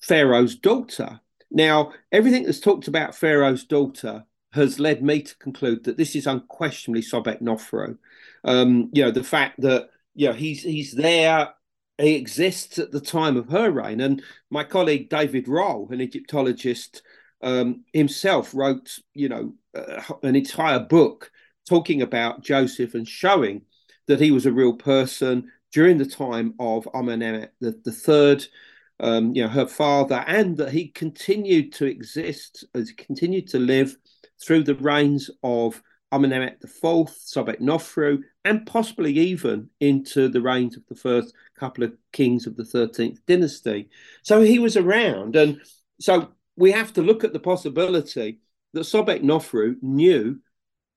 Pharaoh's 0.00 0.56
daughter. 0.56 1.20
Now, 1.50 1.92
everything 2.12 2.42
that's 2.42 2.60
talked 2.60 2.88
about 2.88 3.14
Pharaoh's 3.14 3.64
daughter 3.64 4.24
has 4.52 4.80
led 4.80 5.02
me 5.02 5.22
to 5.22 5.36
conclude 5.38 5.84
that 5.84 5.96
this 5.96 6.16
is 6.16 6.26
unquestionably 6.26 7.02
Sobek 7.02 7.42
Nofru. 7.42 7.98
Um, 8.44 8.90
you 8.92 9.04
know, 9.04 9.10
the 9.10 9.24
fact 9.24 9.60
that 9.60 9.90
you 10.14 10.28
know 10.28 10.32
he's 10.32 10.62
he's 10.62 10.92
there, 10.92 11.50
he 11.98 12.14
exists 12.14 12.78
at 12.78 12.92
the 12.92 13.00
time 13.00 13.36
of 13.36 13.48
her 13.50 13.70
reign. 13.70 14.00
And 14.00 14.22
my 14.50 14.64
colleague 14.64 15.10
David 15.10 15.46
Rohl, 15.46 15.90
an 15.90 16.00
Egyptologist 16.00 17.02
um, 17.42 17.84
himself, 17.92 18.54
wrote 18.54 18.98
you 19.14 19.28
know 19.28 19.54
uh, 19.74 20.02
an 20.22 20.36
entire 20.36 20.80
book 20.80 21.30
talking 21.68 22.00
about 22.00 22.42
Joseph 22.42 22.94
and 22.94 23.06
showing 23.06 23.62
that 24.06 24.20
he 24.20 24.30
was 24.30 24.46
a 24.46 24.52
real 24.52 24.72
person 24.72 25.50
during 25.72 25.98
the 25.98 26.06
time 26.06 26.54
of 26.58 26.88
Amenemhet 26.94 27.50
the, 27.60 27.78
the 27.84 27.92
third, 27.92 28.46
um, 29.00 29.34
you 29.34 29.42
know, 29.42 29.48
her 29.48 29.66
father, 29.66 30.24
and 30.26 30.56
that 30.56 30.72
he 30.72 30.88
continued 30.88 31.72
to 31.74 31.84
exist, 31.84 32.64
as 32.74 32.90
continued 32.92 33.48
to 33.48 33.58
live 33.58 33.96
through 34.42 34.64
the 34.64 34.74
reigns 34.76 35.30
of 35.42 35.82
Amenemhet 36.12 36.64
IV, 36.64 37.08
Sobek 37.08 37.60
Nofru, 37.60 38.20
and 38.44 38.66
possibly 38.66 39.12
even 39.12 39.68
into 39.80 40.28
the 40.28 40.40
reigns 40.40 40.76
of 40.76 40.86
the 40.86 40.94
first 40.94 41.34
couple 41.58 41.84
of 41.84 41.92
kings 42.12 42.46
of 42.46 42.56
the 42.56 42.62
13th 42.62 43.18
dynasty. 43.26 43.90
So 44.22 44.40
he 44.40 44.58
was 44.58 44.76
around. 44.76 45.36
And 45.36 45.60
so 46.00 46.28
we 46.56 46.70
have 46.72 46.92
to 46.94 47.02
look 47.02 47.24
at 47.24 47.32
the 47.32 47.40
possibility 47.40 48.40
that 48.72 48.80
Sobek 48.80 49.22
Nofru 49.22 49.76
knew 49.82 50.40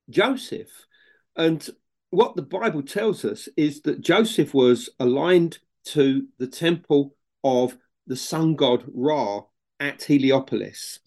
Joseph. 0.09 0.87
And 1.35 1.67
what 2.09 2.35
the 2.35 2.41
Bible 2.41 2.83
tells 2.83 3.25
us 3.25 3.47
is 3.57 3.81
that 3.81 4.01
Joseph 4.01 4.53
was 4.53 4.89
aligned 4.99 5.59
to 5.85 6.27
the 6.37 6.47
temple 6.47 7.15
of 7.43 7.77
the 8.07 8.15
sun 8.15 8.55
god 8.55 8.83
Ra 8.93 9.41
at 9.79 10.03
Heliopolis. 10.03 10.99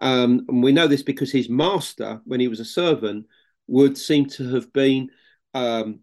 Um, 0.00 0.44
and 0.48 0.62
we 0.62 0.72
know 0.72 0.86
this 0.86 1.02
because 1.02 1.32
his 1.32 1.48
master, 1.48 2.20
when 2.24 2.40
he 2.40 2.48
was 2.48 2.60
a 2.60 2.64
servant, 2.64 3.26
would 3.66 3.98
seem 3.98 4.26
to 4.26 4.54
have 4.54 4.72
been, 4.72 5.10
um, 5.54 6.00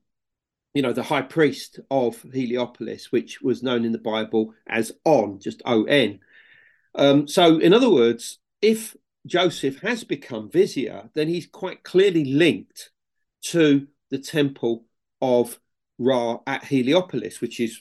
you 0.74 0.82
know, 0.82 0.94
the 0.94 1.04
high 1.04 1.22
priest 1.22 1.80
of 1.90 2.22
Heliopolis, 2.34 3.12
which 3.12 3.42
was 3.42 3.64
known 3.64 3.86
in 3.86 3.92
the 3.92 3.98
Bible 3.98 4.54
as 4.68 4.92
On, 5.06 5.40
just 5.40 5.62
O 5.66 5.86
N. 5.86 6.20
Um, 6.94 7.28
so, 7.28 7.60
in 7.60 7.74
other 7.74 7.90
words, 7.90 8.40
if 8.62 8.96
Joseph 9.26 9.80
has 9.80 10.04
become 10.04 10.50
vizier, 10.50 11.10
then 11.14 11.28
he's 11.28 11.48
quite 11.48 11.84
clearly 11.84 12.26
linked 12.26 12.92
to 13.44 13.88
the 14.12 14.20
temple 14.20 14.86
of 15.22 15.60
Ra 15.98 16.40
at 16.46 16.64
Heliopolis, 16.64 17.42
which 17.42 17.60
is 17.60 17.80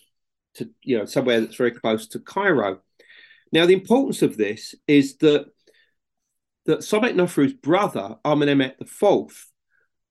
to 0.55 0.71
you 0.83 0.99
know 0.99 1.05
somewhere 1.05 1.41
that's 1.41 1.57
very 1.57 1.73
close 1.73 2.07
to 2.09 2.21
Cairo. 2.21 2.81
Now, 3.53 3.67
the 3.67 3.75
importance 3.75 4.23
of 4.23 4.37
this 4.37 4.75
is 4.87 5.17
that 5.19 5.47
that 6.67 6.81
Sobek 6.81 7.61
brother, 7.61 8.17
Amenemhet 8.25 8.81
IV, 8.81 9.51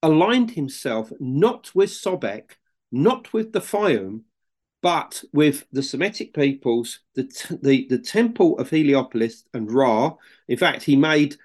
aligned 0.02 0.52
himself 0.52 1.12
not 1.20 1.74
with 1.74 1.90
Sobek, 1.90 2.52
not 2.92 3.34
with 3.34 3.54
the 3.54 3.62
Fayum, 3.62 4.22
but 4.82 5.24
with 5.32 5.66
the 5.72 5.82
Semitic 5.82 6.34
peoples, 6.34 7.00
the, 7.16 7.24
the, 7.62 7.88
the 7.90 7.98
temple 7.98 8.58
of 8.60 8.70
Heliopolis 8.70 9.46
and 9.54 9.72
Ra. 9.72 10.16
In 10.48 10.58
fact, 10.58 10.84
he 10.84 10.96
made 10.96 11.38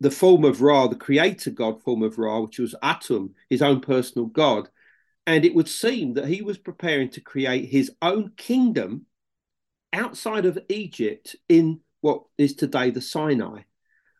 the 0.00 0.10
form 0.10 0.44
of 0.44 0.62
Ra, 0.62 0.86
the 0.86 0.96
creator 0.96 1.50
god 1.50 1.82
form 1.82 2.02
of 2.02 2.18
Ra, 2.18 2.40
which 2.40 2.58
was 2.58 2.74
Atum, 2.82 3.32
his 3.50 3.60
own 3.60 3.80
personal 3.80 4.26
god. 4.26 4.68
And 5.26 5.44
it 5.44 5.54
would 5.54 5.68
seem 5.68 6.14
that 6.14 6.28
he 6.28 6.42
was 6.42 6.58
preparing 6.58 7.10
to 7.10 7.20
create 7.20 7.68
his 7.68 7.90
own 8.00 8.32
kingdom 8.36 9.06
outside 9.92 10.46
of 10.46 10.58
Egypt 10.68 11.34
in 11.48 11.80
what 12.00 12.22
is 12.38 12.54
today 12.54 12.90
the 12.90 13.00
Sinai 13.00 13.62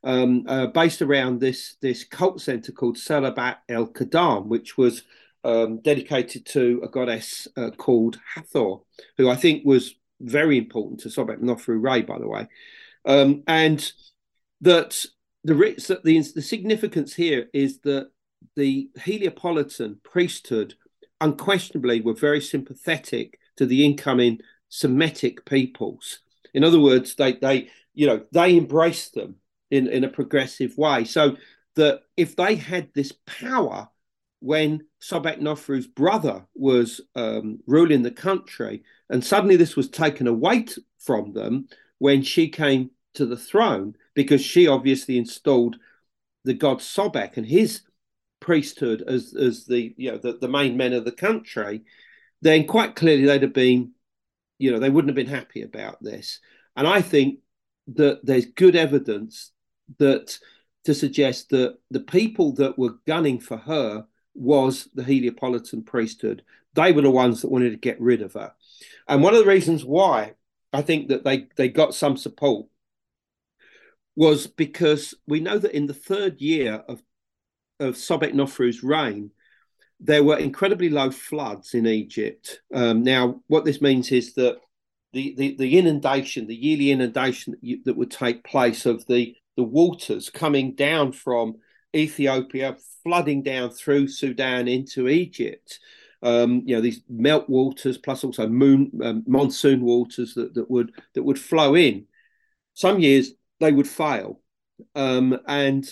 um, 0.06 0.44
uh, 0.46 0.68
based 0.68 1.02
around 1.02 1.40
this 1.40 1.76
this 1.82 2.04
cult 2.04 2.40
center 2.40 2.72
called 2.72 2.96
Salabat 2.96 3.56
el 3.68 3.88
Kadam, 3.88 4.46
which 4.46 4.78
was 4.78 5.02
um, 5.42 5.80
dedicated 5.80 6.46
to 6.46 6.80
a 6.84 6.88
goddess 6.88 7.48
uh, 7.56 7.70
called 7.70 8.18
Hathor, 8.34 8.76
who 9.18 9.28
I 9.28 9.34
think 9.34 9.66
was 9.66 9.96
very 10.20 10.58
important 10.58 11.00
to 11.00 11.08
Sobek 11.08 11.40
Nofru 11.40 11.82
Ray, 11.82 12.02
by 12.02 12.18
the 12.18 12.28
way, 12.28 12.46
um, 13.04 13.42
and 13.48 13.92
that 14.60 15.04
the, 15.42 15.54
the 15.54 16.32
the 16.34 16.42
significance 16.42 17.12
here 17.12 17.48
is 17.52 17.80
that 17.80 18.10
the 18.54 18.88
Heliopolitan 18.98 20.02
priesthood 20.04 20.74
unquestionably 21.20 22.00
were 22.00 22.14
very 22.14 22.40
sympathetic 22.40 23.40
to 23.56 23.66
the 23.66 23.84
incoming 23.84 24.38
Semitic 24.68 25.44
peoples. 25.46 26.20
In 26.54 26.62
other 26.62 26.80
words, 26.80 27.16
they 27.16 27.32
they 27.32 27.70
you 27.92 28.06
know 28.06 28.24
they 28.30 28.56
embraced 28.56 29.14
them 29.14 29.36
in, 29.70 29.88
in 29.88 30.04
a 30.04 30.08
progressive 30.08 30.76
way. 30.76 31.04
So 31.04 31.36
that 31.76 32.02
if 32.16 32.36
they 32.36 32.54
had 32.56 32.88
this 32.94 33.12
power 33.26 33.88
when 34.40 34.86
Sobek 35.00 35.40
Nofru's 35.40 35.86
brother 35.86 36.46
was 36.54 37.00
um, 37.14 37.60
ruling 37.66 38.02
the 38.02 38.10
country, 38.10 38.82
and 39.08 39.24
suddenly 39.24 39.56
this 39.56 39.76
was 39.76 39.88
taken 39.88 40.26
away 40.26 40.66
from 40.98 41.32
them 41.32 41.68
when 41.98 42.22
she 42.22 42.48
came 42.48 42.90
to 43.14 43.26
the 43.26 43.36
throne, 43.36 43.94
because 44.14 44.42
she 44.42 44.68
obviously 44.68 45.16
installed 45.16 45.76
the 46.44 46.54
god 46.54 46.78
Sobek 46.78 47.36
and 47.36 47.46
his 47.46 47.82
priesthood 48.40 49.02
as 49.02 49.34
as 49.34 49.64
the 49.64 49.94
you 49.96 50.12
know 50.12 50.18
the, 50.18 50.34
the 50.38 50.48
main 50.48 50.76
men 50.76 50.92
of 50.92 51.04
the 51.04 51.12
country, 51.12 51.82
then 52.42 52.66
quite 52.66 52.94
clearly 52.94 53.24
they'd 53.24 53.42
have 53.42 53.52
been, 53.52 53.92
you 54.58 54.70
know, 54.70 54.78
they 54.78 54.90
wouldn't 54.90 55.08
have 55.08 55.16
been 55.16 55.34
happy 55.34 55.62
about 55.62 56.02
this. 56.02 56.40
And 56.76 56.86
I 56.86 57.00
think 57.00 57.40
that 57.94 58.20
there's 58.24 58.46
good 58.46 58.76
evidence 58.76 59.52
that 59.98 60.38
to 60.84 60.94
suggest 60.94 61.50
that 61.50 61.78
the 61.90 62.00
people 62.00 62.52
that 62.52 62.78
were 62.78 62.94
gunning 63.06 63.40
for 63.40 63.56
her 63.56 64.06
was 64.34 64.88
the 64.94 65.02
Heliopolitan 65.02 65.84
priesthood. 65.84 66.42
They 66.74 66.92
were 66.92 67.02
the 67.02 67.10
ones 67.10 67.42
that 67.42 67.50
wanted 67.50 67.70
to 67.70 67.76
get 67.76 68.00
rid 68.00 68.22
of 68.22 68.34
her. 68.34 68.52
And 69.08 69.22
one 69.22 69.34
of 69.34 69.40
the 69.40 69.50
reasons 69.50 69.84
why 69.84 70.34
I 70.72 70.82
think 70.82 71.08
that 71.08 71.24
they, 71.24 71.48
they 71.56 71.68
got 71.68 71.94
some 71.94 72.16
support 72.16 72.66
was 74.14 74.46
because 74.46 75.14
we 75.26 75.40
know 75.40 75.58
that 75.58 75.76
in 75.76 75.86
the 75.86 75.94
third 75.94 76.40
year 76.40 76.82
of, 76.88 77.02
of 77.80 77.94
Sobek 77.94 78.32
Nofru's 78.32 78.82
reign, 78.82 79.30
there 80.00 80.24
were 80.24 80.38
incredibly 80.38 80.90
low 80.90 81.10
floods 81.10 81.74
in 81.74 81.86
Egypt. 81.86 82.60
Um, 82.74 83.02
now, 83.02 83.42
what 83.46 83.64
this 83.64 83.80
means 83.80 84.12
is 84.12 84.34
that 84.34 84.58
the, 85.12 85.34
the, 85.36 85.56
the 85.56 85.78
inundation, 85.78 86.46
the 86.46 86.54
yearly 86.54 86.90
inundation 86.90 87.52
that, 87.52 87.64
you, 87.64 87.80
that 87.84 87.96
would 87.96 88.10
take 88.10 88.44
place 88.44 88.86
of 88.86 89.06
the, 89.06 89.34
the 89.56 89.62
waters 89.62 90.30
coming 90.30 90.74
down 90.74 91.12
from 91.12 91.56
Ethiopia, 91.94 92.76
flooding 93.02 93.42
down 93.42 93.70
through 93.70 94.08
Sudan 94.08 94.68
into 94.68 95.08
Egypt. 95.08 95.80
Um, 96.22 96.62
you 96.64 96.74
know 96.74 96.80
these 96.80 97.02
melt 97.08 97.48
waters 97.48 97.98
plus 97.98 98.24
also 98.24 98.48
moon, 98.48 98.90
um, 99.02 99.22
monsoon 99.26 99.82
waters 99.82 100.34
that, 100.34 100.54
that 100.54 100.70
would 100.70 100.92
that 101.14 101.22
would 101.22 101.38
flow 101.38 101.74
in. 101.74 102.06
Some 102.74 103.00
years 103.00 103.32
they 103.60 103.72
would 103.72 103.88
fail, 103.88 104.40
um, 104.94 105.38
and 105.46 105.88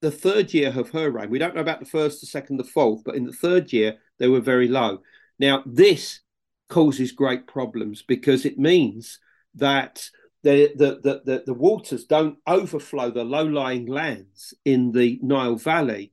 the 0.00 0.10
third 0.10 0.54
year 0.54 0.72
of 0.74 0.90
her 0.90 1.10
reign, 1.10 1.30
we 1.30 1.38
don't 1.38 1.54
know 1.54 1.60
about 1.60 1.80
the 1.80 1.86
first, 1.86 2.20
the 2.20 2.26
second, 2.26 2.58
the 2.58 2.64
fourth, 2.64 3.02
but 3.04 3.16
in 3.16 3.24
the 3.24 3.32
third 3.32 3.72
year 3.72 3.96
they 4.18 4.28
were 4.28 4.40
very 4.40 4.68
low. 4.68 5.02
Now 5.38 5.62
this 5.66 6.20
causes 6.68 7.12
great 7.12 7.46
problems 7.46 8.02
because 8.02 8.44
it 8.44 8.58
means 8.58 9.18
that 9.54 10.08
the, 10.42 10.72
the, 10.76 11.20
the, 11.24 11.42
the, 11.46 11.54
waters 11.54 12.04
don't 12.04 12.38
overflow 12.46 13.10
the 13.10 13.24
low 13.24 13.42
lying 13.42 13.86
lands 13.86 14.54
in 14.64 14.92
the 14.92 15.18
Nile 15.22 15.56
Valley 15.56 16.12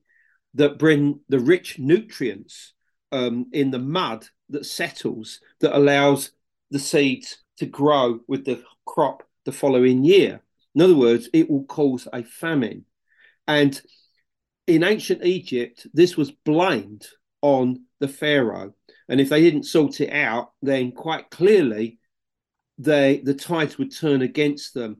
that 0.55 0.79
bring 0.79 1.19
the 1.29 1.39
rich 1.39 1.77
nutrients 1.77 2.73
um, 3.11 3.47
in 3.53 3.71
the 3.71 3.79
mud 3.79 4.25
that 4.49 4.65
settles 4.65 5.39
that 5.59 5.77
allows 5.77 6.31
the 6.71 6.79
seeds 6.79 7.37
to 7.57 7.65
grow 7.65 8.19
with 8.27 8.45
the 8.45 8.63
crop 8.85 9.23
the 9.45 9.51
following 9.51 10.03
year. 10.03 10.41
In 10.73 10.81
other 10.81 10.95
words, 10.95 11.29
it 11.33 11.49
will 11.49 11.65
cause 11.65 12.07
a 12.11 12.23
famine. 12.23 12.85
And 13.47 13.79
in 14.67 14.83
ancient 14.83 15.23
Egypt, 15.23 15.87
this 15.93 16.17
was 16.17 16.31
blamed 16.31 17.07
on 17.41 17.85
the 17.99 18.07
Pharaoh. 18.07 18.73
And 19.07 19.21
if 19.21 19.29
they 19.29 19.41
didn't 19.41 19.63
sort 19.63 20.01
it 20.01 20.11
out, 20.11 20.51
then 20.61 20.91
quite 20.91 21.29
clearly 21.29 21.99
they 22.77 23.21
the 23.23 23.33
tides 23.33 23.77
would 23.77 23.95
turn 23.95 24.21
against 24.21 24.73
them. 24.73 24.97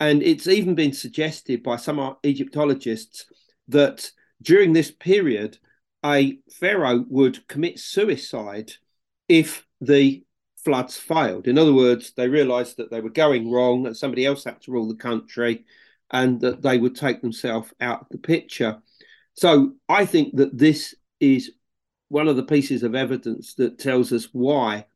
And 0.00 0.22
it's 0.22 0.46
even 0.46 0.74
been 0.74 0.92
suggested 0.92 1.62
by 1.62 1.76
some 1.76 2.16
Egyptologists 2.24 3.26
that 3.68 4.10
during 4.40 4.72
this 4.72 4.90
period, 4.90 5.58
a 6.04 6.38
pharaoh 6.52 7.04
would 7.08 7.46
commit 7.48 7.78
suicide 7.80 8.72
if 9.28 9.66
the 9.80 10.24
floods 10.64 10.96
failed. 10.96 11.48
In 11.48 11.58
other 11.58 11.74
words, 11.74 12.12
they 12.12 12.28
realized 12.28 12.76
that 12.76 12.90
they 12.90 13.00
were 13.00 13.10
going 13.10 13.50
wrong 13.50 13.82
that 13.82 13.96
somebody 13.96 14.24
else 14.24 14.44
had 14.44 14.60
to 14.62 14.70
rule 14.70 14.88
the 14.88 14.94
country 14.94 15.64
and 16.10 16.40
that 16.40 16.62
they 16.62 16.78
would 16.78 16.94
take 16.94 17.20
themselves 17.20 17.72
out 17.80 18.02
of 18.02 18.06
the 18.10 18.18
picture. 18.18 18.80
So 19.34 19.74
I 19.88 20.04
think 20.04 20.36
that 20.36 20.56
this 20.56 20.94
is 21.20 21.52
one 22.08 22.28
of 22.28 22.36
the 22.36 22.44
pieces 22.44 22.82
of 22.82 22.94
evidence 22.94 23.54
that 23.54 23.78
tells 23.78 24.12
us 24.12 24.28
why 24.32 24.86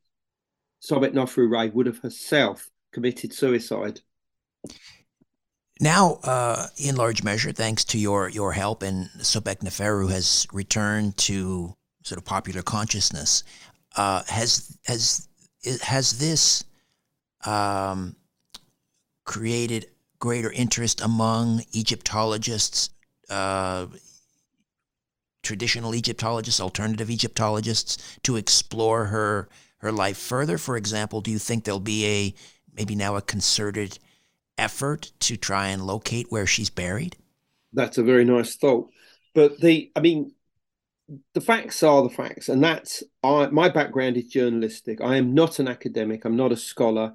Sobek 0.83 1.13
Nofru 1.13 1.49
Ray 1.51 1.69
would 1.69 1.87
have 1.87 1.99
herself 1.99 2.71
committed 2.93 3.33
suicide. 3.33 4.01
Now, 5.81 6.21
uh, 6.23 6.69
in 6.77 6.97
large 6.97 7.23
measure, 7.23 7.53
thanks 7.53 7.85
to 7.87 7.99
your, 7.99 8.29
your 8.29 8.53
help, 8.53 8.83
and 8.83 9.09
Sobek 9.19 9.61
Neferu 9.61 10.11
has 10.11 10.47
returned 10.53 11.17
to 11.19 11.75
sort 12.05 12.19
of 12.19 12.25
popular 12.25 12.63
consciousness. 12.63 13.45
Uh, 13.97 14.23
has 14.29 14.77
has 14.87 15.29
has 15.83 16.19
this 16.19 16.65
um, 17.45 18.17
created 19.25 19.87
greater 20.19 20.51
interest 20.53 21.01
among 21.01 21.63
Egyptologists, 21.73 22.91
uh, 23.29 23.87
traditional 25.43 25.95
Egyptologists, 25.95 26.61
alternative 26.61 27.11
Egyptologists, 27.11 28.19
to 28.23 28.37
explore 28.37 29.07
her 29.07 29.49
her 29.83 29.93
life 29.93 30.17
further? 30.17 30.57
For 30.57 30.77
example, 30.77 31.21
do 31.21 31.31
you 31.31 31.39
think 31.39 31.65
there'll 31.65 31.81
be 31.81 32.07
a 32.07 32.35
maybe 32.75 32.95
now 32.95 33.17
a 33.17 33.23
concerted 33.23 33.99
effort 34.57 35.13
to 35.21 35.37
try 35.37 35.69
and 35.69 35.85
locate 35.85 36.27
where 36.31 36.47
she's 36.47 36.71
buried? 36.71 37.17
That's 37.73 37.99
a 37.99 38.03
very 38.03 38.25
nice 38.25 38.57
thought. 38.57 38.91
But 39.35 39.61
the, 39.61 39.91
I 39.97 40.01
mean, 40.01 40.33
the 41.35 41.41
facts 41.41 41.83
are 41.83 42.03
the 42.03 42.11
facts, 42.11 42.49
and 42.49 42.63
that's 42.63 43.03
I, 43.23 43.47
my 43.47 43.69
background 43.69 44.17
is 44.17 44.27
journalistic. 44.29 45.01
I 45.01 45.17
am 45.17 45.35
not 45.35 45.59
an 45.59 45.69
academic. 45.69 46.25
I'm 46.25 46.37
not 46.37 46.53
a 46.53 46.57
scholar, 46.57 47.15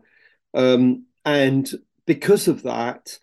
um, 0.53 1.05
and 1.25 1.69
because 2.05 2.47
of 2.47 2.63
that, 2.63 3.17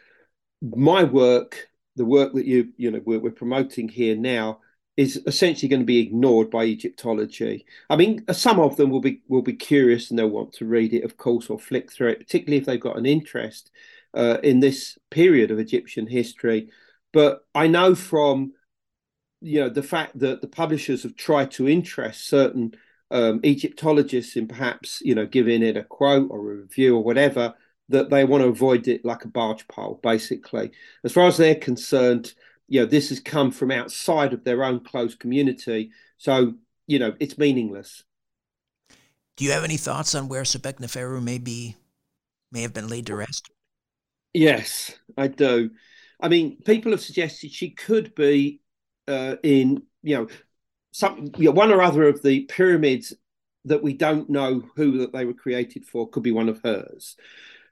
my 0.62 1.04
work, 1.04 1.68
the 1.96 2.04
work 2.04 2.32
that 2.34 2.46
you 2.46 2.72
you 2.76 2.90
know 2.90 3.00
we're, 3.04 3.20
we're 3.20 3.30
promoting 3.30 3.88
here 3.88 4.16
now, 4.16 4.60
is 4.96 5.20
essentially 5.26 5.68
going 5.68 5.80
to 5.80 5.86
be 5.86 5.98
ignored 5.98 6.50
by 6.50 6.64
Egyptology. 6.64 7.66
I 7.90 7.96
mean, 7.96 8.24
some 8.32 8.60
of 8.60 8.76
them 8.76 8.90
will 8.90 9.00
be 9.00 9.22
will 9.28 9.42
be 9.42 9.54
curious 9.54 10.10
and 10.10 10.18
they'll 10.18 10.28
want 10.28 10.52
to 10.54 10.66
read 10.66 10.94
it, 10.94 11.04
of 11.04 11.16
course, 11.16 11.50
or 11.50 11.58
flick 11.58 11.90
through 11.90 12.10
it, 12.10 12.20
particularly 12.20 12.58
if 12.58 12.66
they've 12.66 12.80
got 12.80 12.98
an 12.98 13.06
interest 13.06 13.70
uh, 14.14 14.38
in 14.42 14.60
this 14.60 14.96
period 15.10 15.50
of 15.50 15.58
Egyptian 15.58 16.06
history. 16.06 16.70
But 17.12 17.44
I 17.54 17.66
know 17.66 17.94
from 17.94 18.52
you 19.40 19.60
know 19.60 19.68
the 19.68 19.82
fact 19.82 20.18
that 20.20 20.40
the 20.40 20.48
publishers 20.48 21.02
have 21.02 21.16
tried 21.16 21.50
to 21.52 21.68
interest 21.68 22.28
certain 22.28 22.74
um, 23.10 23.40
Egyptologists 23.44 24.36
in 24.36 24.46
perhaps 24.46 25.02
you 25.04 25.14
know 25.14 25.26
giving 25.26 25.62
it 25.62 25.76
a 25.76 25.82
quote 25.82 26.30
or 26.30 26.38
a 26.38 26.56
review 26.56 26.96
or 26.96 27.02
whatever 27.02 27.54
that 27.90 28.08
they 28.10 28.24
want 28.24 28.42
to 28.42 28.48
avoid 28.48 28.88
it 28.88 29.04
like 29.04 29.24
a 29.24 29.28
barge 29.28 29.66
pole. 29.68 29.98
Basically, 30.02 30.70
as 31.02 31.12
far 31.12 31.26
as 31.26 31.36
they're 31.36 31.54
concerned, 31.56 32.32
you 32.68 32.80
know, 32.80 32.86
this 32.86 33.10
has 33.10 33.20
come 33.20 33.50
from 33.50 33.70
outside 33.70 34.32
of 34.32 34.44
their 34.44 34.64
own 34.64 34.80
close 34.80 35.14
community. 35.14 35.90
So, 36.18 36.54
you 36.86 36.98
know, 36.98 37.14
it's 37.20 37.38
meaningless. 37.38 38.04
Do 39.36 39.44
you 39.44 39.50
have 39.50 39.64
any 39.64 39.76
thoughts 39.76 40.14
on 40.14 40.28
where 40.28 40.42
Sobek 40.42 40.78
Neferu 40.78 41.22
may 41.22 41.38
be, 41.38 41.76
may 42.52 42.62
have 42.62 42.72
been 42.72 42.88
laid 42.88 43.06
to 43.06 43.16
rest? 43.16 43.50
Yes, 44.32 44.92
I 45.16 45.28
do. 45.28 45.70
I 46.20 46.28
mean, 46.28 46.58
people 46.64 46.92
have 46.92 47.00
suggested 47.00 47.52
she 47.52 47.70
could 47.70 48.14
be 48.14 48.60
uh, 49.08 49.36
in, 49.42 49.82
you 50.02 50.16
know, 50.16 50.28
some 50.92 51.32
you 51.36 51.46
know, 51.46 51.50
one 51.50 51.72
or 51.72 51.82
other 51.82 52.08
of 52.08 52.22
the 52.22 52.42
pyramids 52.42 53.12
that 53.64 53.82
we 53.82 53.94
don't 53.94 54.30
know 54.30 54.62
who 54.76 54.98
that 54.98 55.12
they 55.12 55.24
were 55.24 55.34
created 55.34 55.84
for 55.84 56.08
could 56.08 56.22
be 56.22 56.32
one 56.32 56.48
of 56.48 56.60
hers. 56.62 57.16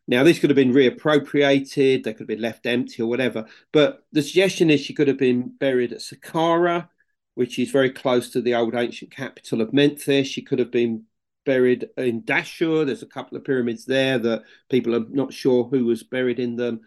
Now, 0.08 0.24
this 0.24 0.38
could 0.38 0.50
have 0.50 0.56
been 0.56 0.72
reappropriated, 0.72 2.02
they 2.02 2.12
could 2.12 2.20
have 2.20 2.28
been 2.28 2.40
left 2.40 2.66
empty 2.66 3.02
or 3.02 3.08
whatever. 3.08 3.46
But 3.72 4.04
the 4.12 4.22
suggestion 4.22 4.70
is 4.70 4.80
she 4.80 4.94
could 4.94 5.08
have 5.08 5.18
been 5.18 5.48
buried 5.58 5.92
at 5.92 6.00
Saqqara, 6.00 6.88
which 7.34 7.58
is 7.58 7.70
very 7.70 7.90
close 7.90 8.30
to 8.30 8.40
the 8.40 8.54
old 8.54 8.74
ancient 8.74 9.10
capital 9.12 9.60
of 9.60 9.72
Memphis. 9.72 10.26
She 10.26 10.42
could 10.42 10.58
have 10.58 10.72
been 10.72 11.04
buried 11.44 11.88
in 11.96 12.22
Dashur. 12.22 12.84
There's 12.84 13.02
a 13.02 13.06
couple 13.06 13.38
of 13.38 13.44
pyramids 13.44 13.84
there 13.84 14.18
that 14.18 14.42
people 14.68 14.94
are 14.94 15.06
not 15.08 15.32
sure 15.32 15.64
who 15.64 15.84
was 15.86 16.02
buried 16.02 16.40
in 16.40 16.56
them. 16.56 16.80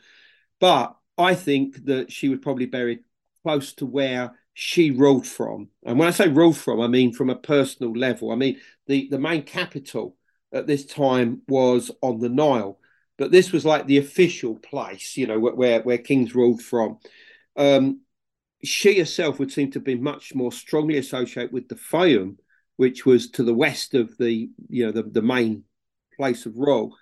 But 0.59 0.95
I 1.17 1.35
think 1.35 1.85
that 1.85 2.11
she 2.11 2.29
was 2.29 2.39
probably 2.39 2.65
buried 2.65 2.99
close 3.43 3.73
to 3.73 3.85
where 3.85 4.33
she 4.53 4.91
ruled 4.91 5.27
from. 5.27 5.69
And 5.85 5.99
when 5.99 6.07
I 6.07 6.11
say 6.11 6.27
ruled 6.27 6.57
from, 6.57 6.81
I 6.81 6.87
mean 6.87 7.13
from 7.13 7.29
a 7.29 7.35
personal 7.35 7.93
level. 7.93 8.31
I 8.31 8.35
mean, 8.35 8.59
the, 8.87 9.07
the 9.09 9.19
main 9.19 9.43
capital 9.43 10.17
at 10.51 10.67
this 10.67 10.85
time 10.85 11.41
was 11.47 11.91
on 12.01 12.19
the 12.19 12.29
Nile 12.29 12.79
but 13.17 13.31
this 13.31 13.51
was 13.51 13.65
like 13.65 13.87
the 13.87 13.97
official 13.97 14.55
place, 14.55 15.17
you 15.17 15.27
know, 15.27 15.39
where 15.39 15.81
where 15.81 15.97
kings 15.97 16.35
ruled 16.35 16.61
from. 16.61 16.99
Um, 17.55 18.01
she 18.63 18.99
herself 18.99 19.39
would 19.39 19.51
seem 19.51 19.71
to 19.71 19.79
be 19.79 19.95
much 19.95 20.33
more 20.35 20.51
strongly 20.51 20.97
associated 20.97 21.53
with 21.53 21.67
the 21.69 21.75
Fayum, 21.75 22.37
which 22.77 23.05
was 23.05 23.29
to 23.31 23.43
the 23.43 23.53
west 23.53 23.93
of 23.93 24.17
the 24.17 24.49
you 24.69 24.85
know 24.85 24.91
the, 24.91 25.03
the 25.03 25.21
main 25.21 25.63
place 26.17 26.45
of 26.45 26.57
rule. 26.57 26.95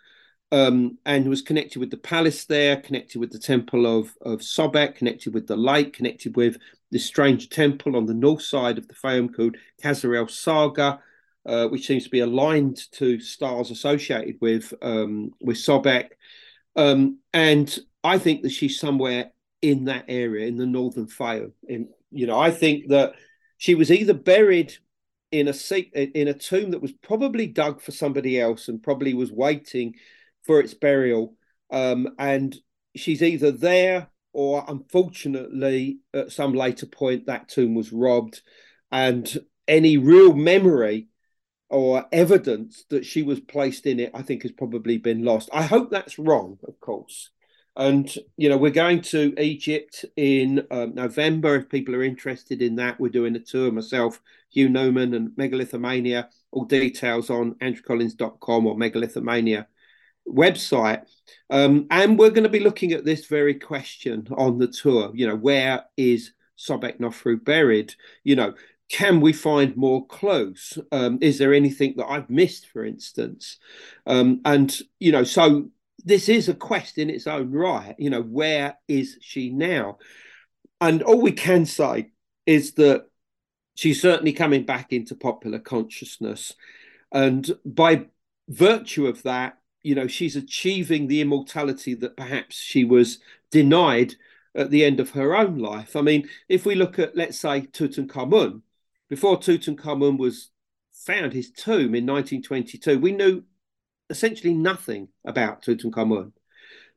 um, 0.51 0.99
and 1.05 1.27
was 1.27 1.41
connected 1.41 1.79
with 1.79 1.89
the 1.89 1.97
palace 1.97 2.45
there, 2.45 2.77
connected 2.77 3.19
with 3.19 3.31
the 3.31 3.39
temple 3.39 3.87
of, 3.87 4.15
of 4.21 4.41
Sobek, 4.41 4.95
connected 4.95 5.33
with 5.33 5.47
the 5.47 5.57
lake, 5.57 5.93
connected 5.93 6.35
with 6.35 6.57
this 6.91 7.05
strange 7.05 7.49
temple 7.49 7.95
on 7.95 8.05
the 8.05 8.13
north 8.13 8.43
side 8.43 8.77
of 8.77 8.87
the 8.87 8.93
Fayum 8.93 9.35
called 9.35 9.57
Qasr 9.83 10.15
el-Sagha, 10.15 10.99
uh, 11.45 11.67
which 11.67 11.87
seems 11.87 12.03
to 12.05 12.09
be 12.09 12.21
aligned 12.21 12.79
to 12.93 13.19
stars 13.19 13.71
associated 13.71 14.37
with 14.41 14.73
um, 14.81 15.31
with 15.41 15.57
Sobek. 15.57 16.09
Um, 16.75 17.19
and 17.33 17.77
I 18.03 18.17
think 18.17 18.43
that 18.43 18.51
she's 18.51 18.79
somewhere 18.79 19.31
in 19.61 19.85
that 19.85 20.05
area, 20.07 20.47
in 20.47 20.57
the 20.57 20.65
northern 20.65 21.07
Fayum. 21.07 21.51
In 21.67 21.89
you 22.11 22.27
know, 22.27 22.39
I 22.39 22.51
think 22.51 22.89
that 22.89 23.13
she 23.57 23.75
was 23.75 23.91
either 23.91 24.13
buried 24.13 24.73
in 25.31 25.47
a 25.47 25.53
in 26.19 26.27
a 26.27 26.33
tomb 26.33 26.71
that 26.71 26.81
was 26.81 26.91
probably 26.91 27.47
dug 27.47 27.81
for 27.81 27.91
somebody 27.91 28.39
else 28.39 28.67
and 28.67 28.83
probably 28.83 29.13
was 29.13 29.31
waiting 29.31 29.95
for 30.43 30.59
its 30.59 30.73
burial. 30.73 31.35
Um, 31.71 32.09
and 32.19 32.55
she's 32.95 33.23
either 33.23 33.51
there 33.51 34.09
or, 34.31 34.63
unfortunately, 34.67 35.99
at 36.13 36.31
some 36.31 36.53
later 36.53 36.85
point, 36.85 37.27
that 37.27 37.47
tomb 37.49 37.75
was 37.75 37.93
robbed, 37.93 38.41
and 38.91 39.37
any 39.67 39.97
real 39.97 40.33
memory 40.33 41.07
or 41.73 42.05
evidence 42.11 42.85
that 42.91 43.03
she 43.03 43.23
was 43.23 43.39
placed 43.39 43.87
in 43.87 43.99
it, 43.99 44.11
I 44.13 44.21
think, 44.21 44.43
has 44.43 44.51
probably 44.51 44.99
been 44.99 45.23
lost. 45.25 45.49
I 45.51 45.63
hope 45.63 45.89
that's 45.89 46.19
wrong, 46.19 46.59
of 46.67 46.79
course. 46.79 47.31
And, 47.75 48.13
you 48.37 48.47
know, 48.47 48.57
we're 48.57 48.69
going 48.69 49.01
to 49.01 49.33
Egypt 49.41 50.05
in 50.15 50.67
um, 50.69 50.93
November. 50.93 51.55
If 51.55 51.69
people 51.69 51.95
are 51.95 52.03
interested 52.03 52.61
in 52.61 52.75
that, 52.75 52.99
we're 52.99 53.09
doing 53.09 53.35
a 53.35 53.39
tour 53.39 53.71
myself, 53.71 54.21
Hugh 54.51 54.69
Newman 54.69 55.15
and 55.15 55.29
Megalithomania. 55.31 56.27
All 56.51 56.65
details 56.65 57.31
on 57.31 57.55
andrewcollins.com 57.55 58.67
or 58.67 58.75
Megalithomania 58.75 59.65
website. 60.27 61.07
Um, 61.49 61.87
and 61.89 62.19
we're 62.19 62.29
going 62.29 62.43
to 62.43 62.49
be 62.49 62.59
looking 62.59 62.91
at 62.91 63.03
this 63.03 63.25
very 63.25 63.55
question 63.55 64.27
on 64.37 64.59
the 64.59 64.67
tour. 64.67 65.11
You 65.15 65.25
know, 65.25 65.35
where 65.35 65.85
is 65.97 66.33
Sobek 66.55 66.99
Nofru 66.99 67.43
buried? 67.43 67.95
You 68.23 68.35
know, 68.35 68.53
can 68.93 69.21
we 69.21 69.33
find 69.33 69.75
more 69.75 70.05
clues? 70.05 70.77
Um, 70.91 71.17
is 71.19 71.39
there 71.39 71.51
anything 71.51 71.95
that 71.97 72.05
I've 72.05 72.29
missed, 72.29 72.67
for 72.67 72.85
instance? 72.85 73.57
Um, 74.05 74.41
and, 74.45 74.71
you 74.99 75.11
know, 75.11 75.23
so 75.23 75.71
this 76.05 76.29
is 76.29 76.47
a 76.47 76.53
quest 76.53 76.99
in 76.99 77.09
its 77.09 77.25
own 77.25 77.51
right. 77.51 77.95
You 77.97 78.11
know, 78.11 78.21
where 78.21 78.77
is 78.87 79.17
she 79.19 79.49
now? 79.49 79.97
And 80.79 81.01
all 81.01 81.19
we 81.19 81.31
can 81.31 81.65
say 81.65 82.11
is 82.45 82.73
that 82.73 83.07
she's 83.73 83.99
certainly 83.99 84.31
coming 84.31 84.63
back 84.63 84.93
into 84.93 85.15
popular 85.15 85.57
consciousness. 85.57 86.53
And 87.11 87.49
by 87.65 88.05
virtue 88.47 89.07
of 89.07 89.23
that, 89.23 89.57
you 89.81 89.95
know, 89.95 90.05
she's 90.05 90.35
achieving 90.35 91.07
the 91.07 91.21
immortality 91.21 91.95
that 91.95 92.15
perhaps 92.15 92.57
she 92.57 92.83
was 92.83 93.17
denied 93.49 94.13
at 94.53 94.69
the 94.69 94.85
end 94.85 94.99
of 94.99 95.09
her 95.11 95.35
own 95.35 95.57
life. 95.57 95.95
I 95.95 96.01
mean, 96.01 96.29
if 96.47 96.63
we 96.63 96.75
look 96.75 96.99
at, 96.99 97.17
let's 97.17 97.39
say, 97.39 97.61
Tutankhamun, 97.61 98.61
before 99.13 99.37
Tutankhamun 99.37 100.17
was 100.17 100.49
found 100.91 101.33
his 101.33 101.51
tomb 101.51 101.93
in 101.93 102.03
1922, 102.07 102.97
we 102.97 103.11
knew 103.11 103.43
essentially 104.09 104.55
nothing 104.55 105.07
about 105.23 105.61
Tutankhamun. 105.61 106.31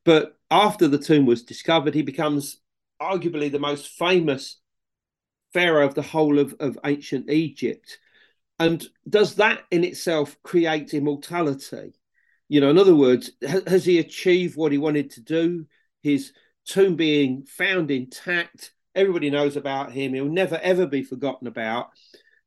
But 0.03 0.39
after 0.51 0.89
the 0.89 0.97
tomb 0.97 1.27
was 1.27 1.43
discovered, 1.43 1.93
he 1.93 2.01
becomes 2.01 2.57
arguably 3.03 3.53
the 3.53 3.59
most 3.59 3.89
famous 3.99 4.57
pharaoh 5.53 5.85
of 5.85 5.95
the 5.95 6.01
whole 6.01 6.39
of, 6.39 6.55
of 6.59 6.79
ancient 6.87 7.29
Egypt. 7.29 7.99
And 8.59 8.83
does 9.07 9.35
that 9.35 9.64
in 9.71 9.85
itself 9.85 10.39
create 10.43 10.95
immortality? 10.95 11.93
You 12.49 12.62
know, 12.62 12.71
in 12.71 12.79
other 12.79 12.97
words, 12.97 13.33
has 13.67 13.85
he 13.85 13.99
achieved 13.99 14.57
what 14.57 14.73
he 14.73 14.79
wanted 14.79 15.11
to 15.11 15.21
do? 15.21 15.67
His 16.03 16.33
tomb 16.64 16.97
being 16.97 17.45
found 17.45 17.91
intact, 17.91 18.73
everybody 18.97 19.31
knows 19.31 19.57
about 19.57 19.93
him. 19.93 20.15
He'll 20.15 20.25
never 20.27 20.59
ever 20.63 20.87
be 20.87 21.03
forgotten 21.03 21.47
about. 21.47 21.91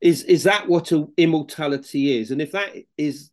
Is 0.01 0.23
is 0.23 0.43
that 0.43 0.67
what 0.67 0.91
immortality 1.17 2.19
is? 2.19 2.31
And 2.31 2.41
if 2.41 2.51
that 2.51 2.75
is 2.97 3.31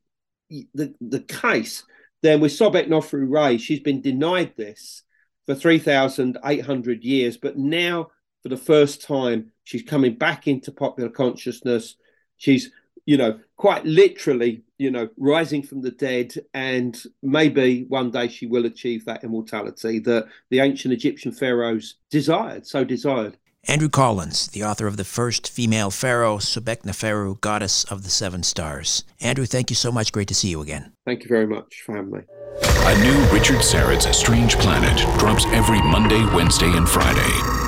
the 0.51 0.95
the 1.01 1.21
case, 1.21 1.85
then 2.23 2.41
with 2.41 2.53
Sobek 2.53 2.89
Nofru 2.89 3.29
Ray, 3.29 3.59
she's 3.59 3.81
been 3.81 4.01
denied 4.01 4.55
this 4.57 5.03
for 5.47 5.55
three 5.55 5.79
thousand 5.79 6.39
eight 6.45 6.65
hundred 6.65 7.03
years, 7.03 7.37
but 7.37 7.57
now 7.57 8.09
for 8.43 8.51
the 8.51 8.57
first 8.57 9.03
time, 9.03 9.51
she's 9.65 9.83
coming 9.83 10.15
back 10.15 10.47
into 10.47 10.71
popular 10.71 11.11
consciousness. 11.11 11.97
She's 12.37 12.71
you 13.07 13.17
know, 13.17 13.39
quite 13.57 13.85
literally, 13.87 14.63
you 14.79 14.91
know, 14.91 15.09
rising 15.17 15.63
from 15.63 15.81
the 15.81 15.93
dead, 15.93 16.35
and 16.53 17.03
maybe 17.23 17.85
one 17.89 18.11
day 18.11 18.29
she 18.29 18.47
will 18.47 18.67
achieve 18.67 19.05
that 19.05 19.25
immortality 19.25 19.99
that 20.01 20.27
the 20.51 20.61
ancient 20.61 20.93
Egyptian 20.93 21.33
pharaohs 21.33 21.95
desired, 22.11 22.67
so 22.67 22.85
desired. 22.85 23.39
Andrew 23.69 23.89
Collins, 23.89 24.49
the 24.49 24.63
author 24.63 24.87
of 24.87 24.97
the 24.97 25.05
first 25.05 25.51
female 25.51 25.91
pharaoh, 25.91 26.39
Sobekneferu, 26.39 27.41
goddess 27.41 27.83
of 27.85 28.05
the 28.05 28.11
seven 28.11 28.45
stars. 28.45 29.03
Andrew, 29.21 29.47
thank 29.47 29.71
you 29.71 29.77
so 29.77 29.91
much. 29.91 30.13
Great 30.13 30.29
to 30.29 30.35
see 30.35 30.51
you 30.51 30.61
again. 30.61 30.93
Thank 31.05 31.25
you 31.25 31.29
very 31.29 31.49
much 31.49 31.83
family. 31.85 32.23
A 32.63 32.99
new 33.03 33.37
Richard 33.37 33.63
Syrett's 33.63 34.17
Strange 34.17 34.57
Planet 34.57 34.97
drops 35.19 35.47
every 35.47 35.81
Monday, 35.83 36.25
Wednesday, 36.35 36.71
and 36.77 36.89
Friday. 36.89 37.66